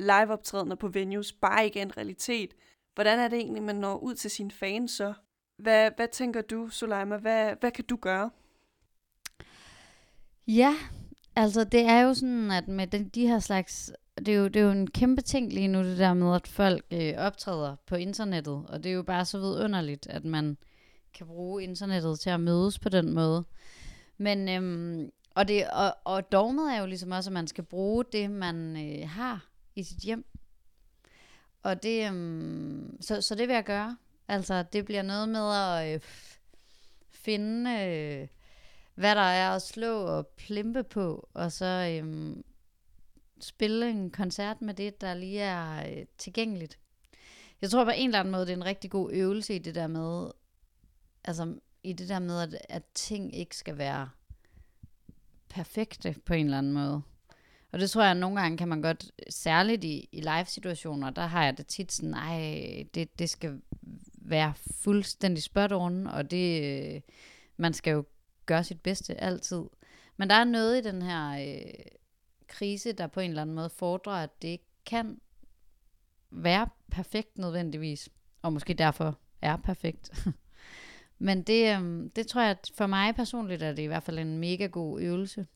liveoptrædener 0.00 0.74
på 0.76 0.88
venues 0.88 1.32
bare 1.32 1.64
ikke 1.64 1.78
er 1.78 1.82
en 1.82 1.96
realitet. 1.96 2.54
Hvordan 2.94 3.18
er 3.18 3.28
det 3.28 3.38
egentlig, 3.38 3.62
man 3.62 3.76
når 3.76 3.96
ud 3.96 4.14
til 4.14 4.30
sine 4.30 4.50
fans 4.50 4.90
så? 4.90 5.14
Hvad, 5.56 5.90
hvad 5.96 6.08
tænker 6.08 6.42
du, 6.42 6.68
Suleima? 6.68 7.16
Hvad, 7.16 7.54
hvad 7.60 7.70
kan 7.70 7.84
du 7.84 7.96
gøre? 7.96 8.30
Ja, 10.46 10.74
altså 11.36 11.64
det 11.64 11.80
er 11.80 12.00
jo 12.00 12.14
sådan, 12.14 12.50
at 12.50 12.68
med 12.68 12.86
den, 12.86 13.08
de 13.08 13.26
her 13.26 13.38
slags, 13.38 13.92
det 14.18 14.28
er, 14.28 14.34
jo, 14.38 14.48
det 14.48 14.56
er 14.56 14.64
jo 14.64 14.70
en 14.70 14.90
kæmpe 14.90 15.22
ting 15.22 15.52
lige 15.52 15.68
nu, 15.68 15.84
det 15.84 15.98
der 15.98 16.14
med, 16.14 16.34
at 16.34 16.46
folk 16.46 16.84
øh, 16.90 17.14
optræder 17.16 17.76
på 17.86 17.96
internettet, 17.96 18.64
og 18.68 18.84
det 18.84 18.90
er 18.90 18.94
jo 18.94 19.02
bare 19.02 19.24
så 19.24 19.38
vidunderligt, 19.38 20.06
at 20.06 20.24
man 20.24 20.56
kan 21.14 21.26
bruge 21.26 21.62
internettet 21.62 22.20
til 22.20 22.30
at 22.30 22.40
mødes 22.40 22.78
på 22.78 22.88
den 22.88 23.14
måde. 23.14 23.44
Men, 24.18 24.48
øhm, 24.48 25.10
og, 25.34 25.48
det, 25.48 25.68
og, 25.68 25.96
og 26.04 26.32
dogmet 26.32 26.74
er 26.74 26.80
jo 26.80 26.86
ligesom 26.86 27.10
også, 27.10 27.30
at 27.30 27.34
man 27.34 27.46
skal 27.46 27.64
bruge 27.64 28.04
det, 28.12 28.30
man 28.30 28.76
øh, 28.76 29.08
har 29.08 29.48
i 29.74 29.82
sit 29.82 29.98
hjem. 29.98 30.26
Og 31.62 31.82
det, 31.82 32.06
øhm, 32.06 32.96
så, 33.00 33.20
så 33.20 33.34
det 33.34 33.48
vil 33.48 33.54
jeg 33.54 33.64
gøre. 33.64 33.96
Altså, 34.28 34.62
det 34.62 34.84
bliver 34.84 35.02
noget 35.02 35.28
med 35.28 35.54
at 35.54 35.94
øh, 35.94 36.00
finde, 37.10 37.70
øh, 37.70 38.28
hvad 38.94 39.14
der 39.14 39.20
er 39.20 39.50
at 39.50 39.62
slå 39.62 39.98
og 39.98 40.26
plimpe 40.26 40.82
på, 40.82 41.28
og 41.34 41.52
så 41.52 41.98
øhm, 41.98 42.44
spille 43.40 43.90
en 43.90 44.10
koncert 44.10 44.62
med 44.62 44.74
det, 44.74 45.00
der 45.00 45.14
lige 45.14 45.40
er 45.40 45.90
øh, 45.90 46.06
tilgængeligt. 46.18 46.78
Jeg 47.62 47.70
tror 47.70 47.84
på 47.84 47.90
en 47.90 48.08
eller 48.08 48.20
anden 48.20 48.32
måde, 48.32 48.46
det 48.46 48.52
er 48.52 48.56
en 48.56 48.64
rigtig 48.64 48.90
god 48.90 49.10
øvelse 49.12 49.54
i 49.54 49.58
det 49.58 49.74
der 49.74 49.86
med, 49.86 50.30
altså 51.24 51.54
i 51.82 51.92
det 51.92 52.08
der 52.08 52.18
med, 52.18 52.40
at, 52.40 52.56
at 52.68 52.82
ting 52.94 53.36
ikke 53.36 53.56
skal 53.56 53.78
være 53.78 54.08
perfekte 55.48 56.16
på 56.24 56.34
en 56.34 56.44
eller 56.44 56.58
anden 56.58 56.72
måde. 56.72 57.02
Og 57.72 57.80
det 57.80 57.90
tror 57.90 58.02
jeg, 58.02 58.10
at 58.10 58.16
nogle 58.16 58.40
gange 58.40 58.58
kan 58.58 58.68
man 58.68 58.82
godt, 58.82 59.12
særligt 59.28 59.84
i, 59.84 60.08
i 60.12 60.20
live-situationer, 60.20 61.10
der 61.10 61.26
har 61.26 61.44
jeg 61.44 61.58
det 61.58 61.66
tit 61.66 61.92
sådan, 61.92 62.10
nej, 62.10 62.84
det, 62.94 63.18
det 63.18 63.30
skal 63.30 63.60
være 64.14 64.52
fuldstændig 64.80 65.42
spot 65.42 65.72
on, 65.72 66.06
og 66.06 66.30
det, 66.30 66.62
øh, 66.62 67.00
man 67.56 67.74
skal 67.74 67.92
jo 67.92 68.04
gøre 68.46 68.64
sit 68.64 68.80
bedste 68.80 69.20
altid. 69.20 69.62
Men 70.16 70.30
der 70.30 70.34
er 70.34 70.44
noget 70.44 70.78
i 70.78 70.88
den 70.88 71.02
her 71.02 71.30
øh, 71.30 71.84
krise, 72.46 72.92
der 72.92 73.06
på 73.06 73.20
en 73.20 73.30
eller 73.30 73.42
anden 73.42 73.56
måde 73.56 73.70
fordrer, 73.70 74.12
at 74.12 74.42
det 74.42 74.48
ikke 74.48 74.68
kan 74.86 75.20
være 76.30 76.68
perfekt 76.90 77.38
nødvendigvis, 77.38 78.08
og 78.42 78.52
måske 78.52 78.74
derfor 78.74 79.18
er 79.42 79.56
perfekt. 79.56 80.26
Men 81.18 81.42
det, 81.42 81.76
øhm, 81.76 82.10
det 82.10 82.26
tror 82.26 82.40
jeg, 82.40 82.50
at 82.50 82.70
for 82.74 82.86
mig 82.86 83.14
personligt 83.14 83.62
er 83.62 83.72
det 83.72 83.82
i 83.82 83.86
hvert 83.86 84.02
fald 84.02 84.18
en 84.18 84.38
mega 84.38 84.66
god 84.66 85.00
øvelse. 85.00 85.46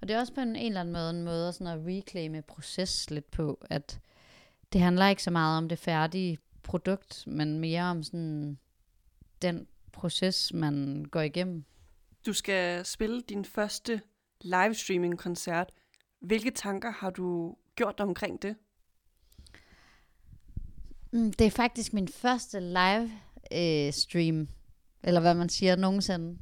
Og 0.00 0.08
det 0.08 0.16
er 0.16 0.20
også 0.20 0.34
på 0.34 0.40
en, 0.40 0.56
en 0.56 0.66
eller 0.66 0.80
anden 0.80 0.92
måde 0.92 1.10
en 1.10 1.22
måde 1.22 1.52
sådan 1.52 1.78
at 1.78 1.86
reclaime 1.86 2.42
proces 2.42 3.10
lidt 3.10 3.30
på, 3.30 3.66
at 3.70 4.00
det 4.72 4.80
handler 4.80 5.08
ikke 5.08 5.22
så 5.22 5.30
meget 5.30 5.58
om 5.58 5.68
det 5.68 5.78
færdige 5.78 6.38
produkt, 6.62 7.24
men 7.26 7.58
mere 7.58 7.82
om 7.82 8.02
sådan 8.02 8.58
den 9.42 9.66
proces, 9.92 10.52
man 10.52 11.04
går 11.10 11.20
igennem. 11.20 11.64
Du 12.26 12.32
skal 12.32 12.84
spille 12.84 13.20
din 13.20 13.44
første 13.44 14.00
livestreaming-koncert. 14.40 15.70
Hvilke 16.26 16.50
tanker 16.50 16.90
har 16.90 17.10
du 17.10 17.56
gjort 17.76 17.98
dig 17.98 18.06
omkring 18.06 18.42
det? 18.42 18.56
Mm, 21.12 21.32
det 21.32 21.46
er 21.46 21.50
faktisk 21.50 21.92
min 21.92 22.08
første 22.08 22.60
live 22.60 23.10
øh, 23.52 23.92
stream, 23.92 24.48
eller 25.02 25.20
hvad 25.20 25.34
man 25.34 25.48
siger 25.48 25.76
nogensinde. 25.76 26.38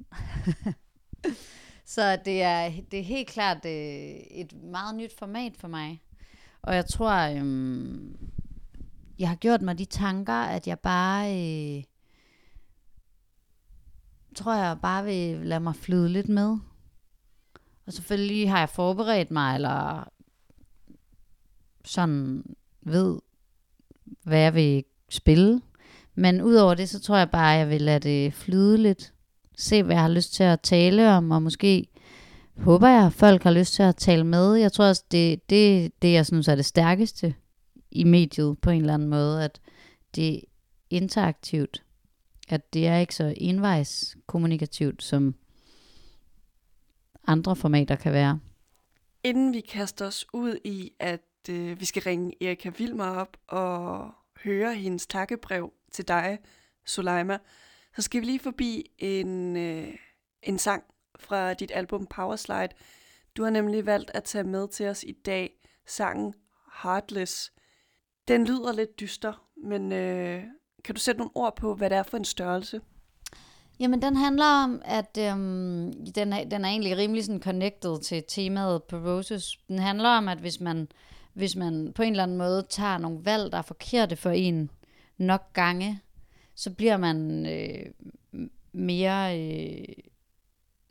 Så 1.94 2.16
det 2.25 2.42
er, 2.42 2.70
det 2.90 2.99
er 2.99 3.05
helt 3.05 3.29
klart 3.29 3.64
øh, 3.64 3.73
et 4.31 4.53
meget 4.62 4.94
nyt 4.94 5.18
format 5.18 5.57
for 5.57 5.68
mig. 5.68 6.03
Og 6.62 6.75
jeg 6.75 6.87
tror, 6.87 7.12
øh, 7.12 7.94
jeg 9.18 9.29
har 9.29 9.37
gjort 9.37 9.62
mig 9.62 9.79
de 9.79 9.85
tanker, 9.85 10.42
at 10.42 10.66
jeg 10.66 10.79
bare, 10.79 11.31
øh, 11.31 11.85
tror 14.37 14.55
jeg 14.55 14.79
bare 14.83 15.05
vil 15.05 15.47
lade 15.47 15.61
mig 15.61 15.77
flyde 15.77 16.09
lidt 16.09 16.29
med. 16.29 16.59
Og 17.87 17.92
selvfølgelig 17.92 18.51
har 18.51 18.59
jeg 18.59 18.68
forberedt 18.68 19.31
mig, 19.31 19.55
eller 19.55 20.09
sådan 21.85 22.44
ved, 22.83 23.18
hvad 24.23 24.38
jeg 24.38 24.55
vil 24.55 24.85
spille. 25.09 25.61
Men 26.14 26.42
udover 26.42 26.75
det, 26.75 26.88
så 26.88 27.01
tror 27.01 27.16
jeg 27.16 27.31
bare, 27.31 27.55
at 27.55 27.59
jeg 27.59 27.68
vil 27.68 27.83
lade 27.83 28.09
det 28.09 28.35
flyde 28.35 28.79
lidt. 28.79 29.12
Se, 29.57 29.83
hvad 29.83 29.94
jeg 29.94 30.03
har 30.03 30.09
lyst 30.09 30.35
til 30.35 30.42
at 30.42 30.61
tale 30.61 31.11
om, 31.11 31.31
og 31.31 31.42
måske 31.42 31.87
håber 32.57 32.89
jeg, 32.89 33.07
at 33.07 33.12
folk 33.12 33.43
har 33.43 33.51
lyst 33.51 33.74
til 33.74 33.82
at 33.82 33.97
tale 33.97 34.24
med. 34.24 34.55
Jeg 34.55 34.72
tror 34.72 34.85
også, 34.85 35.05
det 35.11 35.51
det, 35.51 35.93
det 36.03 36.12
jeg 36.12 36.26
synes 36.26 36.49
er 36.49 36.55
det 36.55 36.64
stærkeste 36.64 37.35
i 37.91 38.05
mediet 38.05 38.59
på 38.59 38.70
en 38.70 38.80
eller 38.80 38.95
anden 38.95 39.09
måde, 39.09 39.45
at 39.45 39.61
det 40.14 40.35
er 40.35 40.41
interaktivt. 40.91 41.82
At 42.49 42.74
det 42.74 42.87
er 42.87 42.97
ikke 42.97 43.14
så 43.14 43.35
envejs 43.37 44.16
kommunikativt, 44.26 45.03
som 45.03 45.35
andre 47.27 47.57
formater 47.57 47.97
kan 47.97 48.12
være. 48.12 48.41
Inden 49.25 49.53
vi 49.53 49.61
kaster 49.61 50.07
os 50.07 50.27
ud 50.33 50.57
i, 50.64 50.93
at 51.01 51.20
øh, 51.51 51.81
vi 51.81 51.85
skal 51.85 52.03
ringe 52.03 52.45
Erika 52.45 52.68
Vilmer 52.68 53.07
op 53.07 53.37
og 53.49 54.11
høre 54.45 54.75
hendes 54.75 55.07
takkebrev 55.07 55.72
til 55.93 56.09
dig, 56.09 56.39
Suleima, 56.85 57.39
så 57.97 58.03
skal 58.03 58.20
vi 58.20 58.27
lige 58.27 58.41
forbi 58.41 58.85
en, 58.99 59.57
øh, 59.57 59.95
en 60.43 60.59
sang 60.59 60.85
fra 61.18 61.55
dit 61.55 61.72
album 61.75 62.07
Powerslide. 62.07 62.68
Du 63.37 63.43
har 63.43 63.51
nemlig 63.51 63.87
valgt 63.87 64.11
at 64.14 64.25
tage 64.25 64.45
med 64.45 64.68
til 64.68 64.87
os 64.87 65.03
i 65.03 65.12
dag 65.12 65.51
sangen 65.87 66.35
Heartless. 66.83 67.53
Den 68.29 68.45
lyder 68.45 68.72
lidt 68.72 69.01
dyster, 69.01 69.49
men 69.57 69.93
øh, 69.93 70.43
kan 70.85 70.95
du 70.95 71.01
sætte 71.01 71.18
nogle 71.18 71.31
ord 71.35 71.57
på, 71.57 71.75
hvad 71.75 71.91
det 71.91 71.99
er 71.99 72.03
for 72.03 72.16
en 72.16 72.25
størrelse? 72.25 72.81
Jamen, 73.81 74.03
den 74.03 74.16
handler 74.16 74.45
om, 74.64 74.83
at 74.85 75.18
øhm, 75.20 76.12
den, 76.14 76.33
er, 76.33 76.45
den 76.45 76.64
er 76.64 76.68
egentlig 76.68 76.97
rimelig 76.97 77.25
sådan 77.25 77.43
connected 77.43 78.01
til 78.01 78.25
temaet 78.29 78.83
på 78.83 78.97
Roses. 78.97 79.59
Den 79.68 79.79
handler 79.79 80.09
om, 80.09 80.29
at 80.29 80.39
hvis 80.39 80.61
man, 80.61 80.89
hvis 81.33 81.57
man 81.57 81.93
på 81.93 82.03
en 82.03 82.11
eller 82.11 82.22
anden 82.22 82.37
måde 82.37 82.66
tager 82.68 82.99
nogle 82.99 83.25
valg, 83.25 83.53
der 83.53 83.59
er 83.59 83.62
forkerte 83.62 84.16
for 84.16 84.31
en 84.31 84.70
nok 85.18 85.53
gange, 85.53 86.01
så 86.55 86.70
bliver 86.70 86.97
man 86.97 87.47
øh, 87.47 87.87
mere... 88.72 89.41
Øh, 89.41 89.85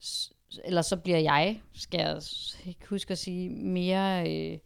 s- 0.03 0.31
eller 0.65 0.81
så 0.81 0.97
bliver 0.97 1.19
jeg, 1.19 1.61
skal 1.73 1.99
jeg 1.99 2.21
ikke 2.65 2.87
huske 2.89 3.11
at 3.11 3.17
sige, 3.17 3.49
mere 3.49 4.31
øh, 4.33 4.57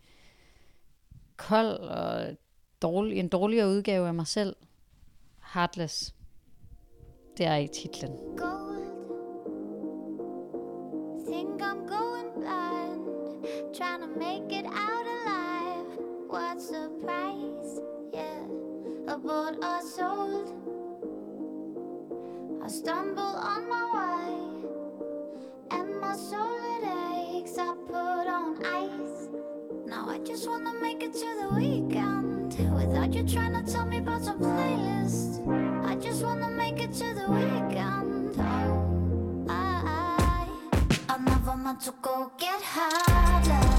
kold 1.38 1.78
og 1.78 2.28
dårlig, 2.82 3.18
en 3.20 3.28
dårligere 3.28 3.68
udgave 3.70 4.08
af 4.08 4.14
mig 4.14 4.28
selv. 4.28 4.56
Heartless. 5.54 6.14
Det 7.38 7.46
er 7.46 7.56
i 7.56 7.68
titlen. 7.68 8.12
gold. 8.38 8.88
Think 11.28 11.62
I'm 11.62 11.86
going 11.88 12.32
blind, 12.34 13.02
trying 13.78 14.02
to 14.02 14.08
make 14.08 14.60
it 14.60 14.66
out 14.66 15.08
alive. 15.18 15.86
What's 16.30 16.70
the 16.70 16.90
price? 17.04 17.80
Yeah, 18.14 18.48
or 19.08 19.82
sold. 19.96 20.48
I 22.64 22.68
stumble 22.70 23.36
on 23.54 23.62
my 23.70 23.86
way, 23.98 24.30
and 25.72 26.02
my 26.02 26.16
soul 26.30 26.58
it 26.76 26.84
aches. 27.36 27.58
I 27.60 27.76
put 27.88 28.28
on 28.38 28.66
ice. 28.66 29.30
Now 29.86 30.10
I 30.10 30.18
just 30.20 30.50
wanna 30.50 30.74
make 30.82 31.04
it 31.04 31.14
to 31.14 31.30
the 31.42 31.50
weekend 31.56 32.17
without 33.00 33.14
you 33.14 33.24
trying 33.24 33.54
to 33.54 33.72
tell 33.72 33.86
me 33.86 33.98
about 33.98 34.24
some 34.24 34.40
playlist. 34.40 35.48
I 35.86 35.96
just 35.96 36.24
wanna 36.24 36.50
make 36.50 36.82
it 36.82 36.94
to 36.94 37.14
the 37.14 37.28
weekend. 37.30 38.36
Oh, 38.40 39.46
I, 39.50 40.48
I 41.08 41.18
never 41.20 41.56
meant 41.58 41.82
to 41.82 41.94
go 42.02 42.32
get 42.38 42.62
heartless. 42.62 43.77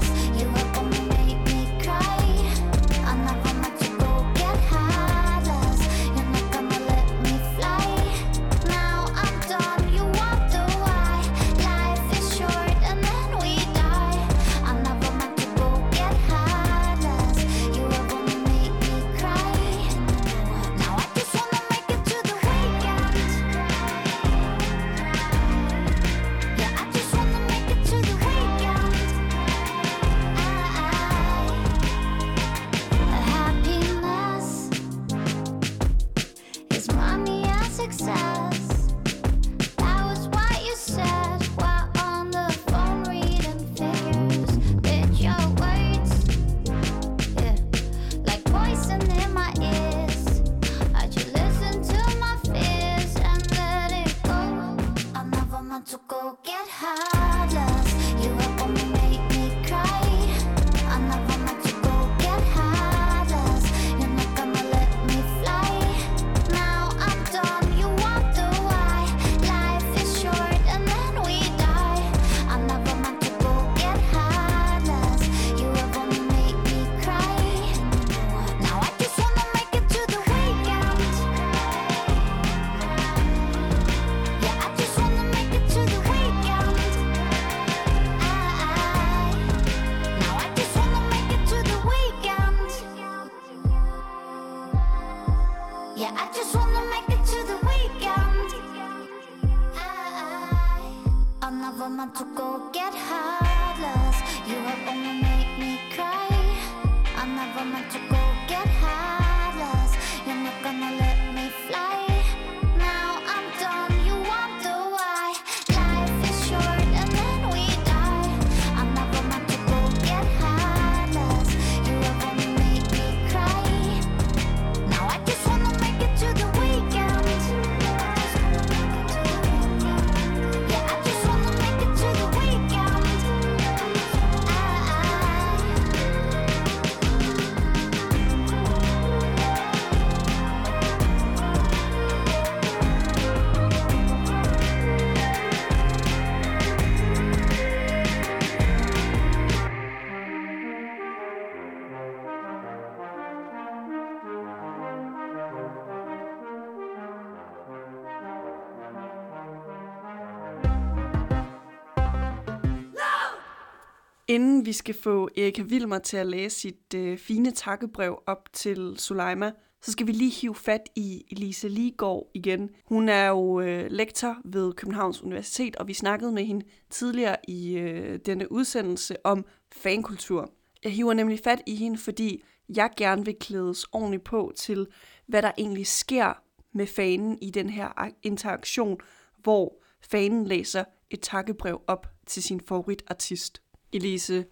Inden 164.29 164.65
vi 164.65 164.73
skal 164.73 164.95
få 164.95 165.29
Erika 165.37 165.61
Vilmer 165.61 165.99
til 165.99 166.17
at 166.17 166.27
læse 166.27 166.59
sit 166.59 166.93
øh, 166.95 167.17
fine 167.17 167.51
takkebrev 167.51 168.23
op 168.25 168.53
til 168.53 168.95
Suleima, 168.97 169.51
så 169.81 169.91
skal 169.91 170.07
vi 170.07 170.11
lige 170.11 170.31
hive 170.31 170.55
fat 170.55 170.89
i 170.95 171.23
Elise 171.31 171.67
Ligård 171.67 172.31
igen. 172.33 172.69
Hun 172.85 173.09
er 173.09 173.27
jo 173.27 173.61
øh, 173.61 173.91
lektor 173.91 174.37
ved 174.45 174.73
Københavns 174.73 175.23
Universitet, 175.23 175.75
og 175.75 175.87
vi 175.87 175.93
snakkede 175.93 176.31
med 176.31 176.45
hende 176.45 176.65
tidligere 176.89 177.35
i 177.47 177.77
øh, 177.77 178.19
denne 178.25 178.51
udsendelse 178.51 179.25
om 179.25 179.45
fankultur. 179.71 180.51
Jeg 180.83 180.91
hiver 180.91 181.13
nemlig 181.13 181.39
fat 181.43 181.61
i 181.65 181.75
hende, 181.75 181.97
fordi 181.97 182.43
jeg 182.75 182.89
gerne 182.97 183.25
vil 183.25 183.35
klædes 183.39 183.83
ordentligt 183.91 184.23
på 184.23 184.53
til, 184.55 184.87
hvad 185.27 185.41
der 185.41 185.51
egentlig 185.57 185.87
sker 185.87 186.33
med 186.73 186.87
fanen 186.87 187.37
i 187.41 187.49
den 187.49 187.69
her 187.69 188.09
interaktion, 188.23 188.97
hvor 189.37 189.83
fanen 190.01 190.45
læser 190.45 190.83
et 191.09 191.21
takkebrev 191.21 191.81
op 191.87 192.07
til 192.27 192.43
sin 192.43 192.61
favoritartist. 192.67 193.61
Elise, 193.93 194.45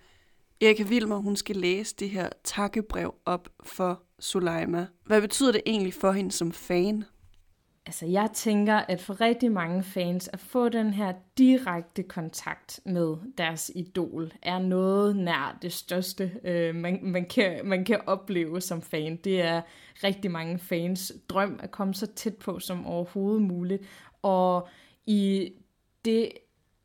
Erika 0.61 0.83
Vilmer, 0.83 1.17
hun 1.17 1.35
skal 1.35 1.55
læse 1.55 1.95
det 1.95 2.09
her 2.09 2.29
takkebrev 2.43 3.15
op 3.25 3.49
for 3.63 4.03
Suleima. 4.19 4.87
Hvad 5.05 5.21
betyder 5.21 5.51
det 5.51 5.61
egentlig 5.65 5.93
for 5.93 6.11
hende 6.11 6.31
som 6.31 6.51
fan? 6.51 7.03
Altså, 7.85 8.05
jeg 8.05 8.29
tænker, 8.33 8.75
at 8.75 9.01
for 9.01 9.21
rigtig 9.21 9.51
mange 9.51 9.83
fans, 9.83 10.27
at 10.27 10.39
få 10.39 10.69
den 10.69 10.93
her 10.93 11.13
direkte 11.37 12.03
kontakt 12.03 12.79
med 12.85 13.15
deres 13.37 13.71
idol, 13.75 14.31
er 14.41 14.59
noget 14.59 15.15
nær 15.15 15.57
det 15.61 15.73
største, 15.73 16.31
øh, 16.43 16.75
man, 16.75 16.99
man, 17.03 17.25
kan, 17.25 17.65
man 17.65 17.85
kan 17.85 18.01
opleve 18.07 18.61
som 18.61 18.81
fan. 18.81 19.15
Det 19.15 19.41
er 19.41 19.61
rigtig 20.03 20.31
mange 20.31 20.59
fans 20.59 21.13
drøm 21.29 21.59
at 21.63 21.71
komme 21.71 21.93
så 21.93 22.07
tæt 22.07 22.35
på 22.35 22.59
som 22.59 22.85
overhovedet 22.85 23.41
muligt. 23.41 23.83
Og 24.21 24.67
i 25.05 25.53
det 26.05 26.31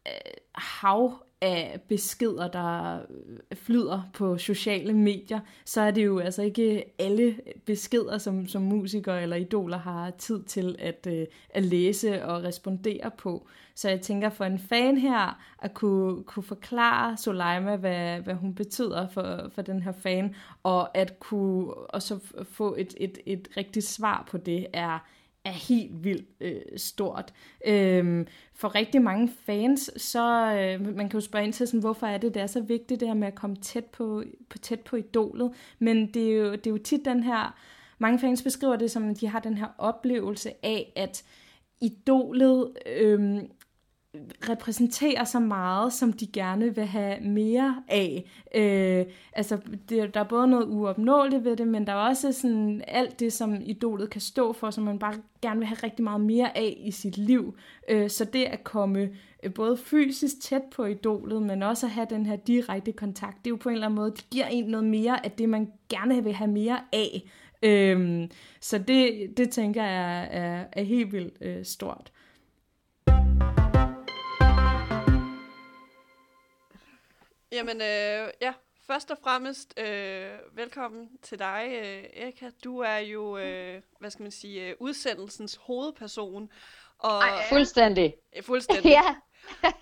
øh, 0.06 0.12
hav 0.54 1.24
af 1.42 1.80
beskeder, 1.88 2.48
der 2.48 2.98
øh, 2.98 3.56
flyder 3.56 4.10
på 4.14 4.38
sociale 4.38 4.92
medier, 4.92 5.40
så 5.64 5.80
er 5.80 5.90
det 5.90 6.04
jo 6.04 6.18
altså 6.18 6.42
ikke 6.42 6.84
alle 6.98 7.36
beskeder, 7.66 8.18
som, 8.18 8.46
som 8.46 8.62
musikere 8.62 9.22
eller 9.22 9.36
idoler 9.36 9.78
har 9.78 10.10
tid 10.10 10.42
til 10.42 10.76
at, 10.78 11.06
øh, 11.10 11.26
at 11.50 11.62
læse 11.62 12.24
og 12.24 12.42
respondere 12.42 13.10
på. 13.18 13.46
Så 13.74 13.88
jeg 13.88 14.00
tænker 14.00 14.30
for 14.30 14.44
en 14.44 14.58
fan 14.58 14.98
her, 14.98 15.42
at 15.58 15.74
kunne, 15.74 16.22
kunne 16.22 16.42
forklare 16.42 17.16
Soleima, 17.16 17.76
hvad, 17.76 18.20
hvad 18.20 18.34
hun 18.34 18.54
betyder 18.54 19.08
for, 19.08 19.50
for 19.54 19.62
den 19.62 19.82
her 19.82 19.92
fan, 19.92 20.34
og 20.62 20.96
at 20.96 21.20
kunne 21.20 21.74
også 21.74 22.18
få 22.50 22.74
et, 22.78 22.94
et, 22.96 23.18
et 23.26 23.48
rigtigt 23.56 23.86
svar 23.86 24.28
på 24.30 24.38
det, 24.38 24.66
er 24.72 24.98
er 25.44 25.50
helt 25.50 26.04
vildt 26.04 26.28
øh, 26.40 26.60
stort. 26.76 27.32
Øhm, 27.66 28.26
for 28.54 28.74
rigtig 28.74 29.02
mange 29.02 29.30
fans, 29.46 29.90
så 29.96 30.54
øh, 30.54 30.96
man 30.96 31.08
kan 31.08 31.20
jo 31.20 31.20
spørge 31.20 31.44
ind 31.44 31.52
til, 31.52 31.66
sådan, 31.66 31.80
hvorfor 31.80 32.06
er 32.06 32.18
det, 32.18 32.34
det 32.34 32.42
er 32.42 32.46
så 32.46 32.60
vigtigt, 32.60 33.00
det 33.00 33.08
her 33.08 33.14
med 33.14 33.28
at 33.28 33.34
komme 33.34 33.56
tæt 33.56 33.84
på, 33.84 34.22
på, 34.48 34.58
tæt 34.58 34.80
på 34.80 34.96
idolet. 34.96 35.52
Men 35.78 36.06
det 36.14 36.32
er, 36.32 36.36
jo, 36.36 36.52
det 36.52 36.66
er 36.66 36.70
jo 36.70 36.78
tit 36.78 37.04
den 37.04 37.22
her, 37.22 37.56
mange 37.98 38.18
fans 38.18 38.42
beskriver 38.42 38.76
det 38.76 38.90
som, 38.90 39.10
at 39.10 39.20
de 39.20 39.28
har 39.28 39.40
den 39.40 39.56
her 39.56 39.68
oplevelse 39.78 40.50
af, 40.62 40.92
at 40.96 41.24
idolet 41.80 42.72
øh, 42.86 43.42
repræsenterer 44.48 45.24
så 45.24 45.40
meget, 45.40 45.92
som 45.92 46.12
de 46.12 46.26
gerne 46.26 46.74
vil 46.74 46.84
have 46.84 47.20
mere 47.20 47.82
af. 47.88 48.30
Øh, 48.54 49.06
altså, 49.32 49.58
det, 49.88 50.14
der 50.14 50.20
er 50.20 50.24
både 50.24 50.48
noget 50.48 50.66
uopnåeligt 50.68 51.44
ved 51.44 51.56
det, 51.56 51.68
men 51.68 51.86
der 51.86 51.92
er 51.92 52.08
også 52.08 52.32
sådan 52.32 52.84
alt 52.88 53.20
det, 53.20 53.32
som 53.32 53.54
idolet 53.64 54.10
kan 54.10 54.20
stå 54.20 54.52
for, 54.52 54.70
som 54.70 54.84
man 54.84 54.98
bare 54.98 55.14
gerne 55.42 55.58
vil 55.58 55.66
have 55.66 55.78
rigtig 55.82 56.04
meget 56.04 56.20
mere 56.20 56.56
af 56.56 56.82
i 56.84 56.90
sit 56.90 57.18
liv. 57.18 57.56
Øh, 57.88 58.10
så 58.10 58.24
det 58.24 58.44
at 58.44 58.64
komme 58.64 59.10
øh, 59.42 59.54
både 59.54 59.76
fysisk 59.76 60.40
tæt 60.40 60.62
på 60.76 60.84
idolet, 60.84 61.42
men 61.42 61.62
også 61.62 61.86
at 61.86 61.92
have 61.92 62.06
den 62.10 62.26
her 62.26 62.36
direkte 62.36 62.92
kontakt, 62.92 63.44
det 63.44 63.46
er 63.46 63.52
jo 63.52 63.56
på 63.56 63.68
en 63.68 63.74
eller 63.74 63.86
anden 63.86 63.96
måde, 63.96 64.10
det 64.10 64.26
giver 64.30 64.46
en 64.46 64.64
noget 64.64 64.86
mere 64.86 65.24
af 65.24 65.30
det, 65.30 65.48
man 65.48 65.72
gerne 65.88 66.24
vil 66.24 66.32
have 66.32 66.50
mere 66.50 66.80
af. 66.92 67.22
Øh, 67.62 68.28
så 68.60 68.78
det, 68.78 69.32
det 69.36 69.50
tænker 69.50 69.84
jeg 69.84 70.22
er, 70.22 70.40
er, 70.40 70.64
er 70.72 70.82
helt 70.82 71.12
vildt 71.12 71.34
øh, 71.40 71.64
stort. 71.64 72.12
Jamen, 77.52 77.80
øh, 77.80 78.28
ja, 78.40 78.52
først 78.86 79.10
og 79.10 79.18
fremmest 79.22 79.80
øh, 79.80 80.30
velkommen 80.52 81.08
til 81.22 81.38
dig, 81.38 81.68
øh, 81.68 82.22
Erika. 82.22 82.50
Du 82.64 82.78
er 82.78 82.96
jo, 82.96 83.38
øh, 83.38 83.82
hvad 83.98 84.10
skal 84.10 84.22
man 84.22 84.30
sige, 84.30 84.68
øh, 84.68 84.74
udsendelsens 84.80 85.58
hovedperson. 85.62 86.50
Og, 86.98 87.18
Ej, 87.18 87.48
fuldstændig. 87.48 88.14
Øh, 88.36 88.42
fuldstændig. 88.42 88.90
ja. 89.00 89.14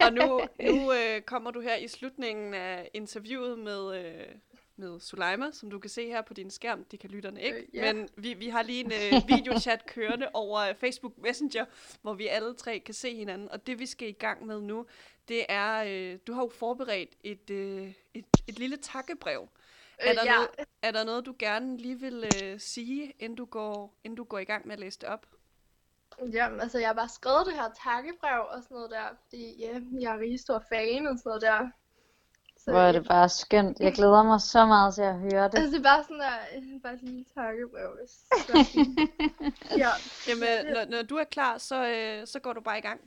og 0.07 0.13
nu, 0.13 0.41
nu 0.63 0.93
øh, 0.93 1.21
kommer 1.21 1.51
du 1.51 1.61
her 1.61 1.77
i 1.77 1.89
slutningen 1.89 2.55
af 2.55 2.91
interviewet 2.95 3.59
med, 3.59 4.05
øh, 4.05 4.27
med 4.81 5.01
Suleima, 5.01 5.51
som 5.53 5.71
du 5.71 5.79
kan 5.79 5.91
se 5.91 6.07
her 6.07 6.23
på 6.23 6.35
din 6.35 6.51
skærm. 6.51 6.85
Det 6.85 7.01
kan 7.01 7.11
lytterne 7.11 7.43
ikke. 7.43 7.59
Øh, 7.59 7.75
ja. 7.75 7.93
Men 7.93 8.09
vi, 8.17 8.35
vi 8.35 8.49
har 8.49 8.63
lige 8.63 8.85
en 8.85 8.93
øh, 8.93 9.29
videochat 9.29 9.87
kørende 9.95 10.31
over 10.35 10.59
øh, 10.61 10.75
Facebook 10.75 11.19
Messenger, 11.19 11.65
hvor 12.03 12.15
vi 12.15 12.27
alle 12.27 12.55
tre 12.55 12.79
kan 12.79 12.95
se 12.95 13.17
hinanden. 13.17 13.51
Og 13.51 13.67
det 13.67 13.79
vi 13.79 13.87
skal 13.87 14.09
i 14.09 14.13
gang 14.13 14.47
med 14.47 14.61
nu, 14.61 14.87
det 15.29 15.47
er, 15.49 15.85
øh, 15.89 16.19
du 16.27 16.33
har 16.33 16.43
jo 16.43 16.49
forberedt 16.49 17.11
et, 17.25 17.51
øh, 17.51 17.95
et, 18.15 18.27
et 18.47 18.59
lille 18.59 18.77
takkebrev. 18.77 19.49
Er 19.99 20.11
Øh, 20.11 20.15
der, 20.15 20.25
ja. 20.25 20.35
noget, 20.35 20.49
er 20.83 20.91
der 20.91 21.05
noget, 21.05 21.27
du 21.27 21.35
gerne 21.39 21.77
lige 21.77 22.01
vil 22.01 22.25
øh, 22.25 22.61
sige, 22.61 23.13
inden 23.19 23.37
du, 23.37 23.45
går, 23.45 24.01
inden 24.05 24.17
du 24.17 24.25
går 24.25 24.39
i 24.39 24.45
gang 24.45 24.67
med 24.67 24.73
at 24.73 24.81
læse 24.81 24.99
det 25.01 25.09
op? 25.09 25.27
Jamen, 26.33 26.61
altså, 26.61 26.79
jeg 26.79 26.89
har 26.89 26.95
bare 26.95 27.09
skrevet 27.09 27.47
det 27.47 27.55
her 27.55 27.71
takkebrev 27.85 28.41
og 28.51 28.63
sådan 28.63 28.75
noget 28.75 28.91
der, 28.91 29.17
fordi 29.23 29.57
ja, 29.61 29.81
jeg 30.01 30.15
er 30.15 30.19
rigtig 30.19 30.41
stor 30.41 30.65
fan 30.69 31.07
og 31.07 31.19
sådan 31.19 31.31
noget 31.31 31.43
der. 31.43 31.71
Så, 32.65 32.71
Hvor 32.71 32.81
er 32.81 32.93
det 32.93 33.09
bare 33.09 33.29
skønt. 33.29 33.81
Jeg 33.81 33.93
glæder 33.93 34.23
mig 34.23 34.41
så 34.41 34.67
meget 34.67 34.95
til 34.95 35.03
at 35.03 35.19
høre 35.19 35.45
det. 35.49 35.59
Altså, 35.59 35.71
det 35.71 35.79
er 35.79 35.83
bare 35.83 36.03
sådan 36.03 36.21
der, 36.21 36.37
øh, 36.57 36.83
bare 36.83 36.97
sådan 36.97 37.09
en 37.09 37.15
lille 37.15 37.25
takkebrev. 37.35 37.91
ja, 39.83 39.91
Jamen, 40.29 40.75
når, 40.75 40.91
når 40.91 41.03
du 41.03 41.17
er 41.17 41.25
klar, 41.25 41.59
så, 41.59 41.87
øh, 41.87 42.27
så 42.27 42.41
går 42.41 42.53
du 42.53 42.61
bare 42.61 42.79
i 42.79 42.81
gang. 42.81 43.01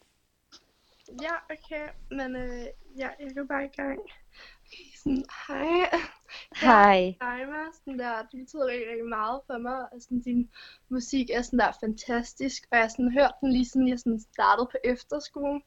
ja, 1.21 1.33
okay, 1.53 1.87
men 2.11 2.35
øh, 2.35 2.65
ja, 2.97 3.09
jeg 3.19 3.31
går 3.35 3.43
bare 3.43 3.65
i 3.65 3.75
gang. 3.81 3.99
Okay, 4.65 4.89
sådan, 4.97 5.25
hej. 5.47 5.99
Hej. 6.55 7.15
Hej. 7.21 7.39
Sådan 7.73 7.99
der, 7.99 8.21
det 8.31 8.39
betyder 8.39 8.65
rigtig, 8.67 8.89
rigtig 8.89 9.09
meget 9.09 9.41
for 9.47 9.57
mig, 9.57 9.79
og 9.91 10.01
sådan, 10.01 10.21
din 10.21 10.49
musik 10.89 11.29
er 11.29 11.41
sådan 11.41 11.59
der 11.59 11.71
fantastisk, 11.79 12.63
og 12.71 12.77
jeg 12.77 12.83
har 12.83 12.89
sådan 12.89 13.11
hørt 13.11 13.33
den 13.41 13.51
lige 13.51 13.65
siden 13.65 13.87
jeg 13.87 13.99
sådan 13.99 14.19
startede 14.33 14.67
på 14.71 14.77
efterskolen, 14.83 15.61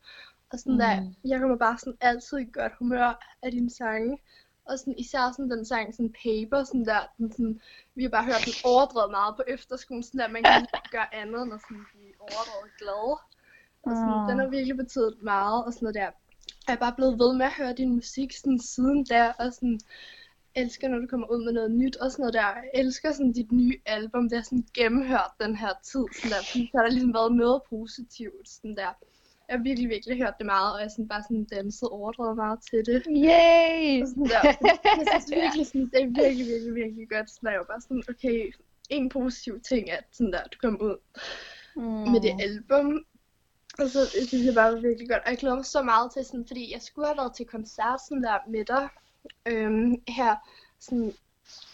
og 0.53 0.59
sådan 0.59 0.72
mm. 0.72 0.78
der, 0.78 1.12
jeg 1.24 1.40
kommer 1.40 1.57
bare 1.57 1.78
sådan 1.78 1.99
altid 2.01 2.38
i 2.38 2.51
godt 2.53 2.72
humør 2.78 3.36
af 3.42 3.51
dine 3.51 3.70
sange, 3.70 4.18
og 4.64 4.78
sådan, 4.78 4.99
især 4.99 5.32
sådan 5.32 5.51
den 5.51 5.64
sang, 5.64 5.94
sådan 5.94 6.14
Paper, 6.24 6.64
sådan 6.64 6.84
der, 6.84 7.01
den 7.18 7.32
sådan, 7.32 7.61
vi 7.94 8.03
har 8.03 8.11
bare 8.11 8.24
hørt 8.24 8.44
den 8.44 8.57
overdrevet 8.64 9.11
meget 9.11 9.36
på 9.36 9.42
efterskolen, 9.49 10.03
sådan 10.03 10.20
der, 10.20 10.28
man 10.28 10.42
kan 10.42 10.66
gøre 10.94 11.14
andet 11.14 11.42
end 11.42 11.55
at 11.55 11.61
sådan 11.61 11.86
blive 11.92 12.14
overdrevet 12.20 12.72
glad. 12.80 13.07
Og 13.86 13.92
sådan, 13.99 14.14
Åh. 14.14 14.28
den 14.28 14.38
har 14.38 14.49
virkelig 14.57 14.76
betydet 14.76 15.16
meget, 15.22 15.64
og 15.64 15.72
sådan 15.72 15.84
noget 15.84 15.94
der. 15.94 16.11
Jeg 16.66 16.74
er 16.74 16.84
bare 16.86 16.97
blevet 16.99 17.18
ved 17.18 17.32
med 17.36 17.47
at 17.47 17.53
høre 17.53 17.72
din 17.72 17.92
musik 17.94 18.32
sådan 18.32 18.61
siden 18.61 19.05
der, 19.05 19.32
og 19.32 19.53
sådan, 19.53 19.80
elsker, 20.55 20.88
når 20.88 20.99
du 20.99 21.07
kommer 21.07 21.26
ud 21.26 21.44
med 21.44 21.53
noget 21.53 21.70
nyt 21.70 21.97
og 21.97 22.11
sådan 22.11 22.22
noget 22.22 22.34
der. 22.34 22.47
Jeg 22.47 22.70
elsker 22.74 23.12
sådan 23.12 23.32
dit 23.32 23.53
nye 23.53 23.78
album, 23.86 24.28
det 24.28 24.38
er 24.38 24.42
sådan 24.42 24.66
gennemhørt 24.74 25.32
den 25.40 25.57
her 25.57 25.72
tid, 25.82 26.05
sådan 26.16 26.30
der, 26.30 26.42
så 26.42 26.59
har 26.74 26.82
der 26.82 26.90
ligesom 26.90 27.14
været 27.14 27.32
noget 27.32 27.62
positivt, 27.70 28.49
sådan 28.49 28.76
der. 28.76 28.92
Jeg 29.49 29.57
har 29.57 29.62
virkelig, 29.62 29.88
virkelig 29.88 30.16
hørt 30.18 30.34
det 30.38 30.47
meget, 30.47 30.74
og 30.74 30.80
jeg 30.80 30.90
sådan 30.90 31.09
bare 31.09 31.22
sådan 31.22 31.44
danset 31.44 31.88
overdrevet 31.88 32.36
meget 32.36 32.59
til 32.70 32.86
det. 32.86 33.03
Yay! 33.11 34.03
Og 34.03 34.09
sådan 34.09 34.24
der. 34.24 34.42
Jeg 34.99 35.07
synes 35.12 35.30
virkelig, 35.42 35.66
sådan, 35.66 35.90
det 35.92 36.03
er 36.03 36.07
virkelig, 36.22 36.47
virkelig, 36.47 36.74
virkelig 36.74 37.09
godt. 37.11 37.28
Der, 37.42 37.51
jeg 37.51 37.59
var 37.59 37.64
bare 37.64 37.80
sådan, 37.80 38.03
okay, 38.09 38.53
en 38.90 39.09
positiv 39.09 39.61
ting, 39.61 39.90
at 39.90 40.05
sådan 40.12 40.32
der, 40.32 40.42
du 40.53 40.59
kom 40.62 40.80
ud 40.82 40.97
Mm. 41.76 41.82
med 41.82 42.20
det 42.20 42.34
album. 42.40 43.05
Og 43.78 43.90
så 43.90 44.01
det 44.01 44.28
synes 44.28 44.44
jeg 44.47 44.55
bare 44.55 44.72
var 44.72 44.80
virkelig 44.80 45.09
godt. 45.09 45.22
Og 45.24 45.30
jeg 45.30 45.38
glæder 45.38 45.55
mig 45.57 45.64
så 45.64 45.82
meget 45.82 46.12
til 46.12 46.24
sådan, 46.24 46.47
fordi 46.47 46.72
jeg 46.72 46.82
skulle 46.82 47.07
have 47.07 47.16
været 47.16 47.34
til 47.36 47.47
koncert 47.47 48.01
sådan 48.09 48.22
der 48.22 48.38
med 48.49 48.64
dig 48.64 48.88
øhm, 49.47 50.03
her. 50.09 50.36
Sådan, 50.80 51.12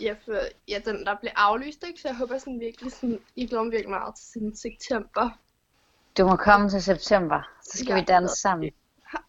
ja, 0.00 0.14
for, 0.24 0.38
ja, 0.68 0.80
den 0.84 1.06
der 1.06 1.16
blev 1.20 1.32
aflyst, 1.36 1.84
ikke? 1.86 2.00
Så 2.00 2.08
jeg 2.08 2.16
håber 2.16 2.38
sådan 2.38 2.60
virkelig 2.60 2.92
sådan, 2.92 3.18
jeg 3.36 3.48
glæder 3.48 3.62
mig 3.64 3.72
virkelig 3.72 3.90
meget 3.90 4.14
til 4.16 4.26
sådan 4.26 4.56
september. 4.56 5.38
Du 6.18 6.26
må 6.26 6.36
komme 6.36 6.68
til 6.70 6.82
september, 6.82 7.40
så 7.62 7.78
skal 7.78 7.88
Ja. 7.88 7.94
vi 7.94 8.04
danse 8.04 8.36
sammen. 8.40 8.70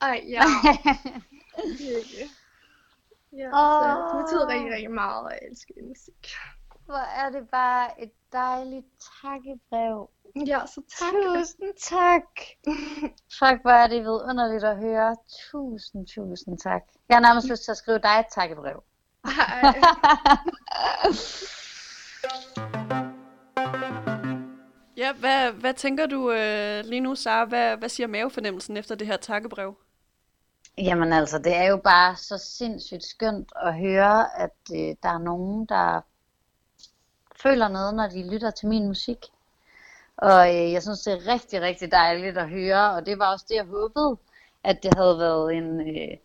Ej, 0.01 0.23
ja. 0.27 0.41
virkelig. 1.87 2.29
Ja, 3.37 3.49
så 3.51 4.09
det 4.17 4.23
betyder 4.25 4.47
rigtig, 4.47 4.71
rigtig 4.73 4.91
meget, 4.91 5.23
og 5.25 5.31
jeg 5.31 5.39
elsker 5.51 5.73
musik. 5.87 6.27
Hvor 6.85 6.95
er 7.23 7.29
det 7.29 7.49
bare 7.49 8.03
et 8.03 8.11
dejligt 8.33 8.85
takkebrev. 9.21 10.09
Ja, 10.47 10.59
så 10.65 10.81
tak. 10.99 11.13
Tusind 11.13 11.73
tak. 11.79 12.23
Fuck, 13.39 13.61
hvor 13.61 13.71
er 13.71 13.87
det 13.87 14.01
vidunderligt 14.01 14.63
at 14.63 14.77
høre. 14.77 15.15
Tusind, 15.51 16.07
tusind 16.07 16.57
tak. 16.59 16.81
Jeg 17.09 17.15
har 17.15 17.21
nærmest 17.21 17.47
lyst 17.47 17.63
til 17.63 17.71
at 17.71 17.77
skrive 17.77 17.99
dig 17.99 18.19
et 18.19 18.25
takkebrev. 18.35 18.83
Ej, 19.25 19.73
Ja, 25.13 25.19
hvad, 25.19 25.51
hvad 25.51 25.73
tænker 25.73 26.05
du 26.05 26.31
øh, 26.31 26.85
lige 26.85 26.99
nu, 26.99 27.15
Sara? 27.15 27.45
Hvad, 27.45 27.77
hvad 27.77 27.89
siger 27.89 28.07
mavefornemmelsen 28.07 28.77
efter 28.77 28.95
det 28.95 29.07
her 29.07 29.17
takkebrev? 29.17 29.75
Jamen 30.77 31.13
altså, 31.13 31.39
det 31.39 31.55
er 31.55 31.63
jo 31.63 31.77
bare 31.77 32.15
så 32.15 32.37
sindssygt 32.37 33.03
skønt 33.03 33.51
at 33.55 33.75
høre, 33.75 34.39
at 34.39 34.55
øh, 34.73 34.95
der 35.03 35.09
er 35.09 35.17
nogen, 35.17 35.65
der 35.65 36.01
føler 37.35 37.67
noget, 37.67 37.95
når 37.95 38.07
de 38.07 38.31
lytter 38.31 38.51
til 38.51 38.67
min 38.67 38.87
musik. 38.87 39.17
Og 40.17 40.55
øh, 40.55 40.71
jeg 40.71 40.81
synes, 40.81 41.01
det 41.01 41.13
er 41.13 41.33
rigtig, 41.33 41.61
rigtig 41.61 41.91
dejligt 41.91 42.37
at 42.37 42.49
høre, 42.49 42.91
og 42.91 43.05
det 43.05 43.19
var 43.19 43.31
også 43.31 43.45
det, 43.49 43.55
jeg 43.55 43.65
håbede, 43.65 44.17
at 44.63 44.83
det 44.83 44.93
havde 44.93 45.19
været 45.19 45.53
en, 45.53 45.79
øh, 45.79 46.17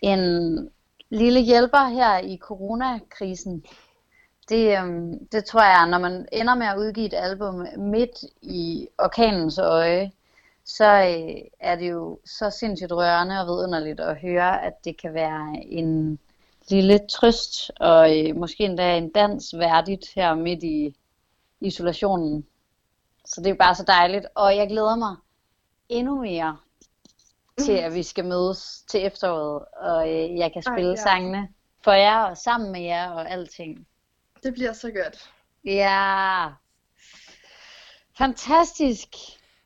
en 0.00 0.70
lille 1.10 1.40
hjælper 1.40 1.88
her 1.88 2.18
i 2.18 2.38
coronakrisen. 2.40 3.64
Det, 4.48 4.78
øhm, 4.78 5.26
det 5.26 5.44
tror 5.44 5.62
jeg, 5.62 5.88
når 5.90 5.98
man 5.98 6.28
ender 6.32 6.54
med 6.54 6.66
at 6.66 6.78
udgive 6.78 7.06
et 7.06 7.14
album 7.14 7.66
midt 7.76 8.24
i 8.42 8.88
orkanens 8.98 9.58
øje, 9.58 10.12
så 10.64 10.84
øh, 10.84 11.44
er 11.60 11.76
det 11.76 11.90
jo 11.90 12.18
så 12.24 12.50
sindssygt 12.50 12.92
rørende 12.92 13.40
og 13.40 13.46
vidunderligt 13.46 14.00
at 14.00 14.20
høre, 14.20 14.64
at 14.64 14.84
det 14.84 15.00
kan 15.00 15.14
være 15.14 15.64
en 15.64 16.18
lille 16.70 16.98
trøst 16.98 17.70
og 17.80 18.18
øh, 18.18 18.36
måske 18.36 18.64
endda 18.64 18.96
en 18.96 19.10
dans 19.10 19.54
værdigt 19.58 20.06
her 20.14 20.34
midt 20.34 20.62
i 20.62 20.96
isolationen. 21.60 22.46
Så 23.24 23.40
det 23.40 23.50
er 23.50 23.54
bare 23.54 23.74
så 23.74 23.84
dejligt, 23.86 24.26
og 24.34 24.56
jeg 24.56 24.68
glæder 24.68 24.96
mig 24.96 25.16
endnu 25.88 26.20
mere 26.20 26.56
til, 27.58 27.72
at 27.72 27.94
vi 27.94 28.02
skal 28.02 28.24
mødes 28.24 28.84
til 28.88 29.06
efteråret, 29.06 29.64
og 29.80 30.08
øh, 30.08 30.38
jeg 30.38 30.52
kan 30.52 30.62
Ej, 30.66 30.74
spille 30.74 30.90
ja. 30.90 30.96
sangene 30.96 31.48
for 31.84 31.92
jer 31.92 32.22
og 32.22 32.36
sammen 32.36 32.72
med 32.72 32.80
jer 32.80 33.10
og 33.10 33.30
alting. 33.30 33.86
Det 34.42 34.54
bliver 34.54 34.72
så 34.72 34.90
godt. 34.90 35.32
Ja, 35.64 36.48
fantastisk. 38.18 39.08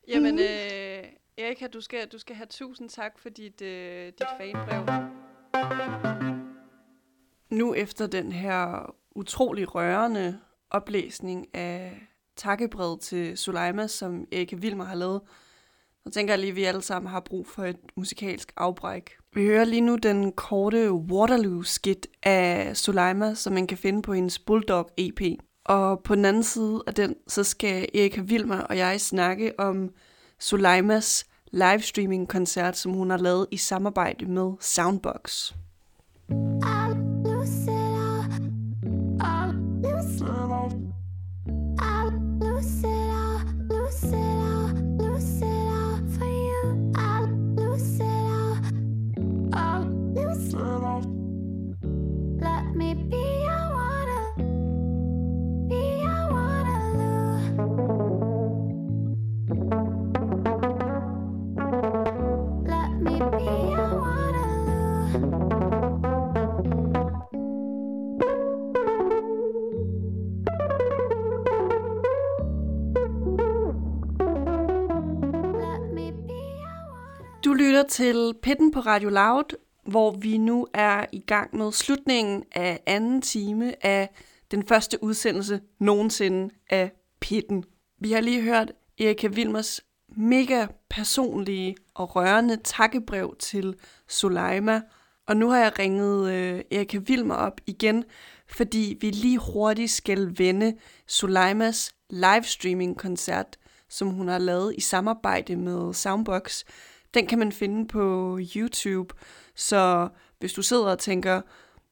Jamen, 0.08 0.38
øh, 0.38 1.04
Erika, 1.38 1.66
du 1.66 1.80
skal, 1.80 2.08
du 2.08 2.18
skal 2.18 2.36
have 2.36 2.46
tusind 2.46 2.88
tak 2.88 3.18
for 3.18 3.28
dit, 3.28 3.62
øh, 3.62 4.06
dit 4.06 4.26
fanbrev. 4.38 4.84
Nu 7.50 7.74
efter 7.74 8.06
den 8.06 8.32
her 8.32 8.94
utrolig 9.10 9.74
rørende 9.74 10.40
oplæsning 10.70 11.54
af 11.54 12.06
takkebrevet 12.36 13.00
til 13.00 13.38
Suleima, 13.38 13.86
som 13.86 14.26
Erika 14.32 14.56
Vilmer 14.56 14.84
har 14.84 14.94
lavet, 14.94 15.20
så 16.06 16.12
tænker 16.12 16.32
jeg 16.34 16.40
lige, 16.40 16.50
at 16.50 16.56
vi 16.56 16.64
alle 16.64 16.82
sammen 16.82 17.10
har 17.10 17.20
brug 17.20 17.46
for 17.46 17.64
et 17.64 17.76
musikalsk 17.96 18.52
afbræk. 18.56 19.10
Vi 19.34 19.44
hører 19.44 19.64
lige 19.64 19.80
nu 19.80 19.96
den 19.96 20.32
korte 20.32 20.92
Waterloo-skit 20.92 22.06
af 22.22 22.76
Suleima, 22.76 23.34
som 23.34 23.52
man 23.52 23.66
kan 23.66 23.78
finde 23.78 24.02
på 24.02 24.12
hendes 24.12 24.38
Bulldog 24.38 24.90
EP. 24.96 25.20
Og 25.64 26.02
på 26.02 26.14
den 26.14 26.24
anden 26.24 26.42
side 26.42 26.82
af 26.86 26.94
den, 26.94 27.14
så 27.28 27.44
skal 27.44 27.88
Erika 27.94 28.20
Vilmer 28.20 28.60
og 28.60 28.78
jeg 28.78 29.00
snakke 29.00 29.52
om 29.58 29.90
Suleimas 30.40 31.26
livestreaming-koncert, 31.52 32.76
som 32.76 32.92
hun 32.92 33.10
har 33.10 33.18
lavet 33.18 33.46
i 33.50 33.56
samarbejde 33.56 34.26
med 34.26 34.52
Soundbox. 34.60 35.52
I'll 36.30 37.01
til 77.92 78.34
Pitten 78.42 78.70
på 78.70 78.80
Radio 78.80 79.08
Loud, 79.08 79.56
hvor 79.86 80.10
vi 80.10 80.38
nu 80.38 80.66
er 80.74 81.06
i 81.12 81.20
gang 81.20 81.56
med 81.56 81.72
slutningen 81.72 82.44
af 82.52 82.82
anden 82.86 83.22
time 83.22 83.86
af 83.86 84.10
den 84.50 84.66
første 84.66 85.02
udsendelse 85.02 85.60
nogensinde 85.80 86.54
af 86.70 86.92
Pitten. 87.20 87.64
Vi 88.00 88.12
har 88.12 88.20
lige 88.20 88.42
hørt 88.42 88.72
Erika 89.00 89.26
Vilmers 89.26 89.80
mega 90.16 90.66
personlige 90.90 91.76
og 91.94 92.16
rørende 92.16 92.56
takkebrev 92.64 93.36
til 93.38 93.74
Suleima, 94.08 94.80
og 95.28 95.36
nu 95.36 95.48
har 95.48 95.58
jeg 95.58 95.78
ringet 95.78 96.32
øh, 96.32 96.62
Erika 96.70 96.98
Vilmer 96.98 97.34
op 97.34 97.60
igen, 97.66 98.04
fordi 98.48 98.96
vi 99.00 99.10
lige 99.10 99.38
hurtigt 99.38 99.90
skal 99.90 100.38
vende 100.38 100.74
Suleimas 101.06 101.94
livestreaming-koncert, 102.10 103.56
som 103.88 104.08
hun 104.08 104.28
har 104.28 104.38
lavet 104.38 104.74
i 104.76 104.80
samarbejde 104.80 105.56
med 105.56 105.94
Soundbox. 105.94 106.64
Den 107.14 107.26
kan 107.26 107.38
man 107.38 107.52
finde 107.52 107.88
på 107.88 108.38
YouTube, 108.56 109.14
så 109.54 110.08
hvis 110.38 110.52
du 110.52 110.62
sidder 110.62 110.90
og 110.90 110.98
tænker, 110.98 111.40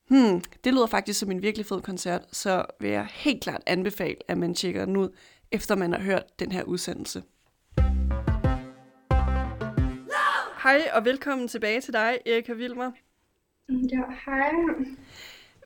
hmm, 0.08 0.40
det 0.64 0.72
lyder 0.72 0.86
faktisk 0.86 1.20
som 1.20 1.30
en 1.30 1.42
virkelig 1.42 1.66
fed 1.66 1.80
koncert, 1.80 2.22
så 2.32 2.64
vil 2.80 2.90
jeg 2.90 3.06
helt 3.10 3.42
klart 3.42 3.62
anbefale, 3.66 4.16
at 4.28 4.38
man 4.38 4.54
tjekker 4.54 4.84
den 4.84 4.96
ud, 4.96 5.08
efter 5.52 5.76
man 5.76 5.92
har 5.92 6.00
hørt 6.00 6.38
den 6.38 6.52
her 6.52 6.62
udsendelse. 6.62 7.22
Hej 10.62 10.90
og 10.92 11.04
velkommen 11.04 11.48
tilbage 11.48 11.80
til 11.80 11.92
dig, 11.92 12.18
Erika 12.26 12.52
Vilmer. 12.52 12.90
Ja, 13.68 14.02
hej. 14.24 14.52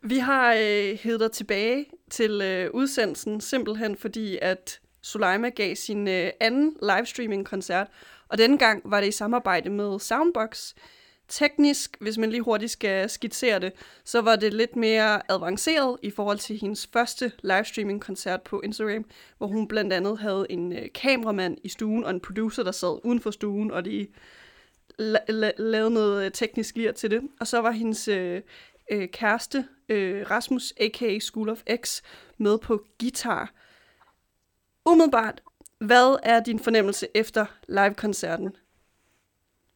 Vi 0.02 0.18
har 0.18 0.54
øh, 0.54 0.98
hævet 0.98 1.20
dig 1.20 1.32
tilbage 1.32 1.86
til 2.10 2.40
øh, 2.42 2.70
udsendelsen, 2.74 3.40
simpelthen 3.40 3.96
fordi, 3.96 4.38
at 4.42 4.80
Soleima 5.02 5.48
gav 5.48 5.74
sin 5.74 6.08
øh, 6.08 6.30
anden 6.40 6.76
livestreaming-koncert, 6.82 7.86
og 8.28 8.38
denne 8.38 8.58
gang 8.58 8.82
var 8.84 9.00
det 9.00 9.08
i 9.08 9.12
samarbejde 9.12 9.70
med 9.70 9.98
Soundbox. 10.00 10.74
Teknisk, 11.28 11.96
hvis 12.00 12.18
man 12.18 12.30
lige 12.30 12.42
hurtigt 12.42 12.70
skal 12.72 13.10
skitsere 13.10 13.58
det, 13.58 13.72
så 14.04 14.20
var 14.20 14.36
det 14.36 14.54
lidt 14.54 14.76
mere 14.76 15.30
avanceret 15.32 15.96
i 16.02 16.10
forhold 16.10 16.38
til 16.38 16.58
hendes 16.60 16.88
første 16.92 17.32
livestreaming-koncert 17.42 18.42
på 18.42 18.60
Instagram, 18.60 19.04
hvor 19.38 19.46
hun 19.46 19.68
blandt 19.68 19.92
andet 19.92 20.18
havde 20.18 20.46
en 20.50 20.72
øh, 20.72 20.88
kameramand 20.94 21.58
i 21.64 21.68
stuen 21.68 22.04
og 22.04 22.10
en 22.10 22.20
producer, 22.20 22.62
der 22.62 22.72
sad 22.72 23.00
uden 23.04 23.20
for 23.20 23.30
stuen, 23.30 23.70
og 23.70 23.84
de 23.84 24.06
la- 25.02 25.30
la- 25.30 25.62
lavede 25.62 25.90
noget 25.90 26.24
øh, 26.24 26.32
teknisk 26.32 26.76
lir 26.76 26.92
til 26.92 27.10
det. 27.10 27.22
Og 27.40 27.46
så 27.46 27.60
var 27.60 27.70
hendes 27.70 28.08
øh, 28.08 28.42
øh, 28.90 29.08
kæreste, 29.08 29.64
øh, 29.88 30.30
Rasmus, 30.30 30.72
a.k.a. 30.76 31.18
School 31.18 31.48
of 31.48 31.62
X, 31.84 32.02
med 32.38 32.58
på 32.58 32.84
guitar. 33.00 33.52
Umiddelbart, 34.86 35.42
hvad 35.86 36.18
er 36.22 36.40
din 36.40 36.58
fornemmelse 36.58 37.06
efter 37.14 37.46
live-koncerten? 37.68 38.56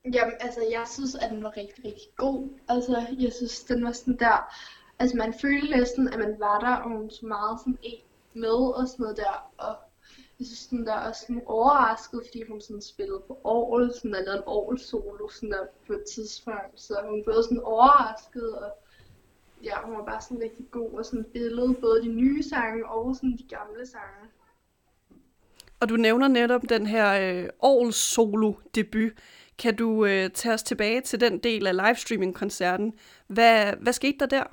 Jamen, 0.05 0.35
altså, 0.41 0.61
jeg 0.71 0.85
synes, 0.95 1.15
at 1.15 1.31
den 1.31 1.43
var 1.43 1.57
rigtig, 1.57 1.85
rigtig 1.85 2.09
god. 2.17 2.49
Altså, 2.69 3.07
jeg 3.19 3.33
synes, 3.33 3.61
den 3.65 3.85
var 3.85 3.93
sådan 3.93 4.19
der... 4.19 4.55
Altså, 4.99 5.17
man 5.17 5.35
følte 5.41 5.77
næsten, 5.77 6.09
at 6.09 6.19
man 6.19 6.37
var 6.39 6.59
der, 6.61 6.77
og 6.77 6.91
hun 6.91 7.11
så 7.11 7.27
meget 7.27 7.61
sådan 7.61 7.79
en 7.83 7.99
med 8.35 8.75
og 8.79 8.89
sådan 8.89 9.03
noget 9.03 9.17
der. 9.17 9.51
Og 9.59 9.77
jeg 10.39 10.47
synes, 10.47 10.67
den 10.67 10.87
der 10.87 10.95
også 10.95 11.21
sådan 11.21 11.43
overrasket, 11.47 12.23
fordi 12.27 12.43
hun 12.51 12.61
sådan 12.61 12.83
spillede 12.83 13.23
på 13.27 13.41
Aarhus, 13.45 13.95
sådan 13.95 14.13
der 14.13 14.23
lavede 14.23 14.39
en 14.39 14.49
Aarhus 14.49 14.81
solo 14.81 15.29
sådan 15.29 15.51
der 15.51 15.67
på 15.87 15.93
et 15.93 16.05
tidspunkt. 16.15 16.81
Så 16.81 16.95
hun 17.09 17.25
blev 17.25 17.43
sådan 17.43 17.61
overrasket, 17.61 18.57
og 18.59 18.71
ja, 19.65 19.77
hun 19.85 19.97
var 19.97 20.05
bare 20.05 20.21
sådan 20.21 20.43
rigtig 20.43 20.67
god 20.71 20.91
og 20.93 21.05
sådan 21.05 21.27
billede 21.33 21.75
både 21.75 22.03
de 22.03 22.09
nye 22.09 22.43
sange 22.43 22.89
og 22.89 23.17
sådan 23.17 23.39
de 23.39 23.47
gamle 23.57 23.87
sange. 23.87 24.25
Og 25.81 25.89
du 25.89 25.97
nævner 25.97 26.29
netop 26.29 26.63
den 26.69 26.87
her 26.87 27.09
øh, 27.13 27.49
Aarhus 27.63 27.97
solo 27.97 28.53
debut. 28.75 29.13
Kan 29.59 29.77
du 29.77 30.05
øh, 30.05 30.31
tage 30.31 30.55
os 30.55 30.63
tilbage 30.63 31.01
til 31.01 31.21
den 31.21 31.39
del 31.39 31.67
af 31.67 31.77
livestreaming-koncerten? 31.77 32.93
Hvad, 33.27 33.73
hvad 33.81 33.93
skete 33.93 34.19
der 34.21 34.27
der? 34.27 34.45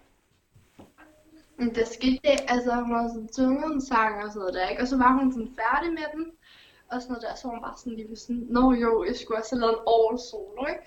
Der 1.76 1.86
skete 1.86 2.19
det, 2.23 2.39
altså 2.47 2.76
hun 2.76 2.95
havde 2.95 3.09
sådan 3.09 3.34
sunget 3.34 3.73
en 3.73 3.82
sang 3.82 4.23
og 4.23 4.30
sådan 4.30 4.39
noget 4.39 4.53
der, 4.53 4.67
ikke? 4.67 4.82
Og 4.82 4.88
så 4.88 4.97
var 4.97 5.11
hun 5.19 5.32
sådan 5.32 5.55
færdig 5.61 5.89
med 5.93 6.07
den, 6.15 6.26
og 6.91 7.01
sådan 7.01 7.11
noget 7.11 7.23
der, 7.28 7.36
så 7.36 7.47
var 7.47 7.53
hun 7.55 7.63
bare 7.67 7.78
sådan 7.78 7.97
lige 7.97 8.15
sådan, 8.15 8.45
Nå 8.49 8.73
jo, 8.73 9.05
jeg 9.07 9.15
skulle 9.15 9.39
også 9.39 9.55
have 9.55 9.61
lavet 9.61 9.78
en 9.78 9.86
all 9.95 10.15
solo, 10.30 10.61
ikke? 10.71 10.84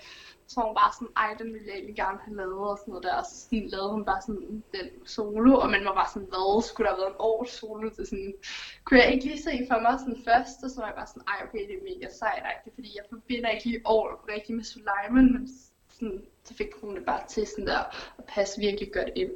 Så 0.49 0.55
var 0.59 0.67
hun 0.67 0.75
bare 0.81 0.93
sådan, 0.97 1.13
ej, 1.23 1.29
den 1.39 1.49
ville 1.53 1.67
jeg 1.67 1.75
egentlig 1.75 1.99
gerne 2.03 2.19
have 2.25 2.37
lavet, 2.37 2.69
og 2.71 2.77
sådan 2.77 2.91
noget 2.91 3.05
der, 3.07 3.15
og 3.21 3.25
så 3.25 3.35
sådan, 3.43 3.67
lavede 3.73 3.91
hun 3.95 4.05
bare 4.11 4.21
sådan 4.27 4.63
den 4.75 4.87
solo, 5.15 5.53
og 5.63 5.69
man 5.75 5.85
var 5.87 5.95
bare 5.99 6.11
sådan, 6.13 6.29
hvad, 6.31 6.63
skulle 6.67 6.85
der 6.87 6.93
have 6.93 7.01
været 7.03 7.13
en 7.15 7.23
års 7.29 7.51
solo 7.59 7.89
til 7.89 8.05
sådan, 8.11 8.33
kunne 8.85 8.99
jeg 9.01 9.13
ikke 9.13 9.25
lige 9.25 9.43
se 9.49 9.53
for 9.69 9.79
mig 9.85 9.95
sådan 9.99 10.21
først, 10.29 10.57
og 10.63 10.69
så 10.69 10.77
var 10.81 10.87
jeg 10.91 10.99
bare 10.99 11.11
sådan, 11.11 11.27
ej, 11.31 11.37
okay, 11.45 11.61
det 11.67 11.75
er 11.77 11.87
mega 11.91 12.07
sejt, 12.21 12.43
ikke? 12.53 12.75
fordi 12.75 12.89
jeg 12.97 13.05
forbinder 13.13 13.49
ikke 13.49 13.65
lige 13.69 13.81
år 13.95 14.05
rigtig 14.33 14.53
med 14.55 14.65
Suleiman, 14.71 15.27
men 15.33 15.43
sådan, 15.95 16.21
så 16.47 16.53
fik 16.53 16.71
hun 16.81 16.95
det 16.95 17.05
bare 17.05 17.23
til 17.33 17.47
sådan 17.47 17.67
der, 17.67 17.81
at 18.19 18.25
passe 18.33 18.61
virkelig 18.67 18.89
godt 18.93 19.11
ind. 19.15 19.33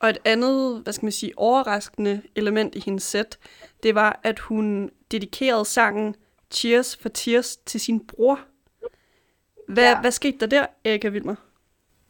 Og 0.00 0.08
et 0.10 0.18
andet, 0.24 0.82
hvad 0.82 0.92
skal 0.92 1.06
man 1.06 1.12
sige, 1.12 1.32
overraskende 1.36 2.22
element 2.36 2.74
i 2.74 2.80
hendes 2.80 3.02
sæt, 3.02 3.38
det 3.82 3.94
var, 3.94 4.20
at 4.22 4.38
hun 4.38 4.90
dedikerede 5.10 5.64
sangen 5.64 6.16
Cheers 6.50 6.96
for 6.96 7.08
Tears 7.08 7.56
til 7.56 7.80
sin 7.80 8.06
bror. 8.06 8.40
Hvad, 9.74 9.92
Ja. 9.92 10.00
hvad 10.00 10.10
skete 10.10 10.38
der 10.38 10.46
der, 10.46 10.66
Erika 10.84 11.08
Vilmer? 11.08 11.34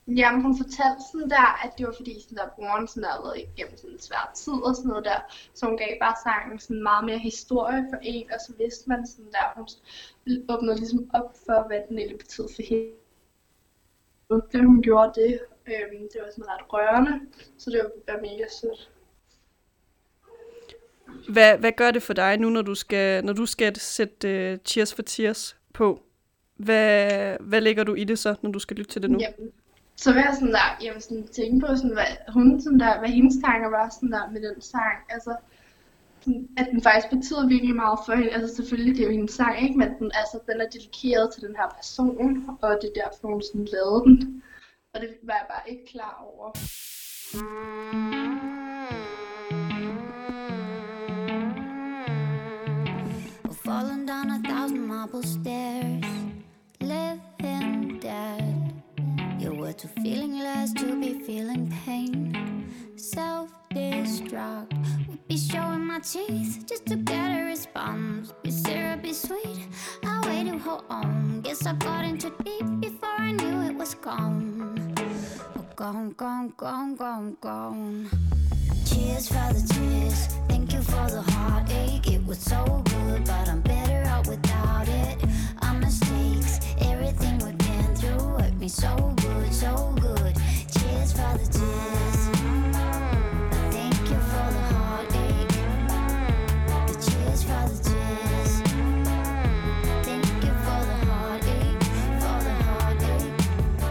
Jamen, 0.08 0.42
hun 0.42 0.56
fortalte 0.62 1.02
sådan 1.12 1.30
der, 1.30 1.64
at 1.64 1.70
det 1.78 1.86
var 1.86 1.94
fordi, 1.96 2.14
sådan 2.22 2.38
der, 2.38 2.48
broren 2.56 2.88
sådan 2.88 3.02
der, 3.02 3.10
havde 3.10 3.24
været 3.24 3.38
igennem 3.46 3.76
sådan 3.76 3.90
en 3.90 4.00
svær 4.00 4.30
tid 4.34 4.58
og 4.68 4.76
sådan 4.76 4.88
noget 4.88 5.04
der. 5.04 5.20
Så 5.54 5.66
hun 5.66 5.76
gav 5.76 5.88
bare 6.00 6.16
sangen 6.24 6.58
sådan 6.58 6.82
meget 6.82 7.04
mere 7.04 7.18
historie 7.18 7.86
for 7.90 7.98
en, 8.02 8.26
og 8.34 8.40
så 8.46 8.52
vidste 8.58 8.88
man 8.88 9.06
sådan 9.06 9.32
der, 9.36 9.46
hun 9.56 9.66
åbnede 10.52 10.76
ligesom 10.76 11.10
op 11.14 11.30
for, 11.46 11.66
hvad 11.68 11.80
den 11.88 11.98
egentlig 11.98 12.18
betød 12.18 12.48
for 12.56 12.62
hende. 12.70 12.90
Da 14.52 14.58
hun 14.58 14.82
gjorde 14.82 15.12
det, 15.20 15.40
øhm, 15.66 16.02
det 16.12 16.18
var 16.22 16.30
sådan 16.30 16.48
ret 16.52 16.64
rørende, 16.72 17.14
så 17.58 17.70
det 17.70 17.78
var, 18.08 18.20
mega 18.20 18.44
sødt. 18.60 18.90
Hvad, 21.28 21.58
hvad 21.58 21.72
gør 21.72 21.90
det 21.90 22.02
for 22.02 22.12
dig 22.12 22.38
nu, 22.38 22.50
når 22.50 22.62
du 22.62 22.74
skal, 22.74 23.24
når 23.24 23.32
du 23.32 23.46
skal 23.46 23.76
sætte 23.76 24.52
uh, 24.52 24.58
Cheers 24.64 24.94
for 24.94 25.02
Tears 25.02 25.56
på? 25.74 26.02
Hvad, 26.64 27.36
hvad 27.40 27.60
lægger 27.60 27.84
du 27.84 27.94
i 27.94 28.04
det 28.04 28.18
så, 28.18 28.34
når 28.42 28.50
du 28.50 28.58
skal 28.58 28.76
lytte 28.76 28.90
til 28.90 29.02
det 29.02 29.10
nu? 29.10 29.18
Jamen, 29.20 29.50
så 29.96 30.12
vil 30.12 30.22
jeg 30.26 30.34
sådan 30.34 30.52
der, 30.52 30.68
jeg 30.84 30.94
vil 30.94 31.02
sådan 31.02 31.26
tænke 31.26 31.66
på, 31.66 31.76
sådan, 31.76 31.92
hvad, 31.92 32.12
hun, 32.28 32.60
sådan 32.60 32.80
der, 32.80 32.98
hvad 32.98 33.08
hendes 33.08 33.36
tanker 33.44 33.68
var 33.68 33.88
sådan 33.88 34.12
der 34.12 34.30
med 34.30 34.40
den 34.48 34.60
sang. 34.60 34.98
Altså, 35.08 35.36
sådan, 36.20 36.48
at 36.56 36.66
den 36.72 36.82
faktisk 36.82 37.10
betyder 37.14 37.46
virkelig 37.46 37.76
meget 37.76 37.98
for 38.06 38.12
hende. 38.14 38.30
Altså 38.30 38.56
selvfølgelig, 38.56 38.94
det 38.94 39.02
er 39.02 39.06
jo 39.06 39.12
hendes 39.12 39.34
sang, 39.34 39.62
ikke? 39.62 39.78
Men 39.78 39.88
den, 39.98 40.10
altså, 40.14 40.36
den 40.48 40.60
er 40.60 40.68
dedikeret 40.74 41.32
til 41.32 41.42
den 41.42 41.56
her 41.56 41.68
person, 41.76 42.18
og 42.62 42.78
det 42.82 42.88
er 42.90 43.00
derfor, 43.02 43.28
hun 43.28 43.42
sådan 43.42 43.68
lavede 43.74 44.02
den. 44.06 44.42
Og 44.94 45.00
det 45.00 45.08
var 45.22 45.34
jeg 45.40 45.46
bare 45.54 45.70
ikke 45.72 45.86
klar 45.92 46.14
over. 46.28 46.46
Falling 53.64 54.08
down 54.08 54.30
a 54.30 54.38
thousand 54.48 54.86
marble 54.86 55.22
stairs, 55.22 56.29
living 56.90 57.98
dead. 58.00 58.82
You 59.38 59.54
were 59.54 59.72
too 59.72 59.88
feelingless 60.02 60.74
to 60.80 60.86
be 61.00 61.10
feeling 61.26 61.72
pain. 61.84 62.14
Self 62.96 63.50
destruct. 63.72 64.72
Would 65.08 65.26
be 65.28 65.36
showing 65.36 65.86
my 65.86 66.00
teeth 66.00 66.64
just 66.66 66.86
to 66.86 66.96
get 66.96 67.28
a 67.38 67.44
response. 67.44 68.32
Be 68.42 68.50
syrupy 68.50 69.12
sweet. 69.12 69.60
I 70.04 70.14
waited, 70.26 70.60
hold 70.60 70.84
on. 70.90 71.40
Guess 71.42 71.64
I 71.66 71.74
got 71.74 72.04
into 72.04 72.30
deep 72.44 72.66
before 72.80 73.16
I 73.28 73.32
knew 73.32 73.56
it 73.68 73.74
was 73.76 73.94
gone. 73.94 74.94
Oh, 75.56 75.64
gone, 75.76 76.10
gone, 76.16 76.52
gone, 76.56 76.96
gone, 76.96 77.36
gone. 77.40 78.10
Cheers 78.84 79.28
for 79.28 79.48
the 79.54 79.62
tears. 79.74 80.26
Thank 80.48 80.72
you 80.72 80.82
for 80.82 81.06
the 81.16 81.22
heartache. 81.22 82.08
It 82.08 82.24
was 82.26 82.38
so 82.40 82.82
good, 82.90 83.24
but 83.24 83.48
I'm 83.48 83.60
better 83.60 84.02
out 84.08 84.26
without 84.26 84.88
it. 84.88 85.18
Our 85.62 85.74
mistakes, 85.74 86.58
everything 87.00 87.38
we've 87.38 87.56
been 87.58 87.94
through 87.96 88.36
me 88.60 88.68
so 88.68 88.94
good, 89.16 89.54
so 89.54 89.94
good. 90.00 90.34
Cheers 90.70 91.12
for 91.12 91.32
the 91.38 91.46
tears. 91.50 92.20
Mm-hmm. 92.28 93.70
Thank 93.70 94.00
you 94.10 94.20
for 94.30 94.46
the 94.56 94.64
heartache. 94.74 95.48
The 96.88 96.94
cheers 97.04 97.42
for 97.42 97.62
the 97.72 97.78
tears. 97.88 98.52
Mm-hmm. 98.62 100.02
Thank 100.02 100.26
you 100.44 100.54
for 100.66 100.80
the 100.90 100.98
heartache, 101.08 101.82
for 102.20 102.38
the 102.44 102.54
heartache. 102.68 103.38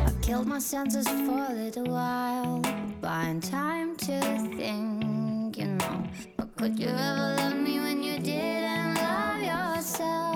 I 0.08 0.12
killed 0.22 0.48
my 0.48 0.60
senses 0.60 1.08
for 1.08 1.48
a 1.50 1.54
little 1.54 1.86
while, 1.86 2.62
buying 3.02 3.42
time 3.42 3.96
to 3.98 4.22
think, 4.56 5.58
you 5.58 5.66
know. 5.66 6.04
But 6.38 6.56
could 6.58 6.78
you 6.78 6.90
ever 6.90 7.36
love 7.38 7.56
me 7.56 7.80
when 7.80 8.04
you 8.04 8.20
didn't 8.20 8.96
love 8.96 9.42
yourself? 9.42 10.29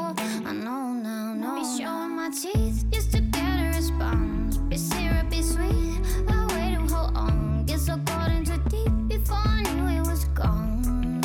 My 2.24 2.30
teeth 2.30 2.86
just 2.89 3.11
to 3.11 3.19
get 3.19 3.59
a 3.59 3.76
response. 3.76 4.55
Be 4.69 4.78
syrupy 4.78 5.41
sweet. 5.41 5.99
I 6.30 6.45
waited, 6.53 6.89
hold 6.89 7.17
on. 7.17 7.65
Guess 7.65 7.89
I 7.89 7.97
got 7.97 8.32
in 8.32 8.45
too 8.45 8.61
deep 8.69 8.93
before 9.09 9.43
I 9.45 9.61
knew 9.63 9.88
it 9.97 10.07
was 10.07 10.24
gone. 10.41 11.19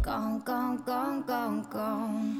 Gone, 0.00 0.40
gone, 0.40 0.82
gone, 0.86 1.22
gone, 1.22 1.66
gone. 1.68 2.38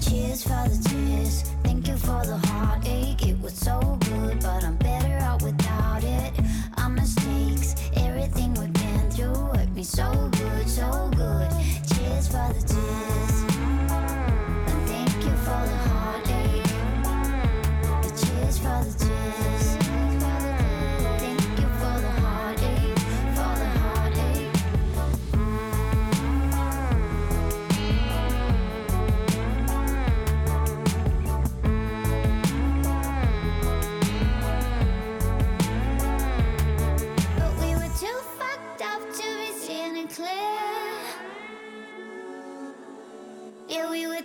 Cheers 0.00 0.44
for 0.44 0.64
the 0.70 0.78
tears. 0.88 1.42
Thank 1.62 1.86
you 1.86 1.98
for 1.98 2.24
the 2.24 2.38
heartache. 2.46 3.26
It 3.28 3.38
was 3.42 3.52
so 3.52 3.98
good, 4.08 4.40
but 4.40 4.64
I'm 4.64 4.76
better 4.76 5.18
out 5.18 5.42
without 5.42 6.02
it. 6.02 6.32
Our 6.78 6.88
mistakes, 6.88 7.74
everything 7.94 8.54
we've 8.54 8.72
been 8.72 9.10
through 9.10 9.34
hurt 9.54 9.70
me 9.74 9.84
so 9.84 10.30
good, 10.40 10.66
so 10.66 11.10
good. 11.14 11.50
Cheers 11.90 12.28
for 12.28 12.48
the 12.54 12.64
tears. 12.66 13.11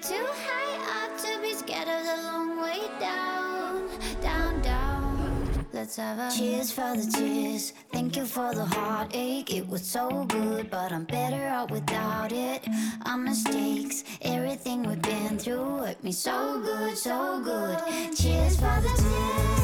Too 0.07 0.25
high 0.47 1.03
up 1.03 1.17
to 1.17 1.41
be 1.41 1.53
scared 1.53 1.89
of 1.89 2.05
the 2.05 2.23
long 2.23 2.61
way 2.61 2.79
down, 2.97 3.89
down, 4.21 4.61
down. 4.61 5.65
Let's 5.73 5.97
have 5.97 6.17
a 6.17 6.33
cheers 6.33 6.71
for 6.71 6.95
the 6.95 7.05
tears. 7.11 7.73
Thank 7.91 8.15
you 8.15 8.25
for 8.25 8.55
the 8.55 8.63
heartache. 8.63 9.53
It 9.53 9.67
was 9.67 9.83
so 9.83 10.23
good, 10.29 10.69
but 10.69 10.93
I'm 10.93 11.03
better 11.03 11.43
out 11.47 11.71
without 11.71 12.31
it. 12.31 12.65
Our 13.05 13.17
mistakes, 13.17 14.05
everything 14.21 14.83
we've 14.83 15.01
been 15.01 15.37
through 15.37 15.79
hurt 15.79 16.01
me 16.01 16.13
so 16.13 16.61
good, 16.61 16.97
so 16.97 17.41
good. 17.43 17.77
Cheers 18.15 18.55
for 18.55 18.79
the 18.85 18.93
tears. 19.03 19.63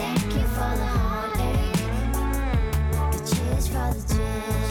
Thank 0.00 0.24
you 0.34 0.46
for 0.56 0.72
the 0.80 0.88
heartache. 0.96 1.76
Cheers 3.28 3.68
for 3.68 3.92
the 3.92 4.14
tears. 4.14 4.67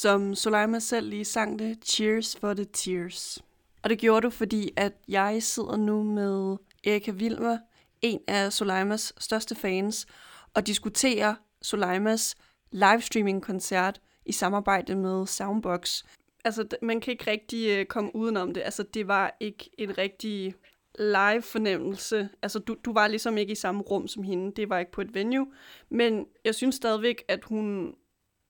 Som 0.00 0.34
Soleima 0.34 0.78
selv 0.78 1.08
lige 1.08 1.24
sang 1.24 1.58
det, 1.58 1.78
Cheers 1.84 2.36
for 2.36 2.54
the 2.54 2.64
Tears. 2.72 3.38
Og 3.82 3.90
det 3.90 3.98
gjorde 3.98 4.20
du, 4.20 4.30
fordi 4.30 4.70
at 4.76 4.92
jeg 5.08 5.42
sidder 5.42 5.76
nu 5.76 6.02
med 6.02 6.56
Erika 6.84 7.10
Vilmer, 7.10 7.58
en 8.02 8.20
af 8.26 8.52
Soleimas 8.52 9.12
største 9.18 9.54
fans, 9.54 10.06
og 10.54 10.66
diskuterer 10.66 11.34
Soleimas 11.62 12.36
livestreaming-koncert 12.70 14.00
i 14.26 14.32
samarbejde 14.32 14.94
med 14.94 15.26
Soundbox. 15.26 16.04
Altså, 16.44 16.66
man 16.82 17.00
kan 17.00 17.12
ikke 17.12 17.30
rigtig 17.30 17.78
øh, 17.78 17.86
komme 17.86 18.16
udenom 18.16 18.54
det. 18.54 18.60
Altså, 18.60 18.82
det 18.82 19.08
var 19.08 19.36
ikke 19.40 19.70
en 19.78 19.98
rigtig 19.98 20.54
live-fornemmelse. 20.98 22.28
Altså, 22.42 22.58
du, 22.58 22.76
du 22.84 22.92
var 22.92 23.08
ligesom 23.08 23.38
ikke 23.38 23.52
i 23.52 23.56
samme 23.56 23.82
rum 23.82 24.08
som 24.08 24.22
hende. 24.22 24.52
Det 24.52 24.68
var 24.68 24.78
ikke 24.78 24.92
på 24.92 25.00
et 25.00 25.14
venue. 25.14 25.46
Men 25.88 26.26
jeg 26.44 26.54
synes 26.54 26.74
stadigvæk, 26.74 27.24
at 27.28 27.44
hun, 27.44 27.94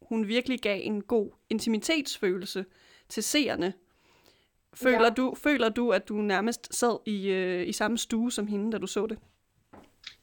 hun 0.08 0.28
virkelig 0.28 0.60
gav 0.60 0.80
en 0.82 1.02
god 1.02 1.30
intimitetsfølelse 1.50 2.64
til 3.08 3.22
seerne. 3.22 3.72
Føler, 4.74 5.04
Ja. 5.04 5.10
du, 5.10 5.34
føler 5.34 5.68
du, 5.68 5.90
at 5.90 6.08
du 6.08 6.14
nærmest 6.14 6.74
sad 6.74 6.98
i, 7.06 7.28
øh, 7.28 7.68
i 7.68 7.72
samme 7.72 7.98
stue 7.98 8.32
som 8.32 8.46
hende, 8.46 8.72
da 8.72 8.78
du 8.78 8.86
så 8.86 9.06
det? 9.06 9.18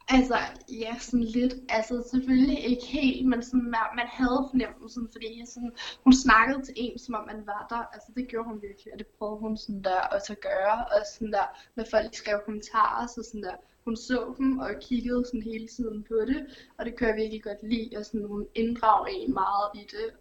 Altså, 0.07 0.37
ja, 0.69 0.95
sådan 0.99 1.23
lidt. 1.23 1.53
Altså, 1.69 2.07
selvfølgelig 2.11 2.59
ikke 2.65 2.85
helt, 2.85 3.27
men 3.27 3.43
sådan, 3.43 3.71
man, 3.95 4.07
havde 4.07 4.47
fornemmelsen, 4.51 5.09
fordi 5.11 5.43
sådan, 5.45 5.71
hun 6.03 6.13
snakkede 6.13 6.65
til 6.65 6.73
en, 6.77 6.99
som 6.99 7.15
om 7.15 7.25
man 7.27 7.45
var 7.45 7.65
der. 7.69 7.83
Altså, 7.93 8.11
det 8.15 8.27
gjorde 8.27 8.49
hun 8.49 8.61
virkelig, 8.61 8.93
og 8.93 8.99
det 8.99 9.07
prøvede 9.07 9.39
hun 9.39 9.57
sådan 9.57 9.83
der 9.83 9.99
også 10.15 10.33
at 10.33 10.41
gøre. 10.41 10.77
Og 10.85 10.99
sådan 11.13 11.31
der, 11.31 11.45
når 11.75 11.85
folk 11.91 12.15
skrev 12.15 12.39
kommentarer, 12.45 13.07
så 13.07 13.23
sådan 13.23 13.43
der, 13.43 13.55
hun 13.85 13.95
så 13.95 14.33
dem 14.37 14.59
og 14.59 14.69
kiggede 14.81 15.25
sådan 15.25 15.41
hele 15.41 15.67
tiden 15.67 16.03
på 16.03 16.15
det. 16.27 16.45
Og 16.77 16.85
det 16.85 16.97
kunne 16.97 17.07
jeg 17.09 17.15
virkelig 17.15 17.43
godt 17.43 17.63
lide, 17.63 17.97
og 17.97 18.05
sådan, 18.05 18.27
hun 18.27 18.47
inddrag 18.55 19.13
en 19.13 19.33
meget 19.33 19.69
i 19.75 19.79
det. 19.79 20.13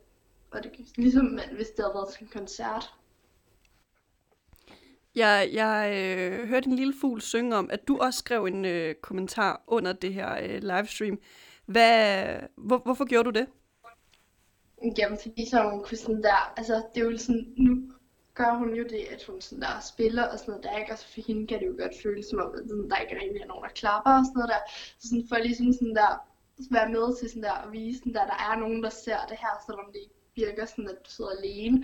Og 0.51 0.63
det 0.63 0.73
er 0.73 0.85
ligesom, 0.97 1.25
man, 1.25 1.49
hvis 1.57 1.69
det 1.69 1.85
havde 1.85 1.95
været 1.95 2.09
til 2.09 2.23
en 2.23 2.31
koncert. 2.33 2.95
Jeg, 5.15 5.51
jeg 5.53 5.93
øh, 5.97 6.49
hørte 6.49 6.69
en 6.69 6.77
lille 6.77 6.95
fugl 7.01 7.21
synge 7.21 7.57
om, 7.57 7.71
at 7.73 7.89
du 7.89 7.99
også 7.99 8.19
skrev 8.19 8.45
en 8.45 8.65
øh, 8.65 8.95
kommentar 8.95 9.63
under 9.67 9.93
det 9.93 10.15
her 10.15 10.37
øh, 10.43 10.63
livestream. 10.63 11.19
Hvad, 11.67 12.25
hvor, 12.57 12.79
hvorfor 12.79 13.05
gjorde 13.05 13.33
du 13.33 13.39
det? 13.39 13.47
Jamen, 14.99 15.19
fordi 15.23 15.47
så 15.51 15.71
hun 15.71 15.83
kunne 15.85 15.99
sådan 15.99 16.23
der, 16.23 16.53
altså 16.57 16.83
det 16.95 17.01
er 17.01 17.11
jo 17.11 17.19
sådan, 17.19 17.55
nu, 17.57 17.91
gør 18.35 18.53
hun 18.61 18.75
jo 18.75 18.85
det, 18.85 19.03
at 19.15 19.25
hun 19.25 19.41
sådan 19.41 19.63
der 19.63 19.81
spiller 19.93 20.25
og 20.33 20.39
sådan 20.39 20.53
noget 20.53 20.65
der, 20.65 20.79
ikke? 20.79 20.93
Og 20.93 20.99
så 20.99 21.07
for 21.13 21.21
hende 21.27 21.47
kan 21.47 21.61
det 21.61 21.67
jo 21.67 21.77
godt 21.83 21.95
føles 22.03 22.27
som 22.27 22.39
om, 22.39 22.51
at 22.59 22.69
sådan, 22.69 22.91
der 22.91 22.97
ikke 22.97 23.17
rigtig 23.21 23.41
er 23.43 23.47
nogen, 23.47 23.65
der 23.65 23.79
klapper 23.83 24.13
og 24.19 24.25
sådan 24.25 24.39
noget 24.39 24.53
der. 24.55 24.63
Så 24.99 25.09
sådan 25.09 25.29
for 25.29 25.37
ligesom 25.37 25.73
sådan 25.73 25.95
der, 26.01 26.13
være 26.71 26.89
med 26.97 27.07
til 27.17 27.29
sådan 27.29 27.43
der, 27.43 27.57
at 27.65 27.73
vise 27.73 27.99
sådan 27.99 28.15
der, 28.19 28.27
der 28.33 28.39
er 28.49 28.57
nogen, 28.63 28.83
der 28.83 28.91
ser 28.91 29.21
det 29.31 29.37
her, 29.45 29.55
selvom 29.67 29.89
det 29.93 30.01
ikke 30.05 30.19
virker 30.43 30.65
sådan, 30.67 30.89
at 30.89 30.99
du 31.05 31.11
sidder 31.11 31.31
alene. 31.39 31.77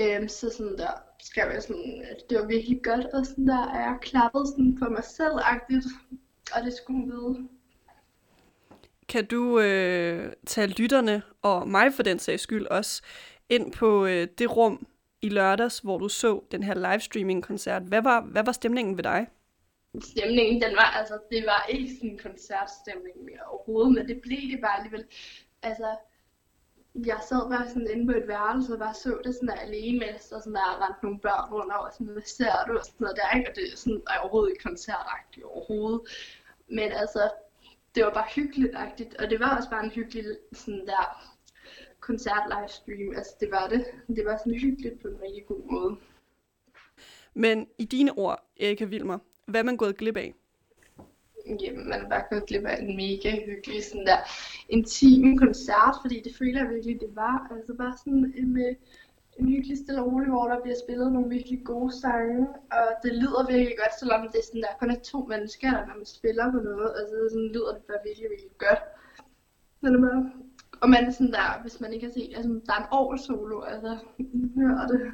Øhm, 0.00 0.28
så 0.28 0.46
sådan 0.56 0.78
der 0.78 0.92
skrev 1.28 1.46
jeg 1.52 1.62
sådan, 1.62 2.04
at 2.10 2.30
det 2.30 2.38
var 2.38 2.46
virkelig 2.46 2.80
godt, 2.82 3.06
og 3.14 3.26
sådan 3.26 3.46
der, 3.46 3.64
er 3.76 3.80
jeg 3.88 3.98
klappede 4.02 4.46
sådan 4.46 4.78
på 4.80 4.86
mig 4.88 5.04
selv-agtigt, 5.04 5.86
og 6.54 6.62
det 6.64 6.72
skulle 6.74 7.00
hun 7.00 7.10
vide. 7.12 7.48
Kan 9.08 9.26
du 9.26 9.60
øh, 9.60 10.32
tage 10.46 10.66
lytterne, 10.66 11.22
og 11.42 11.68
mig 11.68 11.92
for 11.92 12.02
den 12.02 12.18
sags 12.18 12.42
skyld 12.42 12.66
også, 12.66 13.02
ind 13.48 13.72
på 13.72 14.06
øh, 14.06 14.28
det 14.38 14.56
rum 14.56 14.86
i 15.22 15.28
lørdags, 15.28 15.78
hvor 15.78 15.98
du 15.98 16.08
så 16.08 16.42
den 16.52 16.62
her 16.62 16.74
livestreaming-koncert. 16.74 17.82
Hvad 17.82 18.02
var, 18.02 18.20
hvad 18.20 18.44
var 18.44 18.52
stemningen 18.52 18.96
ved 18.96 19.04
dig? 19.04 19.26
Stemningen, 20.00 20.62
den 20.62 20.76
var, 20.76 20.90
altså, 20.98 21.18
det 21.30 21.44
var 21.46 21.66
ikke 21.68 21.94
sådan 21.94 22.10
en 22.10 22.18
koncertstemning 22.18 23.16
mere 23.24 23.44
overhovedet, 23.46 23.92
men 23.92 24.08
det 24.08 24.20
blev 24.22 24.50
det 24.52 24.60
bare 24.60 24.76
alligevel. 24.78 25.04
Altså, 25.62 25.96
jeg 26.94 27.18
sad 27.28 27.50
bare 27.50 27.68
sådan 27.68 27.90
inde 27.90 28.06
på 28.06 28.18
et 28.18 28.28
værelse 28.28 28.72
og 28.72 28.78
bare 28.78 28.94
så 28.94 29.18
det 29.24 29.34
sådan 29.34 29.48
der 29.48 29.54
alene, 29.54 29.98
mens 29.98 30.28
der 30.28 30.38
sådan 30.38 30.54
der 30.54 30.84
rendte 30.84 31.04
nogle 31.04 31.18
børn 31.18 31.52
rundt 31.52 31.72
over, 31.72 31.90
sådan, 31.90 32.06
hvad 32.06 32.22
ser 32.22 32.64
du, 32.68 32.78
og 32.78 32.84
sådan 32.84 32.96
noget 33.00 33.16
der, 33.16 33.36
ikke? 33.36 33.50
Og 33.50 33.56
det 33.56 33.64
er 33.72 33.76
sådan 33.76 34.02
er 34.06 34.18
overhovedet 34.18 34.50
ikke 34.50 34.62
koncertagtigt 34.62 35.46
overhovedet. 35.46 36.00
Men 36.68 36.92
altså, 36.92 37.30
det 37.94 38.04
var 38.04 38.12
bare 38.12 38.30
hyggeligt, 38.36 38.74
og 39.20 39.30
det 39.30 39.40
var 39.40 39.56
også 39.56 39.70
bare 39.70 39.84
en 39.84 39.90
hyggelig 39.90 40.24
sådan 40.52 40.86
der 40.86 41.29
koncert 42.00 42.44
livestream, 42.48 43.16
altså 43.16 43.36
det 43.40 43.50
var 43.50 43.68
det. 43.68 43.84
Det 44.16 44.24
var 44.24 44.36
sådan 44.36 44.54
hyggeligt 44.54 45.02
på 45.02 45.08
en 45.08 45.22
rigtig 45.22 45.46
god 45.46 45.62
måde. 45.72 45.96
Men 47.34 47.66
i 47.78 47.84
dine 47.84 48.12
ord, 48.18 48.50
Erika 48.60 48.84
Wilmer, 48.84 49.18
hvad 49.46 49.60
er 49.60 49.64
man 49.64 49.76
gået 49.76 49.96
glip 49.96 50.16
af? 50.16 50.34
Jamen, 51.60 51.88
man 51.88 52.06
bare 52.10 52.24
gået 52.30 52.46
glip 52.46 52.64
af 52.64 52.82
en 52.82 52.96
mega 52.96 53.30
hyggelig 53.46 53.84
sådan 53.84 54.06
der 54.06 54.18
intim 54.68 55.38
koncert, 55.38 55.94
fordi 56.02 56.20
det 56.24 56.36
føler 56.36 56.60
jeg 56.60 56.70
virkelig, 56.74 57.00
det 57.00 57.16
var. 57.16 57.48
Altså 57.56 57.74
bare 57.74 57.94
sådan 57.98 58.34
en, 58.36 58.54
med 58.54 58.74
en 59.38 59.48
hyggelig 59.48 59.78
stille 59.78 60.02
og 60.02 60.06
rolig, 60.12 60.28
hvor 60.28 60.48
der 60.48 60.60
bliver 60.62 60.78
spillet 60.84 61.12
nogle 61.12 61.28
virkelig 61.28 61.60
gode 61.64 61.92
sange, 62.00 62.46
og 62.78 62.88
det 63.02 63.12
lyder 63.22 63.46
virkelig 63.46 63.76
godt, 63.82 63.94
selvom 63.98 64.28
det 64.32 64.38
er 64.38 64.46
sådan 64.48 64.62
der 64.62 64.78
kun 64.80 64.90
er 64.90 65.00
to 65.12 65.18
mennesker, 65.32 65.70
der 65.70 65.86
når 65.86 65.96
man 65.96 66.06
spiller 66.18 66.52
på 66.52 66.58
noget, 66.68 66.90
altså 67.00 67.16
sådan 67.30 67.52
lyder 67.54 67.72
det 67.74 67.84
bare 67.88 68.04
virkelig, 68.08 68.30
virkelig 68.30 68.56
godt. 68.66 68.82
Men 69.80 69.92
det 69.92 70.00
bare, 70.00 70.32
og 70.82 70.90
man 70.90 71.04
er 71.04 71.10
sådan 71.10 71.32
der, 71.32 71.62
hvis 71.62 71.80
man 71.80 71.92
ikke 71.92 72.06
har 72.06 72.12
set, 72.12 72.32
altså 72.36 72.60
der 72.66 72.72
er 72.72 72.78
en 72.78 72.86
over 72.90 73.16
solo, 73.16 73.60
altså, 73.62 73.98
hør 74.56 74.86
det. 74.86 75.12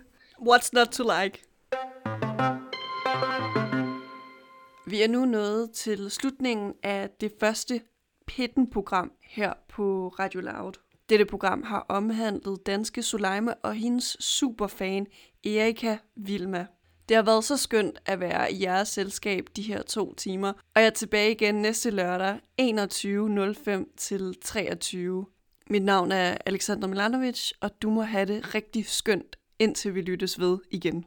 What's 0.48 0.70
not 0.72 0.88
to 0.88 1.02
like? 1.02 1.42
Vi 4.86 5.02
er 5.02 5.08
nu 5.08 5.24
nået 5.24 5.70
til 5.70 6.10
slutningen 6.10 6.74
af 6.82 7.10
det 7.20 7.32
første 7.40 7.80
Pitten-program 8.26 9.12
her 9.22 9.52
på 9.68 10.08
Radio 10.08 10.40
Loud. 10.40 10.72
Dette 11.08 11.24
program 11.24 11.62
har 11.62 11.86
omhandlet 11.88 12.66
danske 12.66 13.02
Suleima 13.02 13.54
og 13.62 13.74
hendes 13.74 14.16
superfan 14.20 15.06
Erika 15.44 15.96
Vilma. 16.16 16.66
Det 17.08 17.16
har 17.16 17.22
været 17.22 17.44
så 17.44 17.56
skønt 17.56 17.98
at 18.06 18.20
være 18.20 18.52
i 18.52 18.62
jeres 18.62 18.88
selskab 18.88 19.46
de 19.56 19.62
her 19.62 19.82
to 19.82 20.14
timer, 20.14 20.52
og 20.52 20.80
jeg 20.80 20.86
er 20.86 20.90
tilbage 20.90 21.30
igen 21.30 21.54
næste 21.54 21.90
lørdag 21.90 22.38
21.05 22.60 23.94
til 23.96 24.34
23. 24.42 25.26
Mit 25.70 25.82
navn 25.82 26.12
er 26.12 26.36
Alexander 26.46 26.88
Milanovic, 26.88 27.50
og 27.60 27.70
du 27.82 27.90
må 27.90 28.02
have 28.02 28.26
det 28.26 28.54
rigtig 28.54 28.86
skønt, 28.86 29.36
indtil 29.58 29.94
vi 29.94 30.00
lyttes 30.00 30.40
ved 30.40 30.58
igen. 30.70 31.04